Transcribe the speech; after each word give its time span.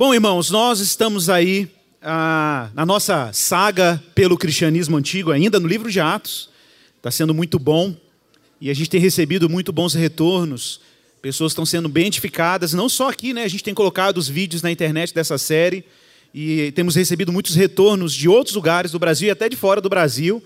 Bom, 0.00 0.14
irmãos, 0.14 0.48
nós 0.48 0.80
estamos 0.80 1.28
aí 1.28 1.68
ah, 2.00 2.70
na 2.72 2.86
nossa 2.86 3.30
saga 3.34 4.02
pelo 4.14 4.38
cristianismo 4.38 4.96
antigo, 4.96 5.30
ainda 5.30 5.60
no 5.60 5.68
livro 5.68 5.90
de 5.90 6.00
Atos. 6.00 6.48
Está 6.96 7.10
sendo 7.10 7.34
muito 7.34 7.58
bom 7.58 7.94
e 8.58 8.70
a 8.70 8.74
gente 8.74 8.88
tem 8.88 8.98
recebido 8.98 9.46
muito 9.46 9.74
bons 9.74 9.92
retornos. 9.92 10.80
Pessoas 11.20 11.52
estão 11.52 11.66
sendo 11.66 11.86
bem 11.86 12.06
edificadas, 12.06 12.72
não 12.72 12.88
só 12.88 13.10
aqui, 13.10 13.34
né? 13.34 13.44
A 13.44 13.48
gente 13.48 13.62
tem 13.62 13.74
colocado 13.74 14.16
os 14.16 14.26
vídeos 14.26 14.62
na 14.62 14.70
internet 14.70 15.12
dessa 15.12 15.36
série 15.36 15.84
e 16.32 16.72
temos 16.72 16.96
recebido 16.96 17.30
muitos 17.30 17.54
retornos 17.54 18.14
de 18.14 18.26
outros 18.26 18.56
lugares 18.56 18.92
do 18.92 18.98
Brasil 18.98 19.28
e 19.28 19.30
até 19.30 19.50
de 19.50 19.56
fora 19.56 19.82
do 19.82 19.90
Brasil, 19.90 20.42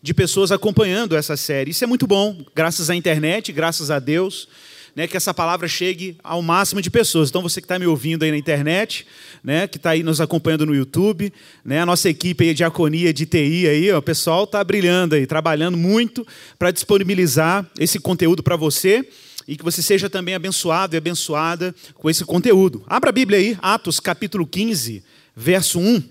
de 0.00 0.14
pessoas 0.14 0.50
acompanhando 0.50 1.14
essa 1.14 1.36
série. 1.36 1.72
Isso 1.72 1.84
é 1.84 1.86
muito 1.86 2.06
bom, 2.06 2.42
graças 2.54 2.88
à 2.88 2.96
internet, 2.96 3.52
graças 3.52 3.90
a 3.90 3.98
Deus 3.98 4.48
né, 4.94 5.08
que 5.08 5.16
essa 5.16 5.34
palavra 5.34 5.66
chegue 5.66 6.16
ao 6.22 6.40
máximo 6.40 6.80
de 6.80 6.90
pessoas. 6.90 7.28
Então, 7.28 7.42
você 7.42 7.60
que 7.60 7.64
está 7.64 7.78
me 7.78 7.86
ouvindo 7.86 8.22
aí 8.22 8.30
na 8.30 8.36
internet, 8.36 9.06
né, 9.42 9.66
que 9.66 9.76
está 9.76 9.90
aí 9.90 10.02
nos 10.02 10.20
acompanhando 10.20 10.66
no 10.66 10.74
YouTube, 10.74 11.32
né, 11.64 11.80
a 11.80 11.86
nossa 11.86 12.08
equipe 12.08 12.44
aí, 12.44 12.50
de 12.50 12.58
diaconia, 12.58 13.12
de 13.12 13.26
TI, 13.26 13.66
aí, 13.68 13.90
ó, 13.90 13.98
o 13.98 14.02
pessoal 14.02 14.44
está 14.44 14.62
brilhando 14.62 15.14
aí, 15.14 15.26
trabalhando 15.26 15.76
muito 15.76 16.26
para 16.58 16.70
disponibilizar 16.70 17.68
esse 17.78 17.98
conteúdo 17.98 18.42
para 18.42 18.56
você 18.56 19.06
e 19.46 19.56
que 19.56 19.64
você 19.64 19.82
seja 19.82 20.08
também 20.08 20.34
abençoado 20.34 20.94
e 20.94 20.98
abençoada 20.98 21.74
com 21.94 22.08
esse 22.08 22.24
conteúdo. 22.24 22.82
Abra 22.86 23.10
a 23.10 23.12
Bíblia 23.12 23.38
aí, 23.38 23.58
Atos 23.60 24.00
capítulo 24.00 24.46
15, 24.46 25.02
verso 25.36 25.78
1. 25.78 26.02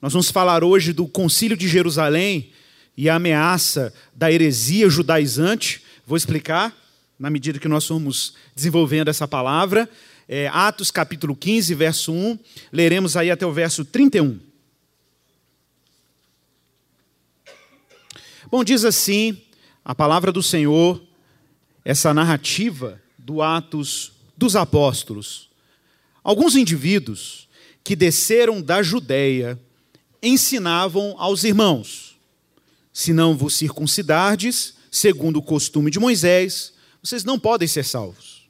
Nós 0.00 0.12
vamos 0.12 0.30
falar 0.30 0.64
hoje 0.64 0.92
do 0.92 1.06
concílio 1.06 1.56
de 1.56 1.68
Jerusalém 1.68 2.50
e 2.96 3.08
a 3.08 3.16
ameaça 3.16 3.92
da 4.14 4.30
heresia 4.30 4.88
judaizante. 4.88 5.82
Vou 6.06 6.16
explicar 6.16 6.74
na 7.18 7.30
medida 7.30 7.58
que 7.58 7.68
nós 7.68 7.86
formos 7.86 8.34
desenvolvendo 8.54 9.08
essa 9.08 9.26
palavra. 9.26 9.88
É, 10.28 10.48
Atos 10.48 10.90
capítulo 10.90 11.36
15, 11.36 11.74
verso 11.74 12.12
1, 12.12 12.38
leremos 12.72 13.16
aí 13.16 13.30
até 13.30 13.46
o 13.46 13.52
verso 13.52 13.84
31. 13.84 14.40
Bom, 18.50 18.62
diz 18.62 18.84
assim 18.84 19.40
a 19.84 19.94
palavra 19.94 20.30
do 20.30 20.42
Senhor, 20.42 21.02
essa 21.84 22.14
narrativa 22.14 23.00
do 23.18 23.42
Atos 23.42 24.12
dos 24.36 24.56
Apóstolos. 24.56 25.50
Alguns 26.22 26.56
indivíduos 26.56 27.48
que 27.82 27.94
desceram 27.94 28.62
da 28.62 28.82
Judéia 28.82 29.60
ensinavam 30.22 31.14
aos 31.18 31.44
irmãos: 31.44 32.16
se 32.92 33.12
não 33.12 33.36
vos 33.36 33.54
circuncidardes, 33.54 34.74
segundo 34.90 35.38
o 35.38 35.42
costume 35.42 35.90
de 35.90 35.98
Moisés, 35.98 36.73
vocês 37.04 37.22
não 37.22 37.38
podem 37.38 37.68
ser 37.68 37.84
salvos. 37.84 38.48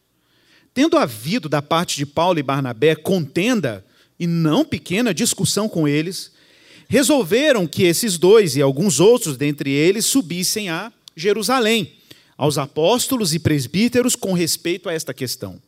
Tendo 0.72 0.96
havido 0.96 1.48
da 1.48 1.60
parte 1.60 1.96
de 1.96 2.06
Paulo 2.06 2.38
e 2.38 2.42
Barnabé 2.42 2.94
contenda 2.94 3.84
e 4.18 4.28
não 4.28 4.64
pequena 4.64 5.12
discussão 5.12 5.68
com 5.68 5.88
eles, 5.88 6.30
resolveram 6.88 7.66
que 7.66 7.82
esses 7.82 8.16
dois 8.16 8.54
e 8.54 8.62
alguns 8.62 9.00
outros 9.00 9.36
dentre 9.36 9.70
eles 9.70 10.06
subissem 10.06 10.68
a 10.68 10.92
Jerusalém, 11.16 11.94
aos 12.36 12.56
apóstolos 12.56 13.34
e 13.34 13.40
presbíteros 13.40 14.14
com 14.14 14.32
respeito 14.32 14.88
a 14.88 14.92
esta 14.92 15.12
questão. 15.12 15.60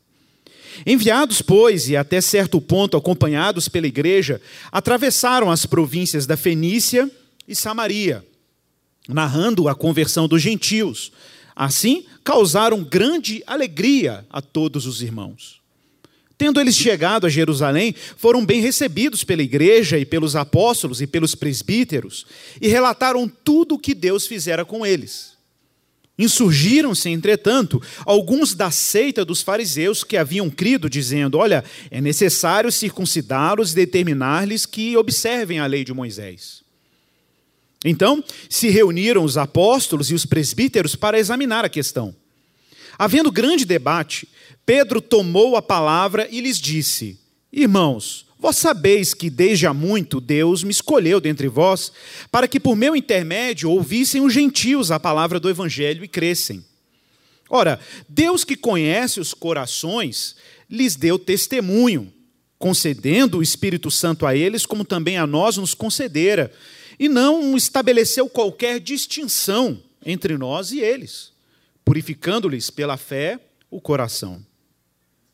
Enviados, 0.86 1.42
pois, 1.42 1.88
e 1.88 1.96
até 1.96 2.20
certo 2.20 2.60
ponto 2.60 2.96
acompanhados 2.96 3.68
pela 3.68 3.86
igreja, 3.88 4.40
atravessaram 4.70 5.50
as 5.50 5.66
províncias 5.66 6.24
da 6.24 6.36
Fenícia 6.36 7.10
e 7.48 7.54
Samaria, 7.56 8.24
narrando 9.08 9.68
a 9.68 9.74
conversão 9.74 10.28
dos 10.28 10.42
gentios. 10.42 11.10
Assim, 11.56 12.04
causaram 12.22 12.84
grande 12.84 13.42
alegria 13.46 14.26
a 14.28 14.42
todos 14.42 14.84
os 14.86 15.00
irmãos. 15.00 15.62
Tendo 16.36 16.60
eles 16.60 16.76
chegado 16.76 17.26
a 17.26 17.30
Jerusalém, 17.30 17.94
foram 18.18 18.44
bem 18.44 18.60
recebidos 18.60 19.24
pela 19.24 19.42
igreja 19.42 19.98
e 19.98 20.04
pelos 20.04 20.36
apóstolos 20.36 21.00
e 21.00 21.06
pelos 21.06 21.34
presbíteros, 21.34 22.26
e 22.60 22.68
relataram 22.68 23.26
tudo 23.26 23.76
o 23.76 23.78
que 23.78 23.94
Deus 23.94 24.26
fizera 24.26 24.62
com 24.62 24.84
eles. 24.84 25.34
Insurgiram-se, 26.18 27.08
entretanto, 27.08 27.80
alguns 28.04 28.54
da 28.54 28.70
seita 28.70 29.24
dos 29.24 29.40
fariseus 29.40 30.04
que 30.04 30.16
haviam 30.16 30.50
crido, 30.50 30.90
dizendo: 30.90 31.38
Olha, 31.38 31.64
é 31.90 32.02
necessário 32.02 32.70
circuncidá-los 32.70 33.72
e 33.72 33.76
determinar-lhes 33.76 34.66
que 34.66 34.96
observem 34.96 35.58
a 35.58 35.66
lei 35.66 35.84
de 35.84 35.94
Moisés. 35.94 36.65
Então, 37.88 38.22
se 38.50 38.68
reuniram 38.68 39.22
os 39.22 39.38
apóstolos 39.38 40.10
e 40.10 40.14
os 40.14 40.26
presbíteros 40.26 40.96
para 40.96 41.18
examinar 41.18 41.64
a 41.64 41.68
questão. 41.68 42.14
Havendo 42.98 43.30
grande 43.30 43.64
debate, 43.64 44.28
Pedro 44.64 45.00
tomou 45.00 45.56
a 45.56 45.62
palavra 45.62 46.26
e 46.30 46.40
lhes 46.40 46.58
disse: 46.58 47.18
Irmãos, 47.52 48.26
vós 48.38 48.56
sabeis 48.56 49.14
que 49.14 49.30
desde 49.30 49.66
há 49.66 49.72
muito 49.72 50.20
Deus 50.20 50.64
me 50.64 50.70
escolheu 50.70 51.20
dentre 51.20 51.46
vós, 51.46 51.92
para 52.30 52.48
que 52.48 52.58
por 52.58 52.74
meu 52.74 52.96
intermédio 52.96 53.70
ouvissem 53.70 54.20
os 54.20 54.32
gentios 54.32 54.90
a 54.90 54.98
palavra 54.98 55.38
do 55.38 55.48
evangelho 55.48 56.02
e 56.02 56.08
crescem. 56.08 56.64
Ora, 57.48 57.78
Deus 58.08 58.42
que 58.42 58.56
conhece 58.56 59.20
os 59.20 59.32
corações, 59.32 60.34
lhes 60.68 60.96
deu 60.96 61.18
testemunho, 61.18 62.12
concedendo 62.58 63.38
o 63.38 63.42
Espírito 63.42 63.90
Santo 63.90 64.26
a 64.26 64.34
eles, 64.34 64.66
como 64.66 64.84
também 64.84 65.16
a 65.16 65.26
nós 65.26 65.56
nos 65.56 65.74
concedera 65.74 66.50
e 66.98 67.08
não 67.08 67.56
estabeleceu 67.56 68.28
qualquer 68.28 68.80
distinção 68.80 69.82
entre 70.04 70.36
nós 70.38 70.72
e 70.72 70.80
eles, 70.80 71.32
purificando-lhes 71.84 72.70
pela 72.70 72.96
fé 72.96 73.40
o 73.70 73.80
coração. 73.80 74.44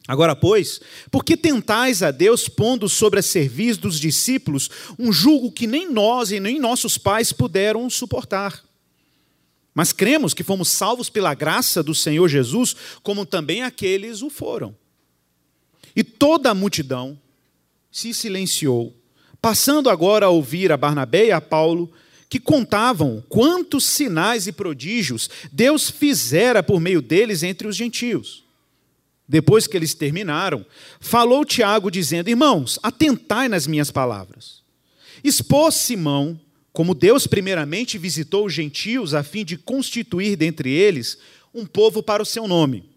Agora, 0.08 0.34
pois, 0.34 0.80
por 1.10 1.24
que 1.24 1.36
tentais 1.36 2.02
a 2.02 2.10
Deus 2.10 2.48
pondo 2.48 2.88
sobre 2.88 3.20
a 3.20 3.22
serviço 3.22 3.80
dos 3.80 4.00
discípulos 4.00 4.68
um 4.98 5.12
jugo 5.12 5.52
que 5.52 5.66
nem 5.66 5.90
nós 5.90 6.32
e 6.32 6.40
nem 6.40 6.58
nossos 6.58 6.98
pais 6.98 7.32
puderam 7.32 7.88
suportar? 7.88 8.64
Mas 9.74 9.92
cremos 9.92 10.34
que 10.34 10.42
fomos 10.42 10.68
salvos 10.68 11.08
pela 11.08 11.34
graça 11.34 11.82
do 11.82 11.94
Senhor 11.94 12.28
Jesus, 12.28 12.74
como 13.02 13.24
também 13.24 13.62
aqueles 13.62 14.22
o 14.22 14.28
foram. 14.28 14.76
E 15.94 16.02
toda 16.02 16.50
a 16.50 16.54
multidão 16.54 17.18
se 17.90 18.12
silenciou 18.12 18.94
Passando 19.42 19.90
agora 19.90 20.26
a 20.26 20.30
ouvir 20.30 20.70
a 20.70 20.76
Barnabé 20.76 21.26
e 21.26 21.32
a 21.32 21.40
Paulo, 21.40 21.92
que 22.30 22.38
contavam 22.38 23.22
quantos 23.28 23.84
sinais 23.84 24.46
e 24.46 24.52
prodígios 24.52 25.28
Deus 25.50 25.90
fizera 25.90 26.62
por 26.62 26.80
meio 26.80 27.02
deles 27.02 27.42
entre 27.42 27.66
os 27.66 27.74
gentios. 27.74 28.44
Depois 29.28 29.66
que 29.66 29.76
eles 29.76 29.94
terminaram, 29.94 30.64
falou 31.00 31.44
Tiago, 31.44 31.90
dizendo: 31.90 32.30
Irmãos, 32.30 32.78
atentai 32.84 33.48
nas 33.48 33.66
minhas 33.66 33.90
palavras. 33.90 34.62
Expôs 35.24 35.74
Simão, 35.74 36.40
como 36.72 36.94
Deus 36.94 37.26
primeiramente 37.26 37.98
visitou 37.98 38.46
os 38.46 38.52
gentios 38.52 39.12
a 39.12 39.24
fim 39.24 39.44
de 39.44 39.58
constituir 39.58 40.36
dentre 40.36 40.70
eles 40.70 41.18
um 41.52 41.66
povo 41.66 42.00
para 42.02 42.22
o 42.22 42.26
seu 42.26 42.46
nome. 42.46 42.88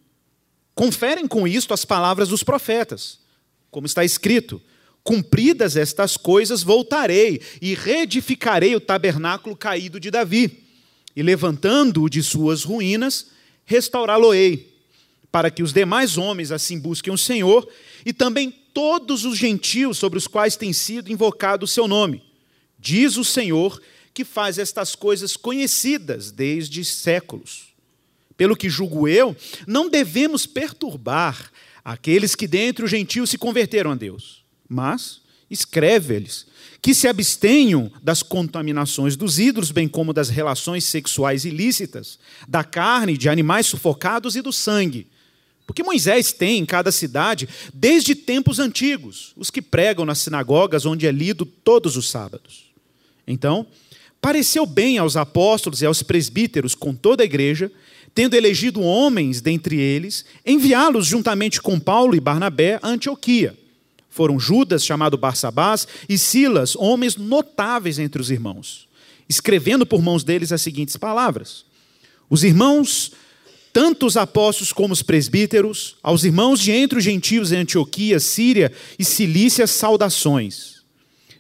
Conferem 0.76 1.28
com 1.28 1.48
isto 1.48 1.74
as 1.74 1.86
palavras 1.86 2.30
dos 2.30 2.44
profetas, 2.44 3.20
como 3.72 3.88
está 3.88 4.06
escrito: 4.06 4.62
Cumpridas 5.06 5.78
estas 5.78 6.18
coisas, 6.18 6.64
voltarei 6.64 7.40
e 7.62 7.76
reedificarei 7.76 8.76
o 8.76 8.80
tabernáculo 8.80 9.56
caído 9.56 10.00
de 10.00 10.10
Davi, 10.10 10.64
e 11.16 11.22
levantando-o 11.22 12.10
de 12.10 12.24
suas 12.24 12.64
ruínas, 12.64 13.28
restaurá-lo-ei, 13.66 14.74
para 15.32 15.52
que 15.52 15.62
os 15.62 15.72
demais 15.72 16.18
homens 16.18 16.52
assim 16.52 16.80
busquem 16.80 17.14
o 17.14 17.20
Senhor 17.20 17.70
e 18.04 18.12
também 18.12 18.50
todos 18.74 19.26
os 19.26 19.38
gentios 19.38 20.00
sobre 20.00 20.18
os 20.18 20.26
quais 20.26 20.56
tem 20.56 20.74
sido 20.74 21.12
invocado 21.12 21.66
o 21.66 21.68
seu 21.68 21.88
nome. 21.88 22.24
Diz 22.80 23.16
o 23.16 23.24
Senhor 23.24 23.80
que 24.12 24.26
faz 24.26 24.58
estas 24.58 24.96
coisas 24.96 25.38
conhecidas 25.38 26.32
desde 26.32 26.84
séculos. 26.84 27.76
Pelo 28.36 28.58
que 28.58 28.72
julgo 28.72 29.08
eu, 29.08 29.38
não 29.68 29.88
devemos 29.88 30.48
perturbar 30.48 31.52
aqueles 31.84 32.34
que 32.34 32.48
dentre 32.48 32.84
os 32.84 32.90
gentios 32.90 33.30
se 33.30 33.38
converteram 33.38 33.92
a 33.92 33.96
Deus 33.96 34.45
mas 34.68 35.22
escreve-lhes 35.50 36.46
que 36.82 36.94
se 36.94 37.08
abstenham 37.08 37.92
das 38.04 38.22
contaminações 38.22 39.16
dos 39.16 39.40
ídolos, 39.40 39.72
bem 39.72 39.88
como 39.88 40.14
das 40.14 40.30
relações 40.30 40.86
sexuais 40.86 41.44
ilícitas, 41.44 42.20
da 42.48 42.64
carne, 42.64 43.18
de 43.18 43.28
animais 43.28 43.66
sufocados 43.66 44.36
e 44.36 44.42
do 44.42 44.54
sangue. 44.54 45.08
Porque 45.66 45.82
Moisés 45.82 46.32
tem 46.32 46.60
em 46.60 46.66
cada 46.66 46.92
cidade, 46.92 47.50
desde 47.74 48.14
tempos 48.14 48.60
antigos, 48.60 49.34
os 49.36 49.50
que 49.50 49.64
pregam 49.64 50.06
nas 50.06 50.20
sinagogas 50.20 50.86
onde 50.86 51.08
é 51.08 51.12
lido 51.12 51.44
todos 51.44 51.98
os 51.98 52.08
sábados. 52.08 52.66
Então, 53.26 53.66
pareceu 54.22 54.64
bem 54.68 55.00
aos 55.00 55.18
apóstolos 55.18 55.82
e 55.82 55.88
aos 55.88 56.04
presbíteros 56.04 56.76
com 56.76 56.94
toda 56.94 57.24
a 57.24 57.26
igreja, 57.26 57.72
tendo 58.14 58.36
elegido 58.36 58.80
homens 58.80 59.42
dentre 59.42 59.80
eles, 59.80 60.24
enviá-los 60.46 61.08
juntamente 61.08 61.60
com 61.60 61.80
Paulo 61.80 62.16
e 62.16 62.20
Barnabé 62.20 62.78
a 62.84 62.90
Antioquia 62.90 63.65
foram 64.16 64.40
Judas, 64.40 64.86
chamado 64.86 65.18
Barsabás, 65.18 65.86
e 66.08 66.18
Silas, 66.18 66.74
homens 66.78 67.18
notáveis 67.18 68.00
entre 68.00 68.22
os 68.22 68.32
irmãos, 68.32 68.88
escrevendo 69.28 69.86
por 69.86 70.02
mãos 70.02 70.24
deles 70.24 70.54
as 70.54 70.62
seguintes 70.62 70.96
palavras: 70.96 71.66
Os 72.30 72.42
irmãos 72.46 73.12
tanto 73.74 74.06
os 74.06 74.16
apóstolos 74.16 74.72
como 74.72 74.94
os 74.94 75.02
presbíteros, 75.02 75.98
aos 76.02 76.24
irmãos 76.24 76.62
de 76.62 76.72
entre 76.72 76.98
os 76.98 77.04
gentios 77.04 77.52
em 77.52 77.58
Antioquia, 77.58 78.22
Síria 78.22 78.72
e 78.98 79.04
Cilícia, 79.04 79.68
saudações. 79.68 80.76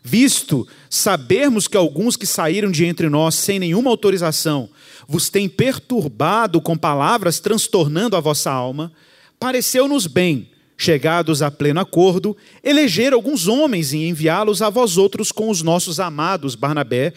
Visto 0.04 0.68
sabermos 0.89 1.66
que 1.66 1.77
alguns 1.77 2.18
que 2.18 2.25
saíram 2.25 2.69
de 2.69 2.83
entre 2.83 3.07
nós 3.07 3.36
sem 3.36 3.57
nenhuma 3.57 3.89
autorização 3.89 4.69
vos 5.07 5.30
têm 5.30 5.48
perturbado 5.48 6.60
com 6.60 6.77
palavras 6.77 7.39
transtornando 7.39 8.18
a 8.18 8.19
vossa 8.19 8.51
alma, 8.51 8.92
pareceu-nos 9.39 10.06
bem, 10.06 10.50
chegados 10.77 11.42
a 11.42 11.50
pleno 11.50 11.80
acordo, 11.80 12.36
eleger 12.63 13.13
alguns 13.13 13.48
homens 13.48 13.94
e 13.94 14.07
enviá-los 14.07 14.62
a 14.62 14.69
vós 14.69 14.98
outros 14.98 15.31
com 15.31 15.50
os 15.50 15.62
nossos 15.62 16.00
amados 16.00 16.56
Barnabé 16.56 17.13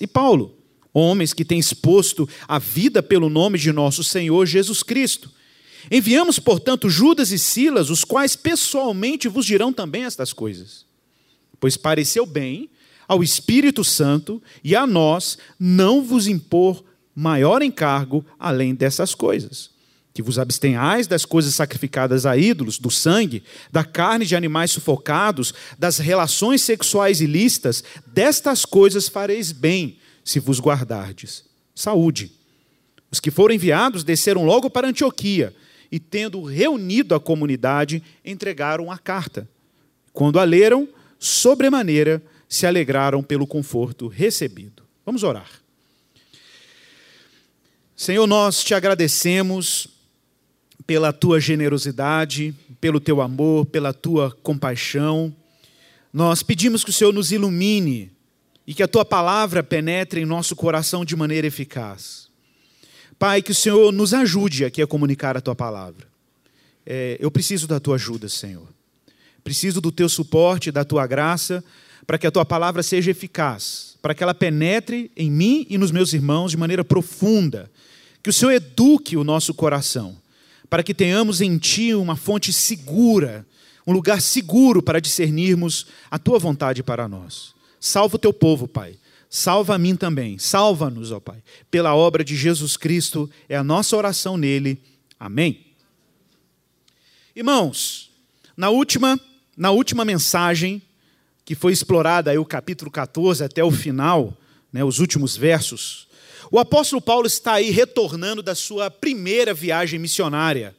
e 0.00 0.06
Paulo 0.06 0.62
homens 0.92 1.32
que 1.32 1.44
têm 1.44 1.58
exposto 1.58 2.28
a 2.46 2.58
vida 2.58 3.02
pelo 3.02 3.30
nome 3.30 3.58
de 3.58 3.72
nosso 3.72 4.04
Senhor 4.04 4.46
Jesus 4.46 4.82
Cristo. 4.82 5.30
Enviamos, 5.90 6.38
portanto, 6.38 6.88
Judas 6.88 7.32
e 7.32 7.38
Silas, 7.38 7.90
os 7.90 8.04
quais 8.04 8.36
pessoalmente 8.36 9.28
vos 9.28 9.46
dirão 9.46 9.72
também 9.72 10.04
estas 10.04 10.32
coisas. 10.32 10.84
Pois 11.58 11.76
pareceu 11.76 12.26
bem 12.26 12.70
ao 13.08 13.22
Espírito 13.22 13.82
Santo 13.82 14.40
e 14.62 14.76
a 14.76 14.86
nós 14.86 15.38
não 15.58 16.02
vos 16.02 16.26
impor 16.26 16.84
maior 17.14 17.62
encargo 17.62 18.24
além 18.38 18.74
dessas 18.74 19.14
coisas. 19.14 19.71
Que 20.14 20.22
vos 20.22 20.38
abstenhais 20.38 21.06
das 21.06 21.24
coisas 21.24 21.54
sacrificadas 21.54 22.26
a 22.26 22.36
ídolos, 22.36 22.78
do 22.78 22.90
sangue, 22.90 23.42
da 23.70 23.82
carne 23.82 24.26
de 24.26 24.36
animais 24.36 24.70
sufocados, 24.70 25.54
das 25.78 25.98
relações 25.98 26.62
sexuais 26.62 27.20
ilícitas, 27.20 27.82
destas 28.06 28.64
coisas 28.64 29.08
fareis 29.08 29.52
bem, 29.52 29.98
se 30.24 30.38
vos 30.38 30.60
guardardes. 30.60 31.44
Saúde. 31.74 32.32
Os 33.10 33.20
que 33.20 33.30
foram 33.30 33.54
enviados 33.54 34.04
desceram 34.04 34.44
logo 34.44 34.70
para 34.70 34.88
Antioquia 34.88 35.54
e, 35.90 35.98
tendo 35.98 36.42
reunido 36.42 37.14
a 37.14 37.20
comunidade, 37.20 38.02
entregaram 38.24 38.90
a 38.90 38.96
carta. 38.96 39.48
Quando 40.12 40.38
a 40.38 40.44
leram, 40.44 40.88
sobremaneira 41.18 42.22
se 42.48 42.66
alegraram 42.66 43.22
pelo 43.22 43.46
conforto 43.46 44.08
recebido. 44.08 44.82
Vamos 45.04 45.22
orar. 45.22 45.50
Senhor, 47.94 48.26
nós 48.26 48.64
te 48.64 48.74
agradecemos 48.74 49.88
pela 50.86 51.12
tua 51.12 51.40
generosidade, 51.40 52.54
pelo 52.80 53.00
teu 53.00 53.20
amor, 53.20 53.66
pela 53.66 53.92
tua 53.92 54.30
compaixão. 54.42 55.34
Nós 56.12 56.42
pedimos 56.42 56.84
que 56.84 56.90
o 56.90 56.92
Senhor 56.92 57.12
nos 57.12 57.32
ilumine 57.32 58.10
e 58.66 58.74
que 58.74 58.82
a 58.82 58.88
tua 58.88 59.04
palavra 59.04 59.62
penetre 59.62 60.20
em 60.20 60.26
nosso 60.26 60.54
coração 60.54 61.04
de 61.04 61.16
maneira 61.16 61.46
eficaz. 61.46 62.28
Pai, 63.18 63.40
que 63.42 63.52
o 63.52 63.54
Senhor 63.54 63.92
nos 63.92 64.12
ajude 64.12 64.64
aqui 64.64 64.82
a 64.82 64.86
comunicar 64.86 65.36
a 65.36 65.40
tua 65.40 65.54
palavra. 65.54 66.06
É, 66.84 67.16
eu 67.20 67.30
preciso 67.30 67.66
da 67.66 67.78
tua 67.78 67.94
ajuda, 67.94 68.28
Senhor. 68.28 68.68
Preciso 69.44 69.80
do 69.80 69.92
teu 69.92 70.08
suporte, 70.08 70.72
da 70.72 70.84
tua 70.84 71.06
graça, 71.06 71.62
para 72.06 72.18
que 72.18 72.26
a 72.26 72.30
tua 72.30 72.44
palavra 72.44 72.82
seja 72.82 73.10
eficaz, 73.10 73.96
para 74.02 74.14
que 74.14 74.22
ela 74.22 74.34
penetre 74.34 75.10
em 75.16 75.30
mim 75.30 75.66
e 75.68 75.78
nos 75.78 75.90
meus 75.90 76.12
irmãos 76.12 76.50
de 76.50 76.56
maneira 76.56 76.84
profunda. 76.84 77.70
Que 78.22 78.30
o 78.30 78.32
Senhor 78.32 78.52
eduque 78.52 79.16
o 79.16 79.24
nosso 79.24 79.54
coração, 79.54 80.16
para 80.72 80.82
que 80.82 80.94
tenhamos 80.94 81.42
em 81.42 81.58
ti 81.58 81.92
uma 81.92 82.16
fonte 82.16 82.50
segura, 82.50 83.46
um 83.86 83.92
lugar 83.92 84.22
seguro 84.22 84.82
para 84.82 85.02
discernirmos 85.02 85.86
a 86.10 86.18
tua 86.18 86.38
vontade 86.38 86.82
para 86.82 87.06
nós. 87.06 87.54
Salva 87.78 88.16
o 88.16 88.18
teu 88.18 88.32
povo, 88.32 88.66
Pai. 88.66 88.96
Salva 89.28 89.74
a 89.74 89.78
mim 89.78 89.94
também. 89.94 90.38
Salva-nos, 90.38 91.12
ó 91.12 91.20
Pai. 91.20 91.42
Pela 91.70 91.94
obra 91.94 92.24
de 92.24 92.34
Jesus 92.34 92.78
Cristo, 92.78 93.28
é 93.50 93.56
a 93.58 93.62
nossa 93.62 93.94
oração 93.94 94.38
nele. 94.38 94.80
Amém. 95.20 95.60
Irmãos, 97.36 98.10
na 98.56 98.70
última, 98.70 99.20
na 99.54 99.72
última 99.72 100.06
mensagem, 100.06 100.80
que 101.44 101.54
foi 101.54 101.74
explorada 101.74 102.30
aí 102.30 102.38
o 102.38 102.46
capítulo 102.46 102.90
14 102.90 103.44
até 103.44 103.62
o 103.62 103.70
final, 103.70 104.34
né, 104.72 104.82
os 104.82 105.00
últimos 105.00 105.36
versos, 105.36 106.08
o 106.52 106.58
apóstolo 106.58 107.00
Paulo 107.00 107.26
está 107.26 107.54
aí 107.54 107.70
retornando 107.70 108.42
da 108.42 108.54
sua 108.54 108.90
primeira 108.90 109.54
viagem 109.54 109.98
missionária. 109.98 110.76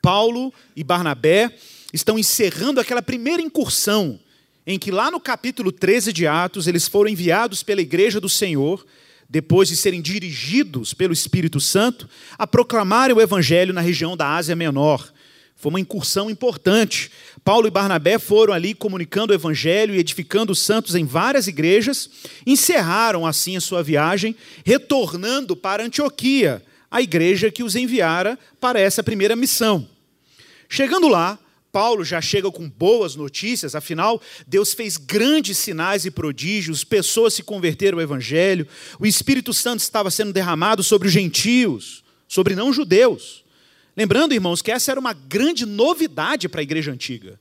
Paulo 0.00 0.54
e 0.76 0.84
Barnabé 0.84 1.52
estão 1.92 2.16
encerrando 2.16 2.78
aquela 2.78 3.02
primeira 3.02 3.42
incursão 3.42 4.20
em 4.64 4.78
que 4.78 4.92
lá 4.92 5.10
no 5.10 5.18
capítulo 5.18 5.72
13 5.72 6.12
de 6.12 6.28
Atos, 6.28 6.68
eles 6.68 6.86
foram 6.86 7.10
enviados 7.10 7.60
pela 7.64 7.80
igreja 7.80 8.20
do 8.20 8.28
Senhor, 8.28 8.86
depois 9.28 9.68
de 9.68 9.76
serem 9.76 10.00
dirigidos 10.00 10.94
pelo 10.94 11.12
Espírito 11.12 11.58
Santo, 11.58 12.08
a 12.38 12.46
proclamarem 12.46 13.16
o 13.16 13.20
evangelho 13.20 13.74
na 13.74 13.80
região 13.80 14.16
da 14.16 14.36
Ásia 14.36 14.54
Menor. 14.54 15.12
Foi 15.60 15.68
uma 15.68 15.80
incursão 15.80 16.30
importante. 16.30 17.10
Paulo 17.44 17.68
e 17.68 17.70
Barnabé 17.70 18.18
foram 18.18 18.54
ali 18.54 18.72
comunicando 18.72 19.30
o 19.30 19.36
evangelho 19.36 19.94
e 19.94 19.98
edificando 19.98 20.52
os 20.52 20.58
santos 20.58 20.94
em 20.94 21.04
várias 21.04 21.46
igrejas, 21.46 22.08
encerraram 22.46 23.26
assim 23.26 23.58
a 23.58 23.60
sua 23.60 23.82
viagem, 23.82 24.34
retornando 24.64 25.54
para 25.54 25.84
Antioquia, 25.84 26.64
a 26.90 27.02
igreja 27.02 27.50
que 27.50 27.62
os 27.62 27.76
enviara 27.76 28.38
para 28.58 28.80
essa 28.80 29.02
primeira 29.02 29.36
missão. 29.36 29.86
Chegando 30.66 31.08
lá, 31.08 31.38
Paulo 31.70 32.06
já 32.06 32.22
chega 32.22 32.50
com 32.50 32.66
boas 32.66 33.14
notícias, 33.14 33.74
afinal, 33.74 34.18
Deus 34.46 34.72
fez 34.72 34.96
grandes 34.96 35.58
sinais 35.58 36.06
e 36.06 36.10
prodígios, 36.10 36.84
pessoas 36.84 37.34
se 37.34 37.42
converteram 37.42 37.98
ao 37.98 38.02
Evangelho, 38.02 38.66
o 38.98 39.04
Espírito 39.06 39.52
Santo 39.52 39.80
estava 39.80 40.10
sendo 40.10 40.32
derramado 40.32 40.82
sobre 40.82 41.06
os 41.06 41.12
gentios, 41.12 42.02
sobre 42.26 42.54
não-judeus. 42.54 43.44
Lembrando, 43.96 44.32
irmãos, 44.32 44.62
que 44.62 44.70
essa 44.70 44.90
era 44.90 45.00
uma 45.00 45.12
grande 45.12 45.66
novidade 45.66 46.48
para 46.48 46.60
a 46.60 46.62
igreja 46.62 46.92
antiga. 46.92 47.38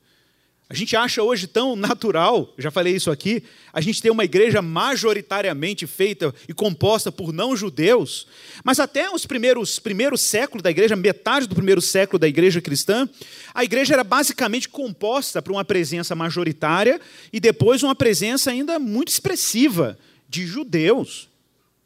A 0.71 0.75
gente 0.75 0.95
acha 0.95 1.23
hoje 1.23 1.47
tão 1.47 1.75
natural, 1.75 2.53
já 2.55 2.69
falei 2.69 2.95
isso 2.95 3.09
aqui, 3.09 3.41
a 3.73 3.81
gente 3.81 4.03
ter 4.03 4.11
uma 4.11 4.23
igreja 4.23 4.61
majoritariamente 4.61 5.87
feita 5.87 6.31
e 6.47 6.53
composta 6.53 7.11
por 7.11 7.33
não-judeus, 7.33 8.27
mas 8.63 8.79
até 8.79 9.09
os 9.09 9.25
primeiros, 9.25 9.79
primeiros 9.79 10.21
séculos 10.21 10.61
da 10.61 10.69
igreja, 10.69 10.95
metade 10.95 11.47
do 11.47 11.55
primeiro 11.55 11.81
século 11.81 12.19
da 12.19 12.27
igreja 12.27 12.61
cristã, 12.61 13.09
a 13.51 13.63
igreja 13.63 13.95
era 13.95 14.03
basicamente 14.03 14.69
composta 14.69 15.41
por 15.41 15.53
uma 15.53 15.65
presença 15.65 16.13
majoritária 16.13 17.01
e 17.33 17.39
depois 17.39 17.81
uma 17.81 17.95
presença 17.95 18.51
ainda 18.51 18.77
muito 18.77 19.07
expressiva 19.07 19.97
de 20.29 20.45
judeus, 20.45 21.27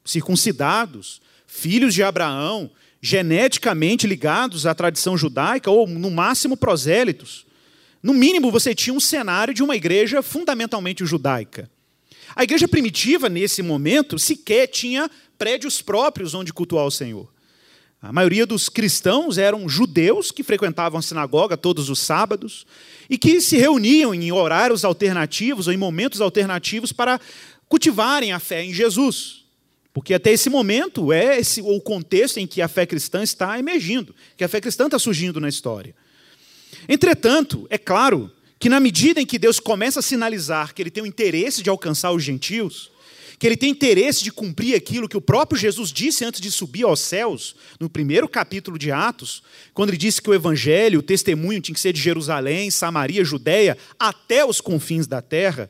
circuncidados, 0.03 1.21
filhos 1.47 1.93
de 1.93 2.03
Abraão, 2.03 2.69
geneticamente 3.05 4.07
ligados 4.07 4.65
à 4.65 4.73
tradição 4.73 5.17
judaica 5.17 5.69
ou, 5.69 5.85
no 5.85 6.09
máximo, 6.09 6.55
prosélitos. 6.55 7.45
No 8.01 8.13
mínimo, 8.13 8.49
você 8.49 8.73
tinha 8.73 8.93
um 8.93 8.99
cenário 8.99 9.53
de 9.53 9.61
uma 9.61 9.75
igreja 9.75 10.23
fundamentalmente 10.23 11.05
judaica. 11.05 11.69
A 12.33 12.45
igreja 12.45 12.65
primitiva, 12.65 13.27
nesse 13.27 13.61
momento, 13.61 14.17
sequer 14.17 14.67
tinha 14.67 15.11
prédios 15.37 15.81
próprios 15.81 16.33
onde 16.33 16.53
cultuar 16.53 16.85
o 16.85 16.91
Senhor. 16.91 17.27
A 18.01 18.13
maioria 18.13 18.45
dos 18.45 18.69
cristãos 18.69 19.37
eram 19.37 19.67
judeus 19.67 20.31
que 20.31 20.41
frequentavam 20.41 20.99
a 20.99 21.01
sinagoga 21.01 21.57
todos 21.57 21.89
os 21.89 21.99
sábados 21.99 22.65
e 23.09 23.17
que 23.17 23.41
se 23.41 23.57
reuniam 23.57 24.15
em 24.15 24.31
horários 24.31 24.85
alternativos 24.85 25.67
ou 25.67 25.73
em 25.73 25.77
momentos 25.77 26.21
alternativos 26.21 26.93
para 26.93 27.19
cultivarem 27.67 28.31
a 28.31 28.39
fé 28.39 28.63
em 28.63 28.73
Jesus. 28.73 29.42
Porque 29.93 30.13
até 30.13 30.31
esse 30.31 30.49
momento 30.49 31.13
é 31.13 31.39
esse, 31.39 31.61
o 31.61 31.79
contexto 31.79 32.37
em 32.37 32.47
que 32.47 32.61
a 32.61 32.67
fé 32.67 32.85
cristã 32.85 33.21
está 33.21 33.59
emergindo, 33.59 34.15
que 34.35 34.43
a 34.43 34.49
fé 34.49 34.59
cristã 34.59 34.85
está 34.85 34.97
surgindo 34.97 35.39
na 35.39 35.47
história. 35.47 35.95
Entretanto, 36.89 37.67
é 37.69 37.77
claro 37.77 38.31
que 38.59 38.69
na 38.69 38.79
medida 38.79 39.21
em 39.21 39.25
que 39.25 39.37
Deus 39.37 39.59
começa 39.59 39.99
a 39.99 40.03
sinalizar 40.03 40.73
que 40.73 40.81
ele 40.81 40.89
tem 40.89 41.03
o 41.03 41.07
interesse 41.07 41.61
de 41.61 41.69
alcançar 41.69 42.11
os 42.11 42.23
gentios, 42.23 42.91
que 43.37 43.45
ele 43.45 43.57
tem 43.57 43.69
interesse 43.69 44.23
de 44.23 44.31
cumprir 44.31 44.73
aquilo 44.73 45.09
que 45.09 45.17
o 45.17 45.21
próprio 45.21 45.59
Jesus 45.59 45.91
disse 45.91 46.23
antes 46.23 46.39
de 46.39 46.49
subir 46.49 46.85
aos 46.85 46.99
céus, 46.99 47.55
no 47.79 47.89
primeiro 47.89 48.27
capítulo 48.27 48.79
de 48.79 48.91
Atos, 48.91 49.43
quando 49.73 49.89
ele 49.89 49.97
disse 49.97 50.21
que 50.21 50.29
o 50.29 50.33
evangelho, 50.33 50.99
o 50.99 51.03
testemunho 51.03 51.61
tinha 51.61 51.75
que 51.75 51.81
ser 51.81 51.93
de 51.93 52.01
Jerusalém, 52.01 52.71
Samaria, 52.71 53.23
Judéia, 53.23 53.77
até 53.99 54.45
os 54.45 54.61
confins 54.61 55.07
da 55.07 55.21
terra. 55.21 55.69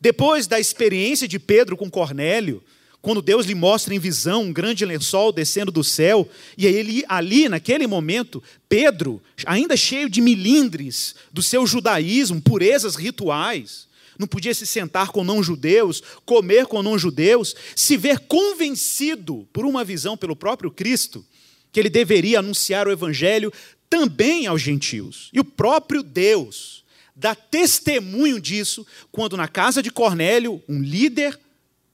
Depois 0.00 0.46
da 0.46 0.58
experiência 0.58 1.28
de 1.28 1.38
Pedro 1.38 1.76
com 1.76 1.90
Cornélio, 1.90 2.64
quando 3.02 3.22
Deus 3.22 3.46
lhe 3.46 3.54
mostra 3.54 3.94
em 3.94 3.98
visão 3.98 4.42
um 4.44 4.52
grande 4.52 4.84
lençol 4.84 5.32
descendo 5.32 5.72
do 5.72 5.82
céu, 5.82 6.28
e 6.56 6.66
ele, 6.66 7.02
ali, 7.08 7.48
naquele 7.48 7.86
momento, 7.86 8.42
Pedro, 8.68 9.22
ainda 9.46 9.76
cheio 9.76 10.08
de 10.08 10.20
milindres 10.20 11.14
do 11.32 11.42
seu 11.42 11.66
judaísmo, 11.66 12.42
purezas 12.42 12.96
rituais, 12.96 13.88
não 14.18 14.26
podia 14.26 14.52
se 14.52 14.66
sentar 14.66 15.08
com 15.08 15.24
não-judeus, 15.24 16.02
comer 16.26 16.66
com 16.66 16.82
não-judeus, 16.82 17.54
se 17.74 17.96
ver 17.96 18.18
convencido 18.20 19.48
por 19.50 19.64
uma 19.64 19.82
visão 19.82 20.14
pelo 20.14 20.36
próprio 20.36 20.70
Cristo, 20.70 21.24
que 21.72 21.80
ele 21.80 21.88
deveria 21.88 22.40
anunciar 22.40 22.86
o 22.86 22.92
evangelho 22.92 23.50
também 23.88 24.46
aos 24.46 24.60
gentios. 24.60 25.30
E 25.32 25.40
o 25.40 25.44
próprio 25.44 26.02
Deus 26.02 26.84
dá 27.16 27.34
testemunho 27.34 28.38
disso 28.38 28.86
quando, 29.10 29.38
na 29.38 29.48
casa 29.48 29.82
de 29.82 29.90
Cornélio, 29.90 30.62
um 30.68 30.82
líder 30.82 31.38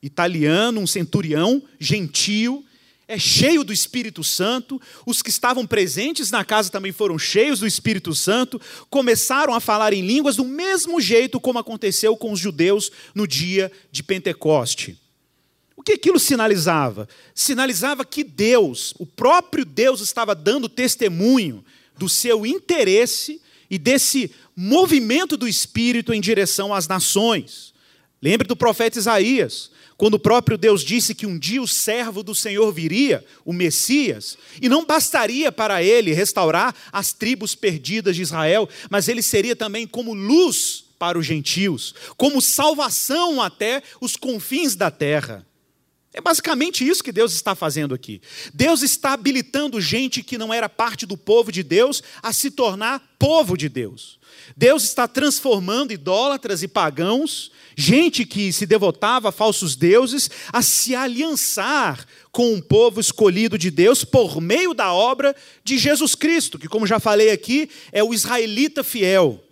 italiano, 0.02 0.80
um 0.80 0.86
centurião 0.86 1.62
gentio, 1.78 2.64
é 3.08 3.18
cheio 3.18 3.62
do 3.62 3.72
Espírito 3.72 4.24
Santo, 4.24 4.80
os 5.06 5.22
que 5.22 5.30
estavam 5.30 5.64
presentes 5.64 6.30
na 6.30 6.44
casa 6.44 6.70
também 6.70 6.90
foram 6.90 7.18
cheios 7.18 7.60
do 7.60 7.66
Espírito 7.66 8.14
Santo, 8.14 8.60
começaram 8.90 9.54
a 9.54 9.60
falar 9.60 9.92
em 9.92 10.04
línguas 10.04 10.36
do 10.36 10.44
mesmo 10.44 11.00
jeito 11.00 11.38
como 11.38 11.58
aconteceu 11.58 12.16
com 12.16 12.32
os 12.32 12.40
judeus 12.40 12.90
no 13.14 13.26
dia 13.26 13.70
de 13.92 14.02
Pentecoste. 14.02 14.98
O 15.76 15.82
que 15.82 15.92
aquilo 15.92 16.18
sinalizava? 16.18 17.08
Sinalizava 17.32 18.04
que 18.04 18.24
Deus, 18.24 18.92
o 18.98 19.06
próprio 19.06 19.64
Deus, 19.64 20.00
estava 20.00 20.34
dando 20.34 20.68
testemunho 20.68 21.64
do 21.96 22.08
seu 22.08 22.44
interesse 22.44 23.40
e 23.70 23.78
desse 23.78 24.32
movimento 24.56 25.36
do 25.36 25.46
Espírito 25.46 26.12
em 26.12 26.20
direção 26.20 26.74
às 26.74 26.88
nações. 26.88 27.72
Lembre 28.20 28.48
do 28.48 28.56
profeta 28.56 28.98
Isaías, 28.98 29.70
quando 29.96 30.14
o 30.14 30.18
próprio 30.18 30.58
Deus 30.58 30.82
disse 30.82 31.14
que 31.14 31.26
um 31.26 31.38
dia 31.38 31.62
o 31.62 31.68
servo 31.68 32.22
do 32.22 32.34
Senhor 32.34 32.70
viria, 32.72 33.24
o 33.44 33.52
Messias, 33.52 34.36
e 34.60 34.68
não 34.68 34.84
bastaria 34.84 35.50
para 35.50 35.82
ele 35.82 36.12
restaurar 36.12 36.74
as 36.92 37.12
tribos 37.12 37.54
perdidas 37.54 38.14
de 38.14 38.22
Israel, 38.22 38.68
mas 38.90 39.08
ele 39.08 39.22
seria 39.22 39.56
também 39.56 39.86
como 39.86 40.12
luz 40.12 40.84
para 40.98 41.18
os 41.18 41.24
gentios, 41.24 41.94
como 42.16 42.42
salvação 42.42 43.40
até 43.40 43.82
os 44.00 44.16
confins 44.16 44.76
da 44.76 44.90
terra. 44.90 45.46
É 46.12 46.20
basicamente 46.20 46.86
isso 46.86 47.04
que 47.04 47.12
Deus 47.12 47.34
está 47.34 47.54
fazendo 47.54 47.94
aqui. 47.94 48.22
Deus 48.54 48.82
está 48.82 49.12
habilitando 49.12 49.78
gente 49.82 50.22
que 50.22 50.38
não 50.38 50.52
era 50.52 50.66
parte 50.66 51.04
do 51.04 51.14
povo 51.14 51.52
de 51.52 51.62
Deus 51.62 52.02
a 52.22 52.32
se 52.32 52.50
tornar 52.50 53.14
povo 53.18 53.54
de 53.54 53.68
Deus. 53.68 54.18
Deus 54.56 54.84
está 54.84 55.06
transformando 55.06 55.92
idólatras 55.92 56.62
e 56.62 56.68
pagãos, 56.68 57.50
gente 57.76 58.24
que 58.24 58.50
se 58.52 58.64
devotava 58.64 59.28
a 59.28 59.32
falsos 59.32 59.76
deuses, 59.76 60.30
a 60.50 60.62
se 60.62 60.94
aliançar 60.94 62.06
com 62.32 62.54
um 62.54 62.60
povo 62.60 62.98
escolhido 63.00 63.58
de 63.58 63.70
Deus 63.70 64.02
por 64.02 64.40
meio 64.40 64.72
da 64.72 64.92
obra 64.94 65.36
de 65.62 65.76
Jesus 65.76 66.14
Cristo, 66.14 66.58
que, 66.58 66.68
como 66.68 66.86
já 66.86 66.98
falei 66.98 67.30
aqui, 67.30 67.68
é 67.92 68.02
o 68.02 68.14
israelita 68.14 68.82
fiel. 68.82 69.42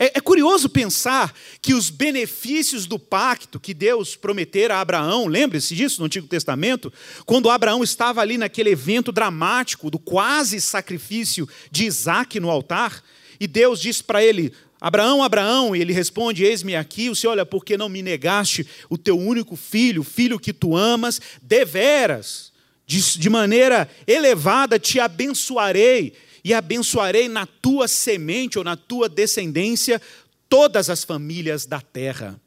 É, 0.00 0.18
é, 0.18 0.20
curioso 0.20 0.68
pensar 0.68 1.34
que 1.60 1.74
os 1.74 1.90
benefícios 1.90 2.86
do 2.86 3.00
pacto 3.00 3.58
que 3.58 3.74
Deus 3.74 4.14
prometera 4.14 4.76
a 4.76 4.80
Abraão, 4.80 5.26
lembre-se 5.26 5.74
disso 5.74 6.00
no 6.00 6.06
Antigo 6.06 6.28
Testamento, 6.28 6.92
quando 7.26 7.50
Abraão 7.50 7.82
estava 7.82 8.20
ali 8.20 8.38
naquele 8.38 8.70
evento 8.70 9.10
dramático 9.10 9.90
do 9.90 9.98
quase 9.98 10.60
sacrifício 10.60 11.48
de 11.72 11.86
Isaac 11.86 12.38
no 12.38 12.48
altar, 12.48 13.02
e 13.40 13.48
Deus 13.48 13.80
disse 13.80 14.04
para 14.04 14.22
ele: 14.22 14.52
Abraão, 14.80 15.22
Abraão, 15.22 15.74
e 15.74 15.80
ele 15.80 15.92
responde: 15.92 16.44
Eis-me 16.44 16.76
aqui. 16.76 17.10
O 17.10 17.16
Senhor, 17.16 17.32
olha, 17.32 17.46
porque 17.46 17.76
não 17.76 17.88
me 17.88 18.02
negaste 18.02 18.66
o 18.88 18.96
teu 18.96 19.18
único 19.18 19.56
filho, 19.56 20.02
filho 20.02 20.38
que 20.38 20.52
tu 20.52 20.76
amas, 20.76 21.20
deveras, 21.42 22.52
de, 22.86 23.18
de 23.18 23.30
maneira 23.30 23.88
elevada 24.06 24.78
te 24.78 25.00
abençoarei 25.00 26.14
e 26.44 26.54
abençoarei 26.54 27.28
na 27.28 27.46
tua 27.46 27.88
semente 27.88 28.58
ou 28.58 28.64
na 28.64 28.76
tua 28.76 29.08
descendência 29.08 30.00
todas 30.48 30.88
as 30.88 31.04
famílias 31.04 31.66
da 31.66 31.80
terra. 31.80 32.40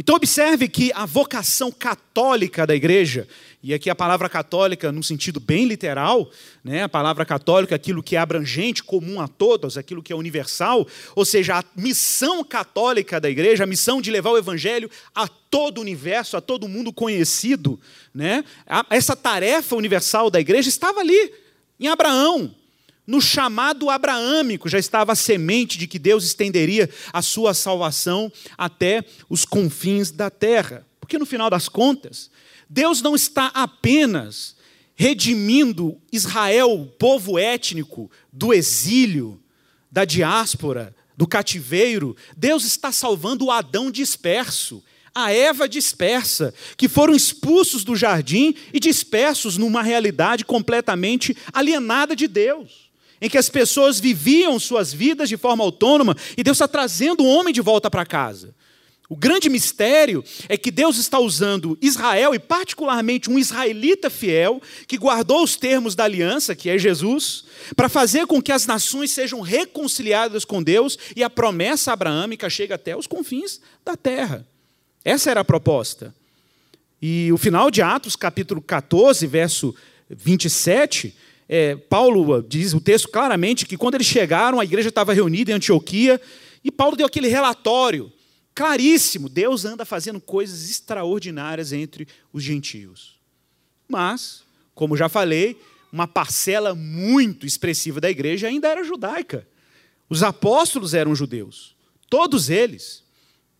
Então, 0.00 0.16
observe 0.16 0.66
que 0.66 0.90
a 0.94 1.04
vocação 1.04 1.70
católica 1.70 2.66
da 2.66 2.74
igreja, 2.74 3.28
e 3.62 3.74
aqui 3.74 3.90
a 3.90 3.94
palavra 3.94 4.30
católica, 4.30 4.90
num 4.90 5.02
sentido 5.02 5.38
bem 5.38 5.66
literal, 5.66 6.30
né, 6.64 6.84
a 6.84 6.88
palavra 6.88 7.26
católica, 7.26 7.74
aquilo 7.74 8.02
que 8.02 8.16
é 8.16 8.18
abrangente, 8.18 8.82
comum 8.82 9.20
a 9.20 9.28
todos, 9.28 9.76
aquilo 9.76 10.02
que 10.02 10.10
é 10.10 10.16
universal, 10.16 10.88
ou 11.14 11.26
seja, 11.26 11.58
a 11.58 11.64
missão 11.76 12.42
católica 12.42 13.20
da 13.20 13.28
igreja, 13.28 13.64
a 13.64 13.66
missão 13.66 14.00
de 14.00 14.10
levar 14.10 14.30
o 14.30 14.38
evangelho 14.38 14.90
a 15.14 15.28
todo 15.28 15.76
o 15.76 15.82
universo, 15.82 16.34
a 16.34 16.40
todo 16.40 16.66
mundo 16.66 16.94
conhecido, 16.94 17.78
né, 18.14 18.42
essa 18.88 19.14
tarefa 19.14 19.76
universal 19.76 20.30
da 20.30 20.40
igreja 20.40 20.70
estava 20.70 21.00
ali, 21.00 21.30
em 21.78 21.88
Abraão, 21.88 22.54
no 23.06 23.20
chamado 23.20 23.90
abraâmico 23.90 24.68
já 24.68 24.78
estava 24.78 25.12
a 25.12 25.16
semente 25.16 25.76
de 25.76 25.86
que 25.86 25.98
Deus 25.98 26.24
estenderia 26.24 26.88
a 27.12 27.20
sua 27.22 27.54
salvação 27.54 28.30
até 28.56 29.04
os 29.28 29.44
confins 29.44 30.10
da 30.10 30.30
terra. 30.30 30.86
Porque 31.00 31.18
no 31.18 31.26
final 31.26 31.50
das 31.50 31.68
contas, 31.68 32.30
Deus 32.68 33.02
não 33.02 33.16
está 33.16 33.46
apenas 33.46 34.54
redimindo 34.94 36.00
Israel, 36.12 36.70
o 36.72 36.86
povo 36.86 37.38
étnico, 37.38 38.10
do 38.32 38.52
exílio, 38.52 39.42
da 39.90 40.04
diáspora, 40.04 40.94
do 41.16 41.26
cativeiro. 41.26 42.14
Deus 42.36 42.64
está 42.64 42.92
salvando 42.92 43.46
o 43.46 43.50
Adão 43.50 43.90
disperso, 43.90 44.84
a 45.12 45.32
Eva 45.32 45.68
dispersa, 45.68 46.54
que 46.76 46.86
foram 46.86 47.14
expulsos 47.14 47.82
do 47.82 47.96
jardim 47.96 48.54
e 48.72 48.78
dispersos 48.78 49.56
numa 49.56 49.82
realidade 49.82 50.44
completamente 50.44 51.36
alienada 51.52 52.14
de 52.14 52.28
Deus 52.28 52.89
em 53.20 53.28
que 53.28 53.38
as 53.38 53.48
pessoas 53.48 54.00
viviam 54.00 54.58
suas 54.58 54.92
vidas 54.92 55.28
de 55.28 55.36
forma 55.36 55.62
autônoma 55.62 56.16
e 56.36 56.42
Deus 56.42 56.56
está 56.56 56.68
trazendo 56.68 57.22
o 57.22 57.28
homem 57.28 57.52
de 57.52 57.60
volta 57.60 57.90
para 57.90 58.06
casa. 58.06 58.54
O 59.10 59.16
grande 59.16 59.48
mistério 59.48 60.22
é 60.48 60.56
que 60.56 60.70
Deus 60.70 60.96
está 60.96 61.18
usando 61.18 61.76
Israel, 61.82 62.32
e 62.32 62.38
particularmente 62.38 63.28
um 63.28 63.40
israelita 63.40 64.08
fiel, 64.08 64.62
que 64.86 64.96
guardou 64.96 65.42
os 65.42 65.56
termos 65.56 65.96
da 65.96 66.04
aliança, 66.04 66.54
que 66.54 66.70
é 66.70 66.78
Jesus, 66.78 67.44
para 67.74 67.88
fazer 67.88 68.28
com 68.28 68.40
que 68.40 68.52
as 68.52 68.68
nações 68.68 69.10
sejam 69.10 69.40
reconciliadas 69.40 70.44
com 70.44 70.62
Deus 70.62 70.96
e 71.16 71.24
a 71.24 71.28
promessa 71.28 71.92
abraâmica 71.92 72.48
chegue 72.48 72.72
até 72.72 72.96
os 72.96 73.08
confins 73.08 73.60
da 73.84 73.96
terra. 73.96 74.46
Essa 75.04 75.32
era 75.32 75.40
a 75.40 75.44
proposta. 75.44 76.14
E 77.02 77.32
o 77.32 77.36
final 77.36 77.68
de 77.68 77.82
Atos, 77.82 78.14
capítulo 78.14 78.62
14, 78.62 79.26
verso 79.26 79.74
27, 80.08 81.16
é, 81.52 81.74
Paulo 81.74 82.40
diz 82.40 82.74
o 82.74 82.80
texto 82.80 83.08
claramente 83.08 83.66
que 83.66 83.76
quando 83.76 83.96
eles 83.96 84.06
chegaram, 84.06 84.60
a 84.60 84.64
igreja 84.64 84.88
estava 84.88 85.12
reunida 85.12 85.50
em 85.50 85.54
Antioquia, 85.54 86.20
e 86.62 86.70
Paulo 86.70 86.96
deu 86.96 87.04
aquele 87.04 87.26
relatório 87.26 88.12
claríssimo: 88.54 89.28
Deus 89.28 89.64
anda 89.64 89.84
fazendo 89.84 90.20
coisas 90.20 90.70
extraordinárias 90.70 91.72
entre 91.72 92.06
os 92.32 92.44
gentios. 92.44 93.18
Mas, 93.88 94.44
como 94.76 94.96
já 94.96 95.08
falei, 95.08 95.60
uma 95.92 96.06
parcela 96.06 96.72
muito 96.72 97.44
expressiva 97.44 98.00
da 98.00 98.08
igreja 98.08 98.46
ainda 98.46 98.68
era 98.68 98.84
judaica. 98.84 99.44
Os 100.08 100.22
apóstolos 100.22 100.94
eram 100.94 101.16
judeus, 101.16 101.74
todos 102.08 102.48
eles. 102.48 103.02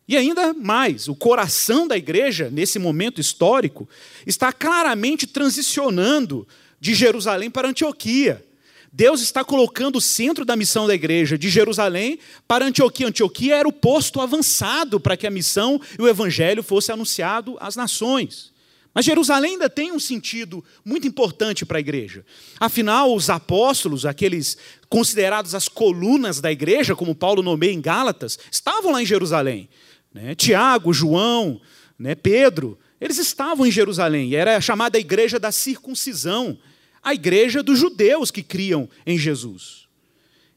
E 0.06 0.16
ainda 0.16 0.54
mais, 0.54 1.09
o 1.09 1.16
coração 1.16 1.88
da 1.88 1.97
igreja, 1.97 2.50
nesse 2.50 2.78
momento 2.78 3.20
histórico, 3.20 3.88
está 4.25 4.52
claramente 4.52 5.26
transicionando 5.26 6.47
de 6.81 6.95
Jerusalém 6.95 7.51
para 7.51 7.69
Antioquia. 7.69 8.45
Deus 8.93 9.21
está 9.21 9.45
colocando 9.45 9.97
o 9.97 10.01
centro 10.01 10.45
da 10.45 10.57
missão 10.57 10.87
da 10.87 10.95
igreja 10.95 11.39
de 11.39 11.49
Jerusalém 11.49 12.19
para 12.49 12.65
Antioquia. 12.65 13.07
Antioquia 13.07 13.57
era 13.57 13.69
o 13.69 13.73
posto 13.73 14.21
avançado 14.21 14.99
para 14.99 15.17
que 15.17 15.27
a 15.27 15.31
missão 15.31 15.81
e 15.97 16.03
o 16.03 16.09
evangelho 16.09 16.63
fosse 16.63 16.91
anunciado 16.91 17.57
às 17.61 17.77
nações. 17.77 18.51
Mas 18.93 19.05
Jerusalém 19.05 19.53
ainda 19.53 19.71
tem 19.71 19.93
um 19.93 20.01
sentido 20.01 20.65
muito 20.85 21.07
importante 21.07 21.65
para 21.65 21.79
a 21.79 21.81
igreja. 21.81 22.27
Afinal, 22.59 23.15
os 23.15 23.31
apóstolos, 23.31 24.05
aqueles 24.05 24.59
considerados 24.89 25.55
as 25.55 25.69
colunas 25.69 26.41
da 26.41 26.51
igreja, 26.51 26.97
como 26.97 27.15
Paulo 27.15 27.41
nomeia 27.43 27.73
em 27.73 27.81
Gálatas, 27.81 28.37
estavam 28.51 28.91
lá 28.91 29.01
em 29.01 29.07
Jerusalém. 29.07 29.69
Né? 30.13 30.35
Tiago, 30.35 30.93
João, 30.93 31.61
né? 31.97 32.17
Pedro, 32.17 32.77
eles 33.01 33.19
estavam 33.19 33.65
em 33.65 33.71
Jerusalém, 33.71 34.35
era 34.35 34.57
a 34.57 34.61
chamada 34.61 34.99
igreja 34.99 35.39
da 35.39 35.53
circuncisão 35.53 36.59
a 37.02 37.14
igreja 37.14 37.62
dos 37.62 37.78
judeus 37.78 38.30
que 38.30 38.42
criam 38.42 38.88
em 39.07 39.19
Jesus. 39.19 39.88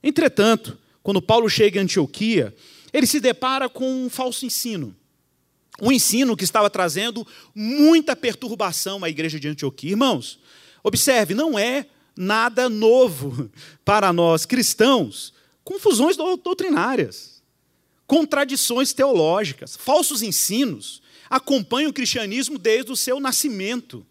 Entretanto, 0.01 0.77
quando 1.01 1.21
Paulo 1.21 1.50
chega 1.50 1.79
em 1.79 1.83
Antioquia, 1.83 2.53
ele 2.91 3.07
se 3.07 3.19
depara 3.19 3.69
com 3.69 4.05
um 4.05 4.09
falso 4.09 4.45
ensino. 4.45 4.95
Um 5.81 5.91
ensino 5.91 6.38
que 6.38 6.43
estava 6.43 6.69
trazendo 6.69 7.25
muita 7.55 8.15
perturbação 8.15 9.03
à 9.03 9.09
igreja 9.09 9.39
de 9.39 9.47
Antioquia. 9.47 9.91
Irmãos, 9.91 10.39
observe, 10.83 11.33
não 11.33 11.57
é 11.57 11.88
nada 12.15 12.69
novo 12.69 13.50
para 13.83 14.13
nós 14.13 14.45
cristãos 14.45 15.33
confusões 15.63 16.17
doutrinárias, 16.17 17.41
contradições 18.05 18.91
teológicas, 18.91 19.77
falsos 19.77 20.21
ensinos 20.21 21.01
acompanham 21.29 21.89
o 21.89 21.93
cristianismo 21.93 22.59
desde 22.59 22.91
o 22.91 22.95
seu 22.95 23.19
nascimento 23.19 24.05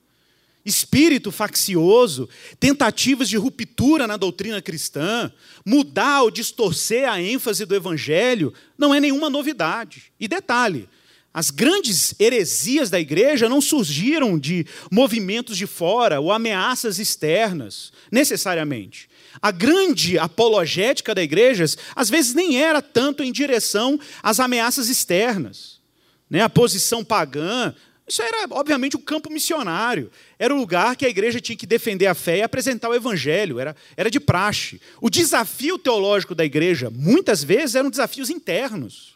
espírito 0.65 1.33
faccioso, 1.33 2.29
tentativas 2.59 3.29
de 3.29 3.37
ruptura 3.37 4.07
na 4.07 4.17
doutrina 4.17 4.63
cristã, 4.63 5.33
mudar 5.65 6.23
ou 6.23 6.31
distorcer 6.31 7.09
a 7.09 7.21
ênfase 7.21 7.65
do 7.65 7.75
evangelho, 7.75 8.53
não 8.79 8.95
é 8.95 9.01
nenhuma 9.01 9.29
novidade. 9.29 10.13
E 10.21 10.29
detalhe, 10.29 10.89
as 11.35 11.51
grandes 11.51 12.15
heresias 12.21 12.91
da 12.91 13.01
igreja 13.01 13.49
não 13.49 13.61
surgiram 13.61 14.39
de 14.39 14.67
movimentos 14.91 15.57
de 15.57 15.67
fora 15.67 16.21
ou 16.21 16.31
ameaças 16.31 16.99
externas, 16.99 17.91
necessariamente. 18.11 19.09
A 19.41 19.51
grande 19.51 20.19
apologética 20.19 21.15
da 21.15 21.23
igreja, 21.23 21.65
às 21.97 22.11
vezes, 22.11 22.35
nem 22.35 22.61
era 22.61 22.83
tanto 22.83 23.23
em 23.23 23.33
direção 23.33 23.99
às 24.23 24.39
ameaças 24.39 24.91
externas. 24.91 25.81
Né? 26.29 26.43
A 26.43 26.51
posição 26.51 27.03
pagã 27.03 27.75
Isso 28.13 28.21
era, 28.21 28.47
obviamente, 28.51 28.95
o 28.95 28.99
campo 28.99 29.33
missionário. 29.33 30.11
Era 30.39 30.55
o 30.55 30.59
lugar 30.59 30.97
que 30.97 31.07
a 31.07 31.09
igreja 31.09 31.41
tinha 31.41 31.57
que 31.57 31.65
defender 31.65 32.07
a 32.07 32.15
fé 32.15 32.37
e 32.37 32.43
apresentar 32.43 32.91
o 32.91 32.95
evangelho. 32.95 33.59
Era, 33.59 33.75
era 33.97 34.11
de 34.11 34.21
praxe. 34.21 34.79
O 35.01 35.09
desafio 35.09 35.79
teológico 35.79 36.35
da 36.35 36.45
igreja, 36.45 36.91
muitas 36.91 37.43
vezes, 37.43 37.75
eram 37.75 37.89
desafios 37.89 38.29
internos. 38.29 39.15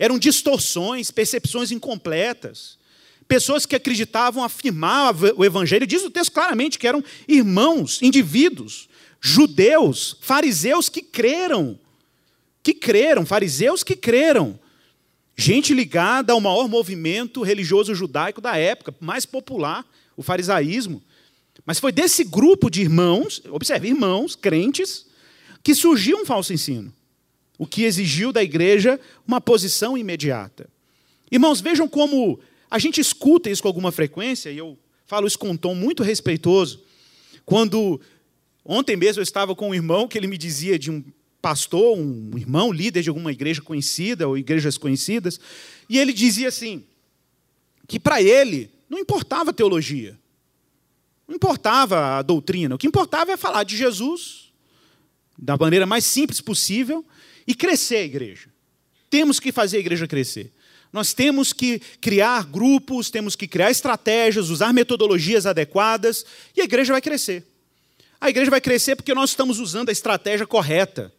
Eram 0.00 0.18
distorções, 0.18 1.12
percepções 1.12 1.70
incompletas. 1.70 2.76
Pessoas 3.28 3.66
que 3.66 3.76
acreditavam 3.76 4.42
afirmar 4.42 5.14
o 5.36 5.44
evangelho, 5.44 5.86
diz 5.86 6.02
o 6.02 6.10
texto 6.10 6.32
claramente 6.32 6.76
que 6.76 6.88
eram 6.88 7.04
irmãos, 7.28 8.02
indivíduos, 8.02 8.88
judeus, 9.20 10.16
fariseus 10.20 10.88
que 10.88 11.02
creram. 11.02 11.78
Que 12.64 12.74
creram, 12.74 13.24
fariseus 13.24 13.84
que 13.84 13.94
creram. 13.94 14.58
Gente 15.36 15.74
ligada 15.74 16.32
ao 16.32 16.40
maior 16.40 16.68
movimento 16.68 17.42
religioso 17.42 17.94
judaico 17.94 18.40
da 18.40 18.56
época, 18.56 18.94
mais 19.00 19.26
popular, 19.26 19.84
o 20.16 20.22
farisaísmo. 20.22 21.02
Mas 21.66 21.78
foi 21.78 21.90
desse 21.90 22.24
grupo 22.24 22.70
de 22.70 22.82
irmãos, 22.82 23.42
observe, 23.50 23.88
irmãos, 23.88 24.36
crentes, 24.36 25.06
que 25.62 25.74
surgiu 25.74 26.18
um 26.18 26.26
falso 26.26 26.52
ensino, 26.52 26.92
o 27.58 27.66
que 27.66 27.84
exigiu 27.84 28.32
da 28.32 28.42
igreja 28.42 29.00
uma 29.26 29.40
posição 29.40 29.96
imediata. 29.98 30.68
Irmãos, 31.30 31.60
vejam 31.60 31.88
como 31.88 32.38
a 32.70 32.78
gente 32.78 33.00
escuta 33.00 33.50
isso 33.50 33.62
com 33.62 33.68
alguma 33.68 33.90
frequência, 33.90 34.50
e 34.50 34.58
eu 34.58 34.78
falo 35.06 35.26
isso 35.26 35.38
com 35.38 35.50
um 35.50 35.56
tom 35.56 35.74
muito 35.74 36.02
respeitoso. 36.02 36.82
Quando 37.44 38.00
ontem 38.64 38.96
mesmo 38.96 39.20
eu 39.20 39.24
estava 39.24 39.54
com 39.54 39.70
um 39.70 39.74
irmão 39.74 40.06
que 40.06 40.16
ele 40.16 40.26
me 40.26 40.38
dizia 40.38 40.78
de 40.78 40.90
um 40.90 41.02
pastor, 41.44 41.98
um 41.98 42.38
irmão, 42.38 42.72
líder 42.72 43.02
de 43.02 43.10
alguma 43.10 43.30
igreja 43.30 43.60
conhecida 43.60 44.26
ou 44.26 44.38
igrejas 44.38 44.78
conhecidas, 44.78 45.38
e 45.90 45.98
ele 45.98 46.10
dizia 46.10 46.48
assim: 46.48 46.82
que 47.86 48.00
para 48.00 48.22
ele 48.22 48.70
não 48.88 48.98
importava 48.98 49.50
a 49.50 49.52
teologia, 49.52 50.18
não 51.28 51.36
importava 51.36 52.16
a 52.16 52.22
doutrina, 52.22 52.74
o 52.74 52.78
que 52.78 52.86
importava 52.86 53.30
é 53.30 53.36
falar 53.36 53.62
de 53.64 53.76
Jesus 53.76 54.50
da 55.36 55.54
maneira 55.54 55.84
mais 55.84 56.06
simples 56.06 56.40
possível 56.40 57.04
e 57.46 57.54
crescer 57.54 57.96
a 57.96 58.04
igreja. 58.04 58.48
Temos 59.10 59.38
que 59.38 59.52
fazer 59.52 59.76
a 59.76 59.80
igreja 59.80 60.06
crescer. 60.06 60.50
Nós 60.90 61.12
temos 61.12 61.52
que 61.52 61.78
criar 62.00 62.46
grupos, 62.46 63.10
temos 63.10 63.36
que 63.36 63.46
criar 63.46 63.70
estratégias, 63.70 64.48
usar 64.48 64.72
metodologias 64.72 65.44
adequadas 65.44 66.24
e 66.56 66.62
a 66.62 66.64
igreja 66.64 66.94
vai 66.94 67.02
crescer. 67.02 67.44
A 68.18 68.30
igreja 68.30 68.50
vai 68.50 68.62
crescer 68.62 68.96
porque 68.96 69.12
nós 69.12 69.30
estamos 69.30 69.58
usando 69.58 69.90
a 69.90 69.92
estratégia 69.92 70.46
correta 70.46 71.12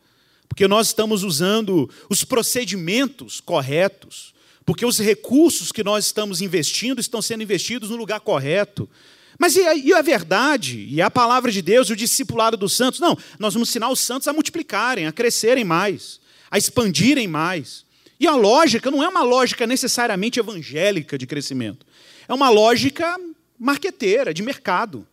porque 0.48 0.68
nós 0.68 0.88
estamos 0.88 1.24
usando 1.24 1.90
os 2.10 2.24
procedimentos 2.24 3.40
corretos, 3.40 4.34
porque 4.66 4.86
os 4.86 5.00
recursos 5.00 5.72
que 5.72 5.84
nós 5.84 6.06
estamos 6.06 6.42
investindo 6.42 7.00
estão 7.00 7.22
sendo 7.22 7.44
investidos 7.44 7.90
no 7.90 7.96
lugar 7.96 8.20
correto. 8.20 8.90
Mas 9.38 9.56
e 9.56 9.62
a, 9.62 9.76
e 9.76 9.94
a, 9.94 10.02
verdade, 10.02 10.88
e 10.90 11.02
a 11.02 11.12
palavra 11.12 11.52
de 11.52 11.62
Deus, 11.62 11.90
o 11.90 11.96
discipulado 11.96 12.56
dos 12.56 12.74
santos? 12.74 13.00
Não, 13.00 13.18
nós 13.38 13.54
vamos 13.54 13.70
ensinar 13.70 13.90
os 13.90 14.00
santos 14.00 14.28
a 14.28 14.34
multiplicarem, 14.34 15.08
a 15.08 15.12
crescerem 15.12 15.64
mais, 15.64 16.20
a 16.50 16.58
expandirem 16.58 17.28
mais. 17.28 17.86
E 18.20 18.28
a 18.28 18.36
lógica 18.36 18.90
não 18.90 19.04
é 19.04 19.08
uma 19.08 19.24
lógica 19.24 19.68
necessariamente 19.68 20.40
evangélica 20.40 21.18
de 21.18 21.28
crescimento, 21.28 21.86
é 22.28 22.34
uma 22.34 22.50
lógica 22.50 23.20
marqueteira, 23.60 24.34
de 24.34 24.42
mercado. 24.42 25.06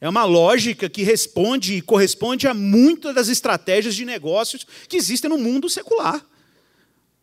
É 0.00 0.08
uma 0.08 0.24
lógica 0.24 0.88
que 0.88 1.02
responde 1.02 1.74
e 1.74 1.82
corresponde 1.82 2.46
a 2.46 2.54
muitas 2.54 3.14
das 3.14 3.28
estratégias 3.28 3.94
de 3.94 4.04
negócios 4.04 4.64
que 4.88 4.96
existem 4.96 5.28
no 5.28 5.38
mundo 5.38 5.68
secular. 5.68 6.24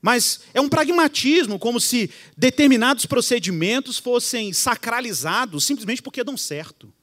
Mas 0.02 0.42
é 0.54 0.62
um 0.62 0.70
pragmatismo, 0.70 1.58
como 1.58 1.80
se 1.80 2.12
determinados 2.38 3.06
procedimentos 3.06 3.98
fossem 3.98 4.54
sacralizados 4.54 5.64
simplesmente 5.64 6.02
porque 6.02 6.24
dão 6.24 6.38
certo, 6.38 6.94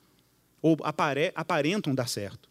ou 0.61 0.77
aparentam 1.35 1.95
dar 1.95 2.09
certo. 2.09 2.49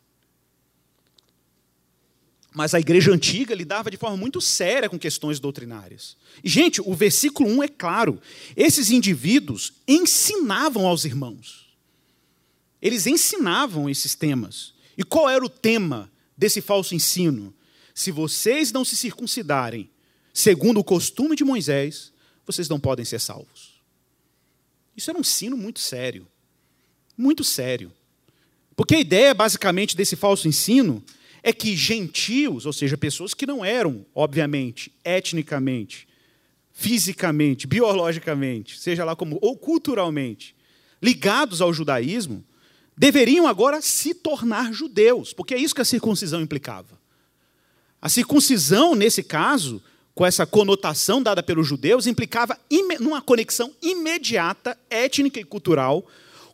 Mas 2.54 2.74
a 2.74 2.80
igreja 2.82 3.14
antiga 3.14 3.56
lidava 3.56 3.90
de 3.90 3.96
forma 3.96 4.18
muito 4.18 4.42
séria 4.42 4.90
com 4.90 5.00
questões 5.00 5.40
doutrinárias. 5.40 6.18
E, 6.44 6.50
gente, 6.50 6.82
o 6.82 6.94
versículo 6.94 7.50
1 7.50 7.64
é 7.64 7.68
claro: 7.70 8.20
esses 8.58 8.92
indivíduos 8.92 9.72
ensinavam 9.88 10.86
aos 10.86 11.06
irmãos. 11.06 11.61
Eles 12.82 13.06
ensinavam 13.06 13.90
esses 13.90 14.16
temas. 14.16 14.74
E 14.98 15.04
qual 15.04 15.30
era 15.30 15.46
o 15.46 15.50
tema 15.50 16.12
desse 16.36 16.62
falso 16.62 16.96
ensino? 16.96 17.54
Se 17.94 18.12
vocês 18.12 18.72
não 18.72 18.84
se 18.84 18.98
circuncidarem 18.98 19.90
segundo 20.34 20.80
o 20.80 20.84
costume 20.84 21.36
de 21.36 21.44
Moisés, 21.44 22.12
vocês 22.46 22.68
não 22.68 22.80
podem 22.80 23.06
ser 23.06 23.20
salvos. 23.20 23.82
Isso 24.96 25.10
era 25.10 25.18
um 25.18 25.22
ensino 25.22 25.56
muito 25.56 25.80
sério. 25.80 26.28
Muito 27.18 27.44
sério. 27.44 27.92
Porque 28.76 28.96
a 28.96 29.00
ideia, 29.00 29.34
basicamente, 29.34 29.96
desse 29.96 30.16
falso 30.16 30.48
ensino 30.48 31.04
é 31.44 31.52
que 31.54 31.76
gentios, 31.76 32.66
ou 32.66 32.74
seja, 32.74 32.98
pessoas 32.98 33.34
que 33.34 33.46
não 33.46 33.64
eram, 33.64 34.06
obviamente, 34.14 34.92
etnicamente, 35.04 36.08
fisicamente, 36.72 37.68
biologicamente, 37.68 38.80
seja 38.80 39.04
lá 39.04 39.16
como, 39.16 39.38
ou 39.42 39.58
culturalmente, 39.58 40.56
ligados 41.02 41.62
ao 41.62 41.74
judaísmo, 41.74 42.44
deveriam 42.98 43.48
agora 43.48 43.82
se 43.82 44.14
tornar 44.14 44.74
judeus, 44.74 45.34
porque 45.34 45.54
é 45.54 45.58
isso 45.58 45.76
que 45.76 45.82
a 45.82 45.86
circuncisão 45.86 46.42
implicava. 46.42 47.00
A 48.02 48.10
circuncisão, 48.10 48.96
nesse 48.96 49.24
caso, 49.24 49.82
com 50.14 50.26
essa 50.26 50.46
conotação 50.46 51.22
dada 51.22 51.42
pelos 51.42 51.68
judeus, 51.68 52.08
implicava 52.08 52.60
numa 53.00 53.22
conexão 53.22 53.72
imediata, 53.82 54.78
étnica 54.90 55.40
e 55.40 55.44
cultural, 55.44 56.06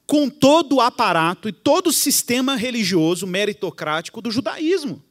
com 0.06 0.30
todo 0.30 0.76
o 0.76 0.82
aparato 0.82 1.50
e 1.50 1.52
todo 1.52 1.88
o 1.88 1.94
sistema 1.94 2.56
religioso 2.56 3.28
meritocrático 3.28 4.22
do 4.22 4.32
judaísmo. 4.32 5.04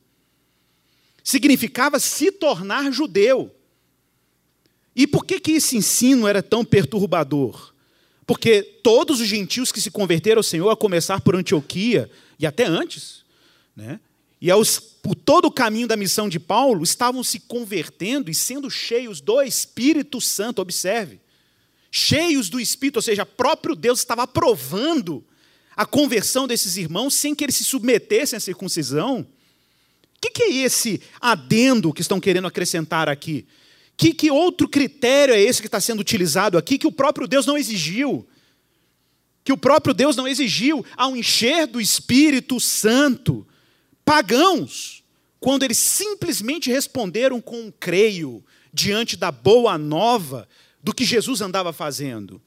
Significava 1.23 1.99
se 1.99 2.31
tornar 2.31 2.91
judeu. 2.93 3.55
E 4.95 5.07
por 5.07 5.27
que, 5.27 5.39
que 5.41 5.53
esse 5.53 5.77
ensino 5.77 6.27
era 6.27 6.43
tão 6.43 6.65
perturbador? 6.65 7.75
Porque 8.27 8.63
todos 8.83 9.21
os 9.21 9.29
gentios 9.29 9.71
que 9.71 9.81
se 9.81 9.91
converteram 9.91 10.41
ao 10.41 10.43
Senhor, 10.43 10.69
a 10.69 10.77
começar 10.77 11.21
por 11.21 11.37
Antioquia, 11.37 12.11
e 12.39 12.47
até 12.47 12.65
antes, 12.65 13.25
né? 13.75 14.01
e 14.41 14.51
aos, 14.51 14.79
por 14.79 15.15
todo 15.15 15.47
o 15.47 15.51
caminho 15.51 15.87
da 15.87 15.97
missão 15.97 16.29
de 16.29 16.41
Paulo, 16.41 16.83
estavam 16.83 17.23
se 17.23 17.41
convertendo 17.41 18.31
e 18.31 18.35
sendo 18.35 18.71
cheios 18.71 19.21
do 19.21 19.41
Espírito 19.41 20.21
Santo, 20.21 20.61
observe. 20.61 21.21
Cheios 21.91 22.49
do 22.49 22.61
Espírito, 22.61 22.97
ou 22.97 23.03
seja, 23.03 23.25
próprio 23.25 23.75
Deus 23.75 24.01
estava 24.01 24.25
aprovando 24.25 25.25
a 25.77 25.87
conversão 25.87 26.47
desses 26.47 26.77
irmãos 26.77 27.15
sem 27.15 27.35
que 27.35 27.45
eles 27.45 27.57
se 27.57 27.65
submetessem 27.65 28.37
à 28.37 28.41
circuncisão. 28.41 29.21
O 29.21 30.21
que, 30.21 30.31
que 30.31 30.43
é 30.43 30.53
esse 30.57 31.01
adendo 31.21 31.93
que 31.93 32.01
estão 32.01 32.19
querendo 32.19 32.49
acrescentar 32.49 33.09
aqui? 33.09 33.47
Que, 33.97 34.13
que 34.13 34.31
outro 34.31 34.69
critério 34.69 35.35
é 35.35 35.41
esse 35.41 35.61
que 35.61 35.69
está 35.69 35.81
sendo 35.81 36.01
utilizado 36.01 36.59
aqui 36.59 36.79
que 36.79 36.87
o 36.87 36.93
próprio 36.93 37.27
Deus 37.27 37.47
não 37.47 37.57
exigiu? 37.57 38.27
Que 39.43 39.53
o 39.53 39.57
próprio 39.57 39.95
Deus 39.95 40.17
não 40.17 40.29
exigiu 40.29 40.85
ao 40.97 41.17
encher 41.17 41.67
do 41.67 41.81
Espírito 41.81 42.61
Santo 42.61 43.47
pagãos, 44.05 45.03
quando 45.41 45.65
eles 45.65 45.79
simplesmente 45.79 46.71
responderam 46.71 47.41
com 47.41 47.61
um 47.61 47.73
creio 47.73 48.45
diante 48.73 49.17
da 49.17 49.33
boa 49.33 49.77
nova 49.79 50.49
do 50.83 50.95
que 50.95 51.05
Jesus 51.05 51.41
andava 51.41 51.73
fazendo. 51.73 52.41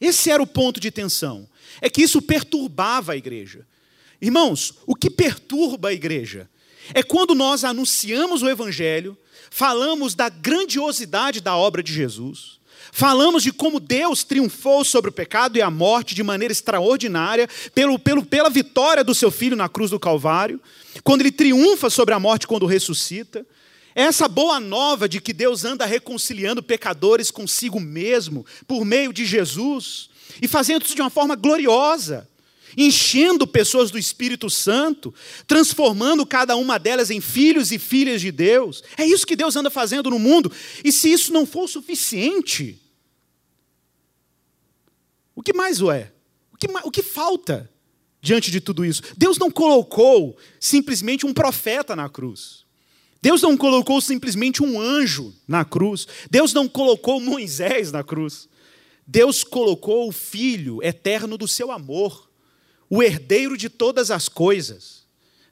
Esse 0.00 0.30
era 0.30 0.42
o 0.42 0.46
ponto 0.46 0.78
de 0.78 0.90
tensão. 0.90 1.48
É 1.80 1.90
que 1.90 2.02
isso 2.02 2.22
perturbava 2.22 3.12
a 3.12 3.16
igreja. 3.16 3.66
Irmãos, 4.20 4.74
o 4.86 4.94
que 4.94 5.10
perturba 5.10 5.88
a 5.88 5.92
igreja 5.92 6.48
é 6.94 7.02
quando 7.02 7.34
nós 7.34 7.64
anunciamos 7.64 8.42
o 8.42 8.48
Evangelho, 8.48 9.16
falamos 9.50 10.14
da 10.14 10.28
grandiosidade 10.28 11.40
da 11.40 11.56
obra 11.56 11.82
de 11.82 11.92
Jesus, 11.92 12.58
falamos 12.92 13.42
de 13.42 13.52
como 13.52 13.80
Deus 13.80 14.24
triunfou 14.24 14.84
sobre 14.84 15.10
o 15.10 15.12
pecado 15.12 15.56
e 15.58 15.62
a 15.62 15.70
morte 15.70 16.14
de 16.14 16.22
maneira 16.22 16.52
extraordinária, 16.52 17.48
pelo, 17.74 17.98
pelo, 17.98 18.24
pela 18.24 18.50
vitória 18.50 19.04
do 19.04 19.14
seu 19.14 19.30
filho 19.30 19.56
na 19.56 19.68
cruz 19.68 19.90
do 19.90 20.00
Calvário, 20.00 20.60
quando 21.04 21.20
ele 21.22 21.32
triunfa 21.32 21.90
sobre 21.90 22.14
a 22.14 22.20
morte 22.20 22.46
quando 22.46 22.66
ressuscita. 22.66 23.46
Essa 23.94 24.28
boa 24.28 24.60
nova 24.60 25.08
de 25.08 25.20
que 25.20 25.32
Deus 25.32 25.64
anda 25.64 25.86
reconciliando 25.86 26.62
pecadores 26.62 27.30
consigo 27.30 27.80
mesmo, 27.80 28.44
por 28.66 28.84
meio 28.84 29.12
de 29.12 29.24
Jesus, 29.24 30.10
e 30.40 30.46
fazendo 30.46 30.84
isso 30.84 30.94
de 30.94 31.00
uma 31.00 31.08
forma 31.08 31.34
gloriosa 31.34 32.28
enchendo 32.76 33.46
pessoas 33.46 33.90
do 33.90 33.98
Espírito 33.98 34.48
Santo, 34.48 35.12
transformando 35.46 36.24
cada 36.24 36.56
uma 36.56 36.78
delas 36.78 37.10
em 37.10 37.20
filhos 37.20 37.72
e 37.72 37.78
filhas 37.78 38.20
de 38.20 38.30
Deus. 38.32 38.82
É 38.96 39.04
isso 39.04 39.26
que 39.26 39.36
Deus 39.36 39.56
anda 39.56 39.70
fazendo 39.70 40.10
no 40.10 40.18
mundo. 40.18 40.50
E 40.84 40.90
se 40.90 41.12
isso 41.12 41.32
não 41.32 41.44
for 41.44 41.68
suficiente, 41.68 42.80
o 45.34 45.42
que 45.42 45.52
mais 45.52 45.82
o 45.82 45.90
é? 45.90 46.12
O 46.52 46.56
que, 46.56 46.66
o 46.84 46.90
que 46.90 47.02
falta 47.02 47.70
diante 48.22 48.50
de 48.50 48.60
tudo 48.60 48.84
isso? 48.84 49.02
Deus 49.16 49.36
não 49.36 49.50
colocou 49.50 50.36
simplesmente 50.58 51.26
um 51.26 51.34
profeta 51.34 51.94
na 51.94 52.08
cruz. 52.08 52.64
Deus 53.20 53.42
não 53.42 53.56
colocou 53.56 54.00
simplesmente 54.00 54.62
um 54.62 54.80
anjo 54.80 55.34
na 55.46 55.64
cruz. 55.64 56.06
Deus 56.30 56.52
não 56.54 56.68
colocou 56.68 57.20
Moisés 57.20 57.92
na 57.92 58.04
cruz. 58.04 58.48
Deus 59.06 59.44
colocou 59.44 60.08
o 60.08 60.12
Filho 60.12 60.82
eterno 60.82 61.36
do 61.38 61.46
seu 61.46 61.70
amor, 61.70 62.25
o 62.88 63.02
herdeiro 63.02 63.56
de 63.56 63.68
todas 63.68 64.10
as 64.10 64.28
coisas. 64.28 65.04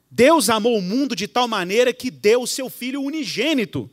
Deus 0.09 0.49
amou 0.49 0.77
o 0.77 0.81
mundo 0.81 1.15
de 1.15 1.27
tal 1.27 1.47
maneira 1.47 1.93
que 1.93 2.09
deu 2.09 2.41
o 2.41 2.47
seu 2.47 2.69
Filho 2.69 3.01
unigênito. 3.01 3.89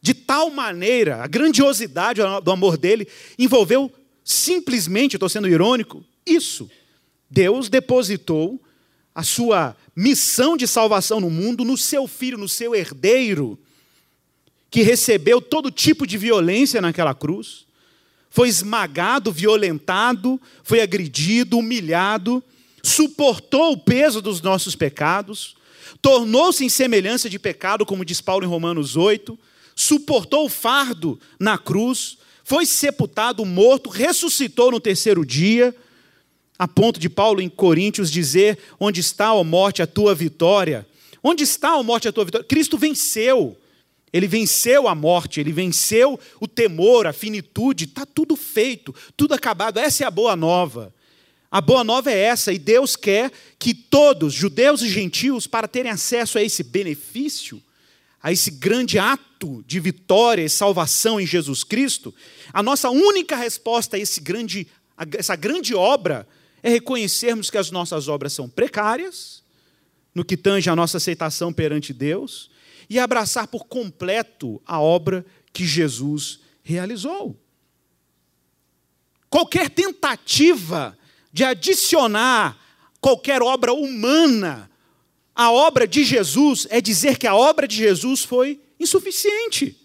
De 0.00 0.14
tal 0.14 0.50
maneira, 0.50 1.22
a 1.22 1.26
grandiosidade 1.26 2.20
do 2.42 2.50
amor 2.50 2.76
dele 2.76 3.08
envolveu 3.38 3.92
simplesmente, 4.22 5.16
estou 5.16 5.28
sendo 5.28 5.48
irônico, 5.48 6.04
isso. 6.26 6.70
Deus 7.30 7.68
depositou 7.68 8.60
a 9.14 9.22
sua 9.22 9.76
missão 9.96 10.56
de 10.56 10.66
salvação 10.66 11.18
no 11.18 11.30
mundo 11.30 11.64
no 11.64 11.76
seu 11.76 12.06
filho, 12.06 12.38
no 12.38 12.48
seu 12.48 12.74
herdeiro, 12.74 13.58
que 14.70 14.82
recebeu 14.82 15.40
todo 15.40 15.70
tipo 15.70 16.06
de 16.06 16.16
violência 16.18 16.80
naquela 16.80 17.14
cruz, 17.14 17.66
foi 18.30 18.48
esmagado, 18.48 19.32
violentado, 19.32 20.40
foi 20.62 20.80
agredido, 20.80 21.58
humilhado, 21.58 22.42
suportou 22.82 23.72
o 23.72 23.78
peso 23.78 24.20
dos 24.20 24.40
nossos 24.40 24.74
pecados, 24.76 25.56
tornou-se 26.00 26.64
em 26.64 26.68
semelhança 26.68 27.28
de 27.28 27.38
pecado, 27.38 27.84
como 27.84 28.04
diz 28.04 28.20
Paulo 28.20 28.44
em 28.44 28.48
Romanos 28.48 28.96
8, 28.96 29.38
suportou 29.74 30.46
o 30.46 30.48
fardo 30.48 31.18
na 31.38 31.58
cruz, 31.58 32.18
foi 32.44 32.64
sepultado, 32.64 33.44
morto, 33.44 33.90
ressuscitou 33.90 34.70
no 34.70 34.80
terceiro 34.80 35.24
dia 35.24 35.74
a 36.58 36.66
ponto 36.66 36.98
de 36.98 37.08
Paulo 37.08 37.40
em 37.40 37.48
Coríntios 37.48 38.10
dizer: 38.10 38.58
Onde 38.80 39.00
está, 39.00 39.32
ó 39.32 39.44
morte, 39.44 39.80
a 39.80 39.86
tua 39.86 40.14
vitória? 40.14 40.86
Onde 41.22 41.44
está, 41.44 41.76
ó 41.76 41.82
morte, 41.82 42.08
a 42.08 42.12
tua 42.12 42.24
vitória? 42.24 42.46
Cristo 42.46 42.76
venceu. 42.76 43.56
Ele 44.12 44.26
venceu 44.26 44.88
a 44.88 44.94
morte, 44.94 45.40
ele 45.40 45.52
venceu 45.52 46.18
o 46.40 46.48
temor, 46.48 47.06
a 47.06 47.12
finitude, 47.12 47.84
está 47.84 48.06
tudo 48.06 48.36
feito, 48.36 48.94
tudo 49.16 49.34
acabado. 49.34 49.78
Essa 49.78 50.04
é 50.04 50.06
a 50.06 50.10
boa 50.10 50.34
nova. 50.34 50.94
A 51.50 51.60
boa 51.60 51.82
nova 51.82 52.10
é 52.10 52.18
essa, 52.18 52.52
e 52.52 52.58
Deus 52.58 52.94
quer 52.94 53.32
que 53.58 53.72
todos, 53.72 54.34
judeus 54.34 54.82
e 54.82 54.88
gentios, 54.88 55.46
para 55.46 55.66
terem 55.66 55.90
acesso 55.90 56.36
a 56.36 56.42
esse 56.42 56.62
benefício, 56.62 57.62
a 58.22 58.30
esse 58.30 58.50
grande 58.50 58.98
ato 58.98 59.64
de 59.66 59.80
vitória 59.80 60.42
e 60.42 60.48
salvação 60.48 61.18
em 61.18 61.26
Jesus 61.26 61.64
Cristo, 61.64 62.14
a 62.52 62.62
nossa 62.62 62.90
única 62.90 63.34
resposta 63.34 63.96
a 63.96 63.98
esse 63.98 64.20
grande, 64.20 64.66
a 64.96 65.06
essa 65.16 65.36
grande 65.36 65.74
obra 65.74 66.28
é 66.62 66.68
reconhecermos 66.68 67.48
que 67.48 67.56
as 67.56 67.70
nossas 67.70 68.08
obras 68.08 68.32
são 68.32 68.48
precárias, 68.48 69.42
no 70.14 70.24
que 70.24 70.36
tange 70.36 70.68
a 70.68 70.76
nossa 70.76 70.96
aceitação 70.96 71.52
perante 71.52 71.92
Deus, 71.92 72.50
e 72.88 72.98
abraçar 72.98 73.46
por 73.48 73.66
completo 73.66 74.60
a 74.64 74.80
obra 74.80 75.24
que 75.52 75.66
Jesus 75.66 76.40
realizou. 76.62 77.38
Qualquer 79.28 79.68
tentativa 79.68 80.96
de 81.32 81.44
adicionar 81.44 82.58
qualquer 83.00 83.42
obra 83.42 83.72
humana 83.72 84.70
à 85.34 85.52
obra 85.52 85.86
de 85.86 86.04
Jesus 86.04 86.66
é 86.70 86.80
dizer 86.80 87.18
que 87.18 87.26
a 87.26 87.34
obra 87.34 87.68
de 87.68 87.76
Jesus 87.76 88.24
foi 88.24 88.60
insuficiente. 88.80 89.76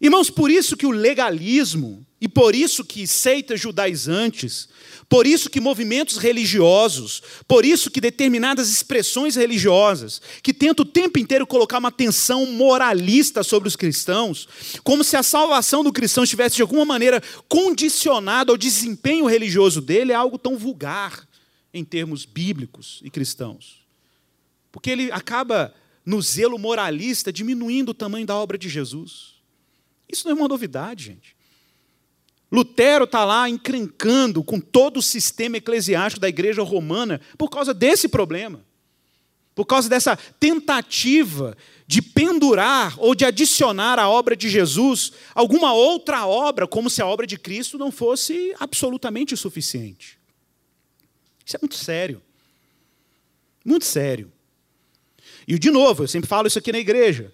Irmãos, 0.00 0.30
por 0.30 0.50
isso 0.50 0.76
que 0.76 0.86
o 0.86 0.90
legalismo, 0.90 2.06
e 2.20 2.28
por 2.28 2.54
isso 2.54 2.84
que 2.84 3.06
seitas 3.06 3.58
judaizantes, 3.58 4.68
por 5.08 5.26
isso 5.26 5.48
que 5.48 5.58
movimentos 5.58 6.18
religiosos, 6.18 7.22
por 7.48 7.64
isso 7.64 7.90
que 7.90 8.00
determinadas 8.00 8.70
expressões 8.70 9.36
religiosas, 9.36 10.20
que 10.42 10.52
tentam 10.52 10.84
o 10.84 10.88
tempo 10.88 11.18
inteiro 11.18 11.46
colocar 11.46 11.78
uma 11.78 11.90
tensão 11.90 12.44
moralista 12.44 13.42
sobre 13.42 13.68
os 13.68 13.74
cristãos, 13.74 14.46
como 14.84 15.02
se 15.02 15.16
a 15.16 15.22
salvação 15.22 15.82
do 15.82 15.92
cristão 15.92 16.22
estivesse 16.22 16.56
de 16.56 16.62
alguma 16.62 16.84
maneira 16.84 17.22
condicionada 17.48 18.52
ao 18.52 18.58
desempenho 18.58 19.26
religioso 19.26 19.80
dele, 19.80 20.12
é 20.12 20.14
algo 20.14 20.36
tão 20.36 20.58
vulgar 20.58 21.26
em 21.72 21.84
termos 21.84 22.26
bíblicos 22.26 23.00
e 23.02 23.08
cristãos. 23.08 23.80
Porque 24.70 24.90
ele 24.90 25.10
acaba, 25.10 25.74
no 26.04 26.20
zelo 26.20 26.58
moralista, 26.58 27.32
diminuindo 27.32 27.90
o 27.90 27.94
tamanho 27.94 28.26
da 28.26 28.36
obra 28.36 28.58
de 28.58 28.68
Jesus. 28.68 29.36
Isso 30.06 30.26
não 30.26 30.32
é 30.32 30.38
uma 30.38 30.48
novidade, 30.48 31.06
gente. 31.06 31.39
Lutero 32.50 33.04
está 33.04 33.24
lá 33.24 33.48
encrencando 33.48 34.42
com 34.42 34.60
todo 34.60 34.96
o 34.98 35.02
sistema 35.02 35.58
eclesiástico 35.58 36.20
da 36.20 36.28
igreja 36.28 36.62
romana 36.62 37.20
por 37.38 37.48
causa 37.48 37.72
desse 37.72 38.08
problema. 38.08 38.64
Por 39.54 39.64
causa 39.66 39.88
dessa 39.88 40.16
tentativa 40.16 41.56
de 41.86 42.00
pendurar 42.00 42.94
ou 42.98 43.14
de 43.14 43.24
adicionar 43.24 43.98
à 43.98 44.08
obra 44.08 44.34
de 44.34 44.48
Jesus 44.48 45.12
alguma 45.34 45.72
outra 45.72 46.26
obra, 46.26 46.66
como 46.66 46.88
se 46.88 47.02
a 47.02 47.06
obra 47.06 47.26
de 47.26 47.38
Cristo 47.38 47.76
não 47.76 47.92
fosse 47.92 48.54
absolutamente 48.58 49.36
suficiente. 49.36 50.18
Isso 51.44 51.56
é 51.56 51.60
muito 51.60 51.76
sério. 51.76 52.22
Muito 53.64 53.84
sério. 53.84 54.32
E, 55.46 55.58
de 55.58 55.70
novo, 55.70 56.04
eu 56.04 56.08
sempre 56.08 56.28
falo 56.28 56.46
isso 56.46 56.58
aqui 56.58 56.72
na 56.72 56.78
igreja. 56.78 57.32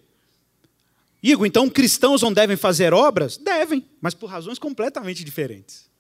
Igor, 1.31 1.45
então 1.45 1.69
cristãos 1.69 2.23
não 2.23 2.33
devem 2.33 2.57
fazer 2.57 2.95
obras? 2.95 3.37
Devem, 3.37 3.85
mas 4.01 4.15
por 4.15 4.31
razões 4.31 4.61
completamente 4.61 5.25
diferentes. 5.25 5.91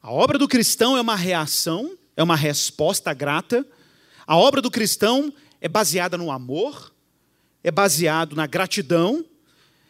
A 0.00 0.12
obra 0.12 0.38
do 0.38 0.46
cristão 0.46 0.96
é 0.96 1.00
uma 1.00 1.16
reação, 1.16 1.98
é 2.16 2.22
uma 2.22 2.36
resposta 2.36 3.12
grata. 3.12 3.66
A 4.24 4.36
obra 4.36 4.62
do 4.62 4.70
cristão 4.70 5.34
é 5.60 5.68
baseada 5.68 6.16
no 6.16 6.30
amor, 6.30 6.92
é 7.64 7.72
baseado 7.72 8.36
na 8.36 8.46
gratidão, 8.46 9.24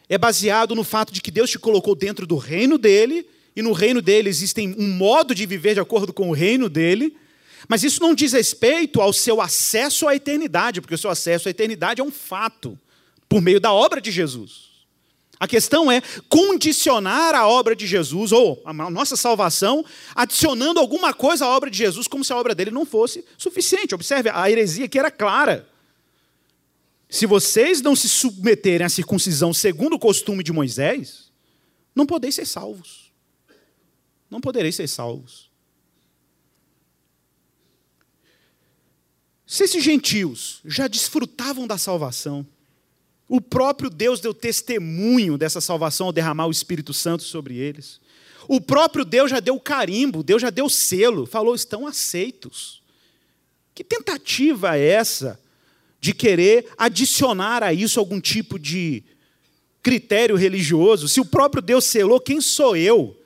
é 0.09 0.17
baseado 0.17 0.73
no 0.73 0.83
fato 0.83 1.13
de 1.13 1.21
que 1.21 1.29
Deus 1.29 1.51
te 1.51 1.59
colocou 1.59 1.93
dentro 1.93 2.25
do 2.25 2.35
reino 2.35 2.79
dele, 2.79 3.27
e 3.55 3.61
no 3.61 3.73
reino 3.73 4.01
dele 4.01 4.27
existem 4.27 4.75
um 4.75 4.87
modo 4.87 5.35
de 5.35 5.45
viver 5.45 5.75
de 5.75 5.81
acordo 5.81 6.11
com 6.11 6.29
o 6.29 6.33
reino 6.33 6.67
dele. 6.67 7.15
Mas 7.67 7.83
isso 7.83 8.01
não 8.01 8.15
diz 8.15 8.33
respeito 8.33 9.01
ao 9.01 9.13
seu 9.13 9.39
acesso 9.39 10.07
à 10.07 10.15
eternidade, 10.15 10.81
porque 10.81 10.95
o 10.95 10.97
seu 10.97 11.11
acesso 11.11 11.47
à 11.47 11.51
eternidade 11.51 12.01
é 12.01 12.03
um 12.03 12.11
fato 12.11 12.75
por 13.27 13.41
meio 13.41 13.59
da 13.59 13.71
obra 13.71 13.99
de 13.99 14.11
Jesus. 14.11 14.67
A 15.39 15.47
questão 15.47 15.91
é 15.91 16.01
condicionar 16.27 17.35
a 17.35 17.47
obra 17.47 17.75
de 17.75 17.85
Jesus, 17.85 18.31
ou 18.31 18.61
a 18.65 18.73
nossa 18.89 19.15
salvação, 19.15 19.85
adicionando 20.15 20.79
alguma 20.79 21.13
coisa 21.13 21.45
à 21.45 21.49
obra 21.49 21.69
de 21.69 21.77
Jesus, 21.77 22.07
como 22.07 22.23
se 22.23 22.33
a 22.33 22.37
obra 22.37 22.55
dele 22.55 22.71
não 22.71 22.85
fosse 22.85 23.23
suficiente. 23.37 23.93
Observe, 23.93 24.29
a 24.29 24.49
heresia 24.49 24.85
aqui 24.85 24.97
era 24.97 25.11
clara. 25.11 25.67
Se 27.07 27.25
vocês 27.25 27.81
não 27.81 27.95
se 27.95 28.09
submeterem 28.09 28.85
à 28.85 28.89
circuncisão 28.89 29.53
segundo 29.53 29.93
o 29.93 29.99
costume 29.99 30.43
de 30.43 30.51
Moisés, 30.51 31.31
não 31.93 32.05
podeis 32.05 32.33
ser 32.33 32.45
salvos. 32.45 33.11
Não 34.29 34.41
podereis 34.41 34.75
ser 34.75 34.87
salvos. 34.87 35.49
Se 39.45 39.63
esses 39.63 39.81
gentios 39.81 40.59
já 40.65 40.87
desfrutavam 40.87 41.65
da 41.65 41.77
salvação, 41.77 42.45
o 43.27 43.41
próprio 43.41 43.89
Deus 43.89 44.19
deu 44.19 44.33
testemunho 44.33 45.37
dessa 45.37 45.59
salvação 45.59 46.07
ao 46.07 46.13
derramar 46.13 46.47
o 46.47 46.51
Espírito 46.51 46.93
Santo 46.93 47.23
sobre 47.23 47.57
eles. 47.57 47.99
O 48.47 48.61
próprio 48.61 49.03
Deus 49.03 49.29
já 49.29 49.39
deu 49.39 49.59
carimbo, 49.59 50.23
Deus 50.23 50.41
já 50.41 50.49
deu 50.49 50.69
selo, 50.69 51.25
falou: 51.25 51.53
estão 51.53 51.85
aceitos. 51.85 52.81
Que 53.75 53.83
tentativa 53.83 54.77
é 54.77 54.87
essa 54.87 55.39
de 55.99 56.13
querer 56.13 56.67
adicionar 56.77 57.61
a 57.63 57.73
isso 57.73 57.99
algum 57.99 58.21
tipo 58.21 58.57
de 58.57 59.03
critério 59.83 60.35
religioso? 60.35 61.07
Se 61.07 61.19
o 61.19 61.25
próprio 61.25 61.61
Deus 61.61 61.85
selou, 61.85 62.19
quem 62.19 62.39
sou 62.39 62.75
eu 62.77 63.19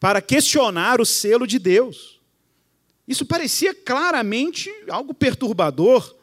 para 0.00 0.20
questionar 0.20 1.00
o 1.00 1.06
selo 1.06 1.46
de 1.46 1.58
Deus? 1.58 2.20
Isso 3.06 3.24
parecia 3.24 3.72
claramente 3.72 4.70
algo 4.88 5.14
perturbador. 5.14 6.14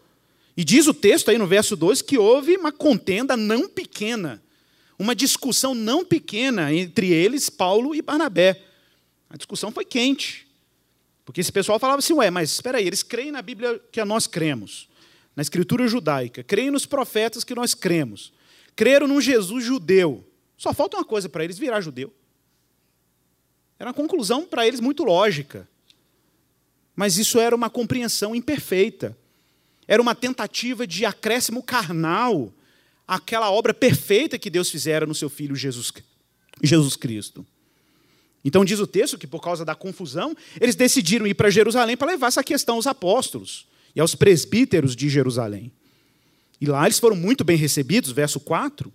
E 0.56 0.64
diz 0.64 0.88
o 0.88 0.94
texto 0.94 1.30
aí 1.30 1.38
no 1.38 1.48
verso 1.48 1.76
2 1.76 2.02
que 2.02 2.18
houve 2.18 2.56
uma 2.56 2.72
contenda 2.72 3.36
não 3.36 3.68
pequena, 3.68 4.42
uma 4.98 5.16
discussão 5.16 5.74
não 5.74 6.06
pequena 6.06 6.74
entre 6.74 7.12
eles, 7.12 7.50
Paulo 7.50 7.96
e 7.96 8.02
Barnabé. 8.02 8.62
A 9.30 9.36
discussão 9.36 9.72
foi 9.72 9.84
quente. 9.84 10.48
Porque 11.26 11.42
esse 11.42 11.52
pessoal 11.52 11.80
falava 11.80 12.00
assim: 12.00 12.14
ué, 12.14 12.30
mas 12.30 12.52
espera 12.52 12.78
aí, 12.78 12.86
eles 12.86 13.02
creem 13.02 13.32
na 13.32 13.42
Bíblia 13.42 13.82
que 13.92 14.04
nós 14.06 14.28
cremos, 14.28 14.88
na 15.36 15.42
Escritura 15.42 15.88
judaica, 15.88 16.44
creem 16.44 16.70
nos 16.70 16.86
profetas 16.86 17.44
que 17.44 17.56
nós 17.56 17.74
cremos, 17.74 18.32
creram 18.76 19.08
num 19.08 19.22
Jesus 19.22 19.64
judeu. 19.64 20.24
Só 20.58 20.74
falta 20.74 20.98
uma 20.98 21.06
coisa 21.06 21.28
para 21.28 21.44
eles 21.44 21.58
virar 21.58 21.82
judeu. 21.82 22.14
Era 23.80 23.90
uma 23.90 23.94
conclusão 23.94 24.46
para 24.46 24.68
eles 24.68 24.80
muito 24.80 25.04
lógica. 25.04 25.68
Mas 26.96 27.18
isso 27.18 27.40
era 27.40 27.56
uma 27.56 27.70
compreensão 27.70 28.36
imperfeita. 28.36 29.18
Era 29.88 30.02
uma 30.02 30.16
tentativa 30.16 30.88
de 30.88 31.06
acréscimo 31.06 31.62
carnal 31.62 32.54
àquela 33.08 33.52
obra 33.52 33.74
perfeita 33.74 34.40
que 34.40 34.50
Deus 34.50 34.70
fizera 34.70 35.06
no 35.06 35.16
seu 35.16 35.30
Filho 35.30 35.56
Jesus, 35.56 35.92
Jesus 36.62 36.96
Cristo. 36.96 37.46
Então 38.44 38.66
diz 38.66 38.80
o 38.80 38.88
texto 38.88 39.18
que 39.18 39.28
por 39.28 39.42
causa 39.42 39.64
da 39.64 39.76
confusão, 39.76 40.36
eles 40.60 40.76
decidiram 40.76 41.26
ir 41.26 41.34
para 41.34 41.50
Jerusalém 41.50 41.96
para 41.96 42.12
levar 42.12 42.28
essa 42.28 42.44
questão 42.44 42.76
aos 42.76 42.88
apóstolos 42.88 43.66
e 43.96 44.02
aos 44.02 44.16
presbíteros 44.16 44.96
de 44.96 45.10
Jerusalém. 45.10 45.72
E 46.60 46.66
lá 46.66 46.86
eles 46.86 47.00
foram 47.00 47.16
muito 47.16 47.44
bem 47.44 47.58
recebidos, 47.58 48.12
verso 48.12 48.40
4. 48.40 48.92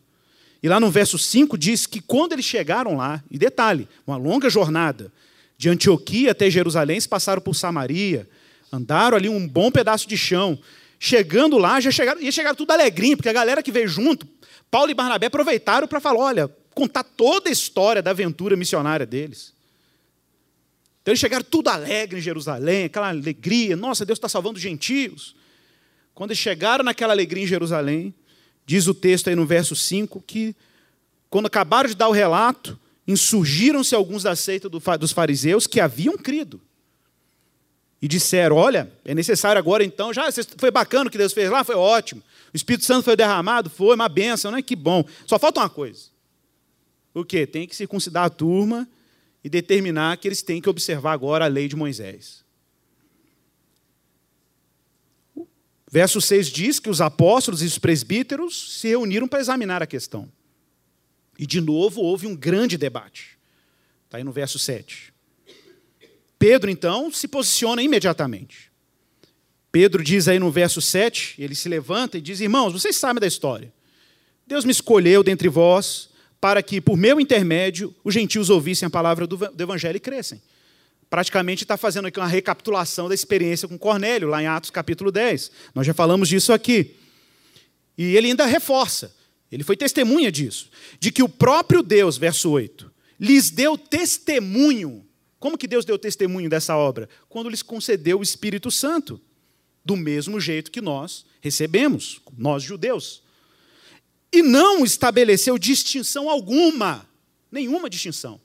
E 0.62 0.68
lá 0.68 0.80
no 0.80 0.90
verso 0.90 1.18
5 1.18 1.56
diz 1.56 1.86
que 1.86 2.00
quando 2.00 2.32
eles 2.32 2.44
chegaram 2.44 2.96
lá, 2.96 3.22
e 3.30 3.38
detalhe, 3.38 3.88
uma 4.06 4.16
longa 4.16 4.50
jornada, 4.50 5.12
de 5.56 5.68
Antioquia 5.68 6.32
até 6.32 6.50
Jerusalém, 6.50 7.00
se 7.00 7.08
passaram 7.08 7.40
por 7.40 7.54
Samaria, 7.54 8.28
andaram 8.72 9.16
ali 9.16 9.28
um 9.28 9.46
bom 9.46 9.70
pedaço 9.70 10.08
de 10.08 10.16
chão. 10.16 10.58
Chegando 10.98 11.58
lá, 11.58 11.80
já 11.80 11.90
chegaram, 11.90 12.20
e 12.20 12.30
chegaram 12.32 12.56
tudo 12.56 12.72
alegrinho, 12.72 13.16
porque 13.16 13.28
a 13.28 13.32
galera 13.32 13.62
que 13.62 13.70
veio 13.70 13.88
junto, 13.88 14.26
Paulo 14.70 14.90
e 14.90 14.94
Barnabé 14.94 15.26
aproveitaram 15.26 15.86
para 15.86 16.00
falar: 16.00 16.20
olha, 16.20 16.48
contar 16.74 17.02
toda 17.02 17.48
a 17.48 17.52
história 17.52 18.02
da 18.02 18.10
aventura 18.10 18.56
missionária 18.56 19.06
deles. 19.06 19.52
Então 21.02 21.12
eles 21.12 21.20
chegaram 21.20 21.44
tudo 21.44 21.68
alegre 21.68 22.18
em 22.18 22.22
Jerusalém, 22.22 22.84
aquela 22.84 23.08
alegria, 23.08 23.76
nossa, 23.76 24.04
Deus 24.04 24.18
está 24.18 24.28
salvando 24.28 24.56
os 24.56 24.62
gentios. 24.62 25.34
Quando 26.14 26.32
eles 26.32 26.38
chegaram 26.38 26.84
naquela 26.84 27.12
alegria 27.12 27.44
em 27.44 27.46
Jerusalém, 27.46 28.14
diz 28.66 28.86
o 28.86 28.94
texto 28.94 29.28
aí 29.28 29.34
no 29.34 29.46
verso 29.46 29.74
5 29.74 30.20
que, 30.20 30.54
quando 31.30 31.46
acabaram 31.46 31.88
de 31.88 31.94
dar 31.94 32.08
o 32.08 32.12
relato, 32.12 32.78
insurgiram-se 33.06 33.94
alguns 33.94 34.24
da 34.24 34.36
seita 34.36 34.68
dos 34.68 35.12
fariseus 35.12 35.66
que 35.66 35.80
haviam 35.80 36.18
crido. 36.18 36.60
E 38.00 38.06
disseram: 38.06 38.56
Olha, 38.56 38.90
é 39.04 39.14
necessário 39.14 39.58
agora 39.58 39.84
então, 39.84 40.12
já 40.12 40.28
foi 40.56 40.70
bacana 40.70 41.08
o 41.08 41.10
que 41.10 41.18
Deus 41.18 41.32
fez 41.32 41.50
lá, 41.50 41.64
foi 41.64 41.74
ótimo. 41.74 42.22
O 42.52 42.56
Espírito 42.56 42.84
Santo 42.84 43.04
foi 43.04 43.16
derramado, 43.16 43.68
foi 43.68 43.94
uma 43.94 44.08
benção, 44.08 44.50
né? 44.50 44.62
Que 44.62 44.76
bom. 44.76 45.04
Só 45.26 45.38
falta 45.38 45.60
uma 45.60 45.68
coisa. 45.68 46.06
O 47.12 47.24
quê? 47.24 47.46
Tem 47.46 47.66
que 47.66 47.74
circuncidar 47.74 48.24
a 48.24 48.30
turma 48.30 48.88
e 49.42 49.48
determinar 49.48 50.16
que 50.16 50.28
eles 50.28 50.42
têm 50.42 50.60
que 50.60 50.68
observar 50.68 51.12
agora 51.12 51.44
a 51.44 51.48
lei 51.48 51.68
de 51.68 51.76
Moisés. 51.76 52.44
Verso 55.90 56.20
6 56.20 56.48
diz 56.48 56.78
que 56.78 56.90
os 56.90 57.00
apóstolos 57.00 57.62
e 57.62 57.66
os 57.66 57.78
presbíteros 57.78 58.78
se 58.78 58.88
reuniram 58.88 59.26
para 59.26 59.40
examinar 59.40 59.82
a 59.82 59.86
questão. 59.86 60.30
E 61.38 61.46
de 61.46 61.60
novo 61.60 62.02
houve 62.02 62.26
um 62.26 62.36
grande 62.36 62.76
debate. 62.76 63.38
Está 64.04 64.18
aí 64.18 64.24
no 64.24 64.32
verso 64.32 64.58
7. 64.58 65.14
Pedro, 66.38 66.70
então, 66.70 67.12
se 67.12 67.26
posiciona 67.26 67.82
imediatamente. 67.82 68.70
Pedro 69.72 70.02
diz 70.02 70.28
aí 70.28 70.38
no 70.38 70.50
verso 70.50 70.80
7, 70.80 71.34
ele 71.38 71.54
se 71.54 71.68
levanta 71.68 72.18
e 72.18 72.20
diz: 72.20 72.40
Irmãos, 72.40 72.72
vocês 72.72 72.96
sabem 72.96 73.20
da 73.20 73.26
história. 73.26 73.72
Deus 74.46 74.64
me 74.64 74.72
escolheu 74.72 75.22
dentre 75.22 75.48
vós 75.48 76.08
para 76.40 76.62
que, 76.62 76.80
por 76.80 76.96
meu 76.96 77.20
intermédio, 77.20 77.94
os 78.02 78.14
gentios 78.14 78.48
ouvissem 78.48 78.86
a 78.86 78.90
palavra 78.90 79.26
do 79.26 79.62
Evangelho 79.62 79.96
e 79.96 80.00
crescem. 80.00 80.40
Praticamente 81.10 81.64
está 81.64 81.76
fazendo 81.76 82.06
aqui 82.06 82.18
uma 82.18 82.26
recapitulação 82.26 83.08
da 83.08 83.14
experiência 83.14 83.66
com 83.66 83.78
Cornélio, 83.78 84.28
lá 84.28 84.42
em 84.42 84.46
Atos 84.46 84.70
capítulo 84.70 85.10
10. 85.10 85.50
Nós 85.74 85.86
já 85.86 85.94
falamos 85.94 86.28
disso 86.28 86.52
aqui. 86.52 86.96
E 87.96 88.16
ele 88.16 88.28
ainda 88.28 88.46
reforça, 88.46 89.14
ele 89.50 89.64
foi 89.64 89.76
testemunha 89.76 90.30
disso, 90.30 90.70
de 91.00 91.10
que 91.10 91.22
o 91.22 91.28
próprio 91.28 91.82
Deus, 91.82 92.16
verso 92.16 92.50
8, 92.50 92.90
lhes 93.18 93.50
deu 93.50 93.76
testemunho. 93.76 95.04
Como 95.38 95.58
que 95.58 95.68
Deus 95.68 95.84
deu 95.84 95.98
testemunho 95.98 96.50
dessa 96.50 96.76
obra? 96.76 97.08
Quando 97.28 97.48
lhes 97.48 97.62
concedeu 97.62 98.18
o 98.18 98.22
Espírito 98.22 98.70
Santo, 98.70 99.20
do 99.84 99.96
mesmo 99.96 100.40
jeito 100.40 100.70
que 100.70 100.80
nós 100.80 101.24
recebemos, 101.40 102.20
nós 102.36 102.62
judeus 102.62 103.22
e 104.32 104.42
não 104.42 104.84
estabeleceu 104.84 105.58
distinção 105.58 106.28
alguma, 106.28 107.06
nenhuma 107.50 107.88
distinção. 107.88 108.40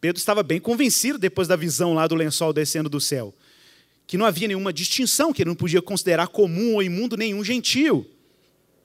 Pedro 0.00 0.18
estava 0.18 0.42
bem 0.42 0.60
convencido 0.60 1.18
depois 1.18 1.48
da 1.48 1.56
visão 1.56 1.94
lá 1.94 2.06
do 2.06 2.14
lençol 2.14 2.52
descendo 2.52 2.88
do 2.88 3.00
céu, 3.00 3.34
que 4.06 4.18
não 4.18 4.26
havia 4.26 4.48
nenhuma 4.48 4.72
distinção, 4.72 5.32
que 5.32 5.42
ele 5.42 5.50
não 5.50 5.56
podia 5.56 5.80
considerar 5.80 6.28
comum 6.28 6.74
ou 6.74 6.82
imundo 6.82 7.16
nenhum 7.16 7.42
gentio, 7.42 8.06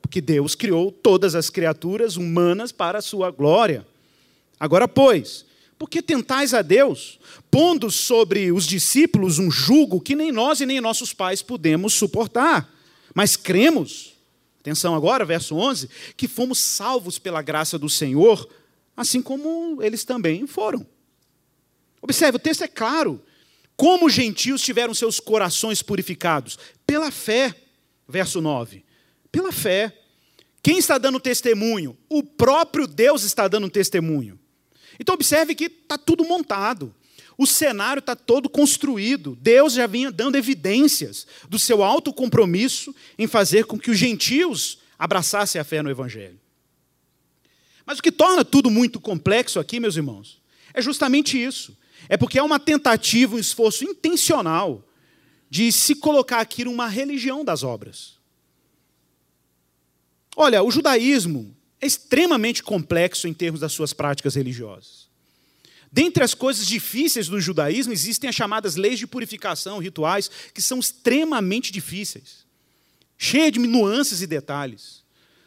porque 0.01 0.21
Deus 0.21 0.55
criou 0.55 0.91
todas 0.91 1.35
as 1.35 1.49
criaturas 1.49 2.15
humanas 2.15 2.71
para 2.71 2.99
a 2.99 3.01
sua 3.01 3.29
glória. 3.29 3.85
Agora, 4.59 4.87
pois, 4.87 5.45
por 5.81 5.89
que 5.89 5.99
tentais 5.99 6.53
a 6.53 6.61
Deus, 6.61 7.19
pondo 7.49 7.89
sobre 7.89 8.51
os 8.51 8.67
discípulos 8.67 9.39
um 9.39 9.49
jugo 9.49 9.99
que 9.99 10.15
nem 10.15 10.31
nós 10.31 10.61
e 10.61 10.65
nem 10.67 10.79
nossos 10.79 11.11
pais 11.11 11.41
podemos 11.41 11.95
suportar? 11.95 12.71
Mas 13.15 13.35
cremos 13.35 14.13
Atenção 14.59 14.93
agora, 14.93 15.25
verso 15.25 15.55
11, 15.55 15.89
que 16.15 16.27
fomos 16.27 16.59
salvos 16.59 17.17
pela 17.17 17.41
graça 17.41 17.79
do 17.79 17.89
Senhor, 17.89 18.47
assim 18.95 19.19
como 19.19 19.81
eles 19.81 20.03
também 20.03 20.45
foram. 20.45 20.85
Observe, 21.99 22.35
o 22.35 22.39
texto 22.39 22.63
é 22.63 22.67
claro. 22.67 23.19
Como 23.75 24.05
os 24.05 24.13
gentios 24.13 24.61
tiveram 24.61 24.93
seus 24.93 25.19
corações 25.19 25.81
purificados? 25.81 26.59
Pela 26.85 27.09
fé. 27.09 27.55
Verso 28.07 28.39
9. 28.39 28.85
Pela 29.31 29.51
fé. 29.51 29.97
Quem 30.61 30.77
está 30.77 30.99
dando 30.99 31.19
testemunho? 31.19 31.97
O 32.07 32.21
próprio 32.21 32.85
Deus 32.85 33.23
está 33.23 33.47
dando 33.47 33.67
testemunho. 33.67 34.39
Então, 35.01 35.15
observe 35.15 35.55
que 35.55 35.63
está 35.63 35.97
tudo 35.97 36.23
montado. 36.23 36.93
O 37.35 37.47
cenário 37.47 38.01
está 38.01 38.15
todo 38.15 38.47
construído. 38.47 39.35
Deus 39.41 39.73
já 39.73 39.87
vinha 39.87 40.11
dando 40.11 40.35
evidências 40.35 41.25
do 41.49 41.57
seu 41.57 41.83
alto 41.83 42.13
compromisso 42.13 42.93
em 43.17 43.25
fazer 43.25 43.65
com 43.65 43.79
que 43.79 43.89
os 43.89 43.97
gentios 43.97 44.77
abraçassem 44.99 45.59
a 45.59 45.63
fé 45.63 45.81
no 45.81 45.89
Evangelho. 45.89 46.39
Mas 47.83 47.97
o 47.97 48.03
que 48.03 48.11
torna 48.11 48.45
tudo 48.45 48.69
muito 48.69 48.99
complexo 48.99 49.59
aqui, 49.59 49.79
meus 49.79 49.95
irmãos, 49.95 50.39
é 50.71 50.83
justamente 50.83 51.35
isso. 51.35 51.75
É 52.07 52.15
porque 52.15 52.37
é 52.37 52.43
uma 52.43 52.59
tentativa, 52.59 53.35
um 53.35 53.39
esforço 53.39 53.83
intencional 53.83 54.87
de 55.49 55.71
se 55.71 55.95
colocar 55.95 56.41
aqui 56.41 56.63
numa 56.63 56.87
religião 56.87 57.43
das 57.43 57.63
obras. 57.63 58.19
Olha, 60.35 60.61
o 60.61 60.69
judaísmo 60.69 61.57
é 61.81 61.87
extremamente 61.87 62.61
complexo 62.61 63.27
em 63.27 63.33
termos 63.33 63.59
das 63.59 63.73
suas 63.73 63.91
práticas 63.91 64.35
religiosas. 64.35 65.09
Dentre 65.91 66.23
as 66.23 66.33
coisas 66.33 66.65
difíceis 66.65 67.27
do 67.27 67.41
judaísmo, 67.41 67.91
existem 67.91 68.29
as 68.29 68.35
chamadas 68.35 68.77
leis 68.77 68.97
de 68.97 69.07
purificação, 69.07 69.79
rituais, 69.79 70.29
que 70.53 70.61
são 70.61 70.79
extremamente 70.79 71.71
difíceis, 71.71 72.45
cheias 73.17 73.51
de 73.51 73.59
nuances 73.59 74.21
e 74.21 74.27
detalhes. 74.27 75.01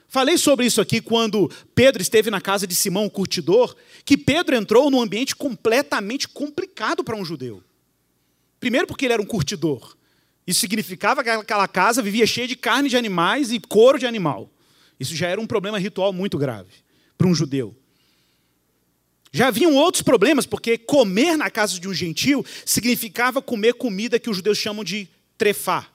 Falei 0.06 0.36
sobre 0.36 0.66
isso 0.66 0.80
aqui 0.80 1.00
quando 1.00 1.50
Pedro 1.74 2.02
esteve 2.02 2.30
na 2.30 2.40
casa 2.40 2.66
de 2.66 2.74
Simão, 2.74 3.06
o 3.06 3.10
curtidor, 3.10 3.74
que 4.04 4.18
Pedro 4.18 4.54
entrou 4.54 4.90
num 4.90 5.00
ambiente 5.00 5.34
completamente 5.34 6.28
complicado 6.28 7.02
para 7.02 7.16
um 7.16 7.24
judeu. 7.24 7.62
Primeiro, 8.60 8.86
porque 8.86 9.06
ele 9.06 9.14
era 9.14 9.22
um 9.22 9.26
curtidor. 9.26 9.96
Isso 10.46 10.60
significava 10.60 11.24
que 11.24 11.30
aquela 11.30 11.66
casa 11.66 12.02
vivia 12.02 12.26
cheia 12.26 12.46
de 12.46 12.54
carne 12.54 12.88
de 12.88 12.96
animais 12.96 13.50
e 13.50 13.58
couro 13.58 13.98
de 13.98 14.06
animal. 14.06 14.50
Isso 14.98 15.14
já 15.14 15.28
era 15.28 15.40
um 15.40 15.46
problema 15.46 15.78
ritual 15.78 16.12
muito 16.12 16.38
grave 16.38 16.70
para 17.16 17.26
um 17.26 17.34
judeu. 17.34 17.74
Já 19.32 19.48
haviam 19.48 19.74
outros 19.74 20.02
problemas, 20.02 20.46
porque 20.46 20.78
comer 20.78 21.36
na 21.36 21.50
casa 21.50 21.80
de 21.80 21.88
um 21.88 21.94
gentil 21.94 22.46
significava 22.64 23.42
comer 23.42 23.74
comida 23.74 24.18
que 24.18 24.30
os 24.30 24.36
judeus 24.36 24.58
chamam 24.58 24.84
de 24.84 25.08
trefá, 25.36 25.88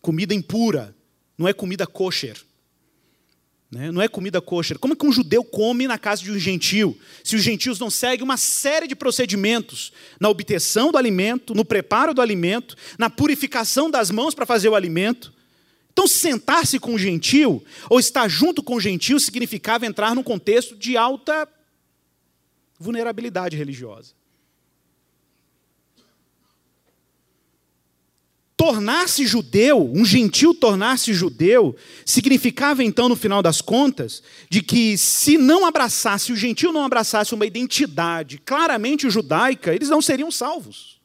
comida 0.00 0.32
impura, 0.32 0.96
não 1.36 1.46
é 1.46 1.52
comida 1.52 1.86
kosher. 1.86 2.36
Né? 3.70 3.92
Não 3.92 4.00
é 4.00 4.08
comida 4.08 4.40
kosher. 4.40 4.78
Como 4.78 4.94
é 4.94 4.96
que 4.96 5.04
um 5.04 5.12
judeu 5.12 5.44
come 5.44 5.86
na 5.86 5.98
casa 5.98 6.22
de 6.22 6.32
um 6.32 6.38
gentil? 6.38 6.98
Se 7.22 7.36
os 7.36 7.42
gentios 7.42 7.78
não 7.78 7.90
seguem 7.90 8.24
uma 8.24 8.38
série 8.38 8.88
de 8.88 8.96
procedimentos 8.96 9.92
na 10.18 10.30
obtenção 10.30 10.90
do 10.90 10.96
alimento, 10.96 11.54
no 11.54 11.66
preparo 11.66 12.14
do 12.14 12.22
alimento, 12.22 12.74
na 12.98 13.10
purificação 13.10 13.90
das 13.90 14.10
mãos 14.10 14.34
para 14.34 14.46
fazer 14.46 14.70
o 14.70 14.74
alimento. 14.74 15.34
Então, 15.98 16.06
sentar-se 16.06 16.78
com 16.78 16.94
o 16.94 16.98
gentil 16.98 17.60
ou 17.90 17.98
estar 17.98 18.28
junto 18.28 18.62
com 18.62 18.76
o 18.76 18.80
gentil 18.80 19.18
significava 19.18 19.84
entrar 19.84 20.14
num 20.14 20.22
contexto 20.22 20.76
de 20.76 20.96
alta 20.96 21.48
vulnerabilidade 22.78 23.56
religiosa. 23.56 24.12
Tornar-se 28.56 29.26
judeu, 29.26 29.90
um 29.92 30.04
gentil 30.04 30.54
tornar-se 30.54 31.12
judeu, 31.12 31.74
significava 32.06 32.84
então, 32.84 33.08
no 33.08 33.16
final 33.16 33.42
das 33.42 33.60
contas, 33.60 34.22
de 34.48 34.62
que 34.62 34.96
se 34.96 35.36
não 35.36 35.66
abraçasse, 35.66 36.30
o 36.30 36.36
gentil 36.36 36.72
não 36.72 36.84
abraçasse 36.84 37.34
uma 37.34 37.44
identidade 37.44 38.38
claramente 38.38 39.10
judaica, 39.10 39.74
eles 39.74 39.88
não 39.88 40.00
seriam 40.00 40.30
salvos. 40.30 40.97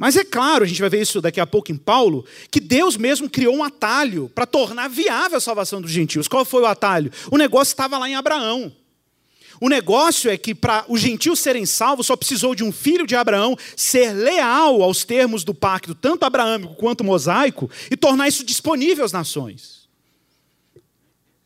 Mas 0.00 0.16
é 0.16 0.24
claro, 0.24 0.64
a 0.64 0.66
gente 0.66 0.80
vai 0.80 0.88
ver 0.88 1.02
isso 1.02 1.20
daqui 1.20 1.38
a 1.38 1.46
pouco 1.46 1.70
em 1.70 1.76
Paulo, 1.76 2.24
que 2.50 2.58
Deus 2.58 2.96
mesmo 2.96 3.28
criou 3.28 3.54
um 3.54 3.62
atalho 3.62 4.30
para 4.34 4.46
tornar 4.46 4.88
viável 4.88 5.36
a 5.36 5.40
salvação 5.42 5.78
dos 5.78 5.90
gentios. 5.90 6.26
Qual 6.26 6.42
foi 6.42 6.62
o 6.62 6.66
atalho? 6.66 7.12
O 7.30 7.36
negócio 7.36 7.72
estava 7.72 7.98
lá 7.98 8.08
em 8.08 8.14
Abraão. 8.14 8.74
O 9.60 9.68
negócio 9.68 10.30
é 10.30 10.38
que 10.38 10.54
para 10.54 10.86
os 10.88 11.02
gentios 11.02 11.38
serem 11.38 11.66
salvos, 11.66 12.06
só 12.06 12.16
precisou 12.16 12.54
de 12.54 12.64
um 12.64 12.72
filho 12.72 13.06
de 13.06 13.14
Abraão 13.14 13.54
ser 13.76 14.14
leal 14.14 14.82
aos 14.82 15.04
termos 15.04 15.44
do 15.44 15.52
pacto, 15.52 15.94
tanto 15.94 16.24
abraâmico 16.24 16.76
quanto 16.76 17.04
mosaico, 17.04 17.70
e 17.90 17.94
tornar 17.94 18.26
isso 18.26 18.42
disponível 18.42 19.04
às 19.04 19.12
nações. 19.12 19.86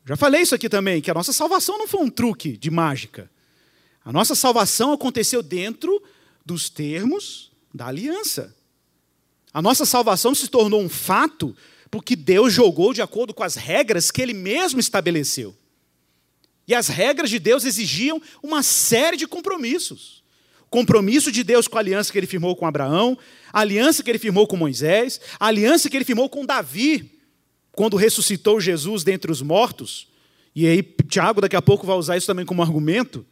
Já 0.06 0.14
falei 0.14 0.42
isso 0.42 0.54
aqui 0.54 0.68
também, 0.68 1.00
que 1.00 1.10
a 1.10 1.14
nossa 1.14 1.32
salvação 1.32 1.76
não 1.76 1.88
foi 1.88 2.02
um 2.02 2.08
truque 2.08 2.56
de 2.56 2.70
mágica. 2.70 3.28
A 4.04 4.12
nossa 4.12 4.36
salvação 4.36 4.92
aconteceu 4.92 5.42
dentro 5.42 6.00
dos 6.46 6.70
termos 6.70 7.52
da 7.74 7.88
aliança. 7.88 8.54
A 9.52 9.60
nossa 9.60 9.84
salvação 9.84 10.34
se 10.34 10.46
tornou 10.48 10.80
um 10.80 10.88
fato 10.88 11.56
porque 11.90 12.14
Deus 12.16 12.52
jogou 12.52 12.94
de 12.94 13.02
acordo 13.02 13.34
com 13.34 13.42
as 13.42 13.56
regras 13.56 14.10
que 14.10 14.22
ele 14.22 14.32
mesmo 14.32 14.78
estabeleceu. 14.78 15.54
E 16.66 16.74
as 16.74 16.88
regras 16.88 17.30
de 17.30 17.38
Deus 17.38 17.64
exigiam 17.64 18.22
uma 18.42 18.62
série 18.62 19.16
de 19.16 19.26
compromissos. 19.26 20.22
Compromisso 20.70 21.30
de 21.30 21.44
Deus 21.44 21.68
com 21.68 21.76
a 21.76 21.80
aliança 21.80 22.10
que 22.10 22.18
ele 22.18 22.26
firmou 22.26 22.56
com 22.56 22.66
Abraão, 22.66 23.16
a 23.52 23.60
aliança 23.60 24.02
que 24.02 24.10
ele 24.10 24.18
firmou 24.18 24.46
com 24.46 24.56
Moisés, 24.56 25.20
a 25.38 25.46
aliança 25.46 25.88
que 25.88 25.96
ele 25.96 26.04
firmou 26.04 26.28
com 26.28 26.44
Davi, 26.44 27.20
quando 27.70 27.96
ressuscitou 27.96 28.60
Jesus 28.60 29.04
dentre 29.04 29.30
os 29.30 29.42
mortos. 29.42 30.08
E 30.54 30.66
aí, 30.66 30.82
Tiago 31.08 31.40
daqui 31.40 31.54
a 31.54 31.62
pouco 31.62 31.86
vai 31.86 31.96
usar 31.96 32.16
isso 32.16 32.26
também 32.26 32.46
como 32.46 32.62
argumento. 32.62 33.24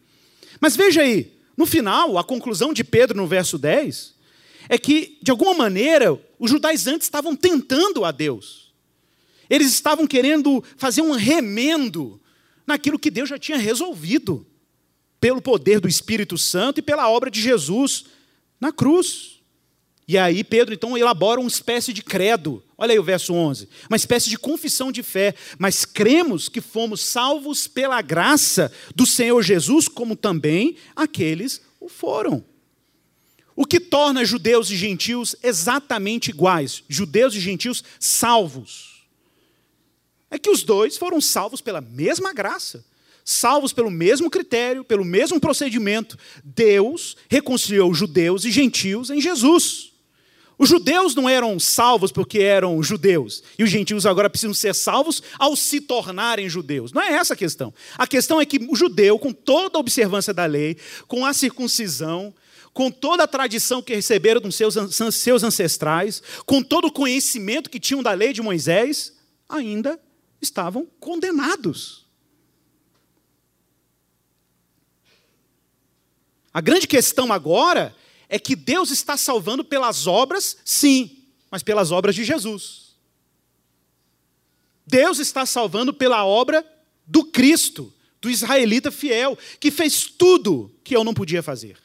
Mas 0.60 0.76
veja 0.76 1.02
aí, 1.02 1.32
no 1.56 1.66
final, 1.66 2.16
a 2.18 2.22
conclusão 2.22 2.72
de 2.72 2.84
Pedro 2.84 3.16
no 3.16 3.26
verso 3.26 3.58
10 3.58 4.21
é 4.68 4.78
que, 4.78 5.18
de 5.22 5.30
alguma 5.30 5.54
maneira, 5.54 6.18
os 6.38 6.50
judaizantes 6.50 7.06
estavam 7.06 7.36
tentando 7.36 8.04
a 8.04 8.10
Deus. 8.10 8.72
Eles 9.48 9.72
estavam 9.72 10.06
querendo 10.06 10.62
fazer 10.76 11.02
um 11.02 11.12
remendo 11.12 12.20
naquilo 12.66 12.98
que 12.98 13.10
Deus 13.10 13.28
já 13.28 13.38
tinha 13.38 13.58
resolvido, 13.58 14.46
pelo 15.20 15.42
poder 15.42 15.78
do 15.78 15.88
Espírito 15.88 16.36
Santo 16.36 16.78
e 16.78 16.82
pela 16.82 17.08
obra 17.08 17.30
de 17.30 17.40
Jesus 17.40 18.06
na 18.60 18.72
cruz. 18.72 19.40
E 20.08 20.18
aí 20.18 20.42
Pedro 20.42 20.74
então 20.74 20.98
elabora 20.98 21.40
uma 21.40 21.48
espécie 21.48 21.92
de 21.92 22.02
credo. 22.02 22.62
Olha 22.76 22.92
aí 22.92 22.98
o 22.98 23.04
verso 23.04 23.32
11. 23.32 23.68
Uma 23.88 23.96
espécie 23.96 24.28
de 24.28 24.36
confissão 24.36 24.90
de 24.90 25.02
fé. 25.02 25.34
Mas 25.58 25.84
cremos 25.84 26.48
que 26.48 26.60
fomos 26.60 27.00
salvos 27.02 27.68
pela 27.68 28.02
graça 28.02 28.72
do 28.94 29.06
Senhor 29.06 29.42
Jesus, 29.42 29.86
como 29.86 30.16
também 30.16 30.76
aqueles 30.96 31.60
o 31.80 31.88
foram. 31.88 32.44
O 33.54 33.66
que 33.66 33.78
torna 33.78 34.24
judeus 34.24 34.70
e 34.70 34.76
gentios 34.76 35.36
exatamente 35.42 36.30
iguais, 36.30 36.82
judeus 36.88 37.34
e 37.34 37.40
gentios 37.40 37.84
salvos, 38.00 39.04
é 40.30 40.38
que 40.38 40.50
os 40.50 40.62
dois 40.62 40.96
foram 40.96 41.20
salvos 41.20 41.60
pela 41.60 41.80
mesma 41.80 42.32
graça, 42.32 42.84
salvos 43.24 43.72
pelo 43.72 43.90
mesmo 43.90 44.30
critério, 44.30 44.82
pelo 44.82 45.04
mesmo 45.04 45.38
procedimento. 45.38 46.18
Deus 46.42 47.16
reconciliou 47.28 47.92
judeus 47.92 48.44
e 48.44 48.50
gentios 48.50 49.10
em 49.10 49.20
Jesus. 49.20 49.92
Os 50.58 50.68
judeus 50.68 51.14
não 51.14 51.28
eram 51.28 51.58
salvos 51.58 52.12
porque 52.12 52.38
eram 52.38 52.82
judeus, 52.82 53.42
e 53.58 53.64
os 53.64 53.70
gentios 53.70 54.06
agora 54.06 54.30
precisam 54.30 54.54
ser 54.54 54.74
salvos 54.74 55.22
ao 55.38 55.56
se 55.56 55.80
tornarem 55.80 56.48
judeus. 56.48 56.92
Não 56.92 57.02
é 57.02 57.12
essa 57.12 57.34
a 57.34 57.36
questão. 57.36 57.74
A 57.98 58.06
questão 58.06 58.40
é 58.40 58.46
que 58.46 58.58
o 58.70 58.76
judeu, 58.76 59.18
com 59.18 59.32
toda 59.32 59.76
a 59.76 59.80
observância 59.80 60.32
da 60.32 60.46
lei, 60.46 60.76
com 61.08 61.26
a 61.26 61.32
circuncisão, 61.32 62.32
com 62.72 62.90
toda 62.90 63.24
a 63.24 63.28
tradição 63.28 63.82
que 63.82 63.94
receberam 63.94 64.40
dos 64.40 64.54
seus, 64.54 64.74
seus 65.14 65.42
ancestrais, 65.42 66.22
com 66.46 66.62
todo 66.62 66.86
o 66.86 66.92
conhecimento 66.92 67.68
que 67.68 67.78
tinham 67.78 68.02
da 68.02 68.12
lei 68.12 68.32
de 68.32 68.40
Moisés, 68.40 69.14
ainda 69.48 70.00
estavam 70.40 70.86
condenados. 70.98 72.06
A 76.52 76.60
grande 76.60 76.86
questão 76.86 77.32
agora 77.32 77.94
é 78.28 78.38
que 78.38 78.56
Deus 78.56 78.90
está 78.90 79.16
salvando 79.16 79.64
pelas 79.64 80.06
obras, 80.06 80.56
sim, 80.64 81.24
mas 81.50 81.62
pelas 81.62 81.90
obras 81.90 82.14
de 82.14 82.24
Jesus. 82.24 82.96
Deus 84.86 85.18
está 85.18 85.44
salvando 85.44 85.92
pela 85.92 86.24
obra 86.24 86.66
do 87.06 87.24
Cristo, 87.24 87.92
do 88.20 88.30
israelita 88.30 88.90
fiel, 88.90 89.38
que 89.60 89.70
fez 89.70 90.04
tudo 90.06 90.74
que 90.82 90.96
eu 90.96 91.04
não 91.04 91.14
podia 91.14 91.42
fazer 91.42 91.81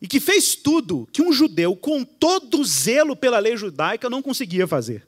e 0.00 0.06
que 0.06 0.20
fez 0.20 0.54
tudo 0.54 1.08
que 1.12 1.22
um 1.22 1.32
judeu, 1.32 1.74
com 1.74 2.04
todo 2.04 2.64
zelo 2.64 3.16
pela 3.16 3.38
lei 3.38 3.56
judaica, 3.56 4.08
não 4.08 4.22
conseguia 4.22 4.66
fazer. 4.66 5.06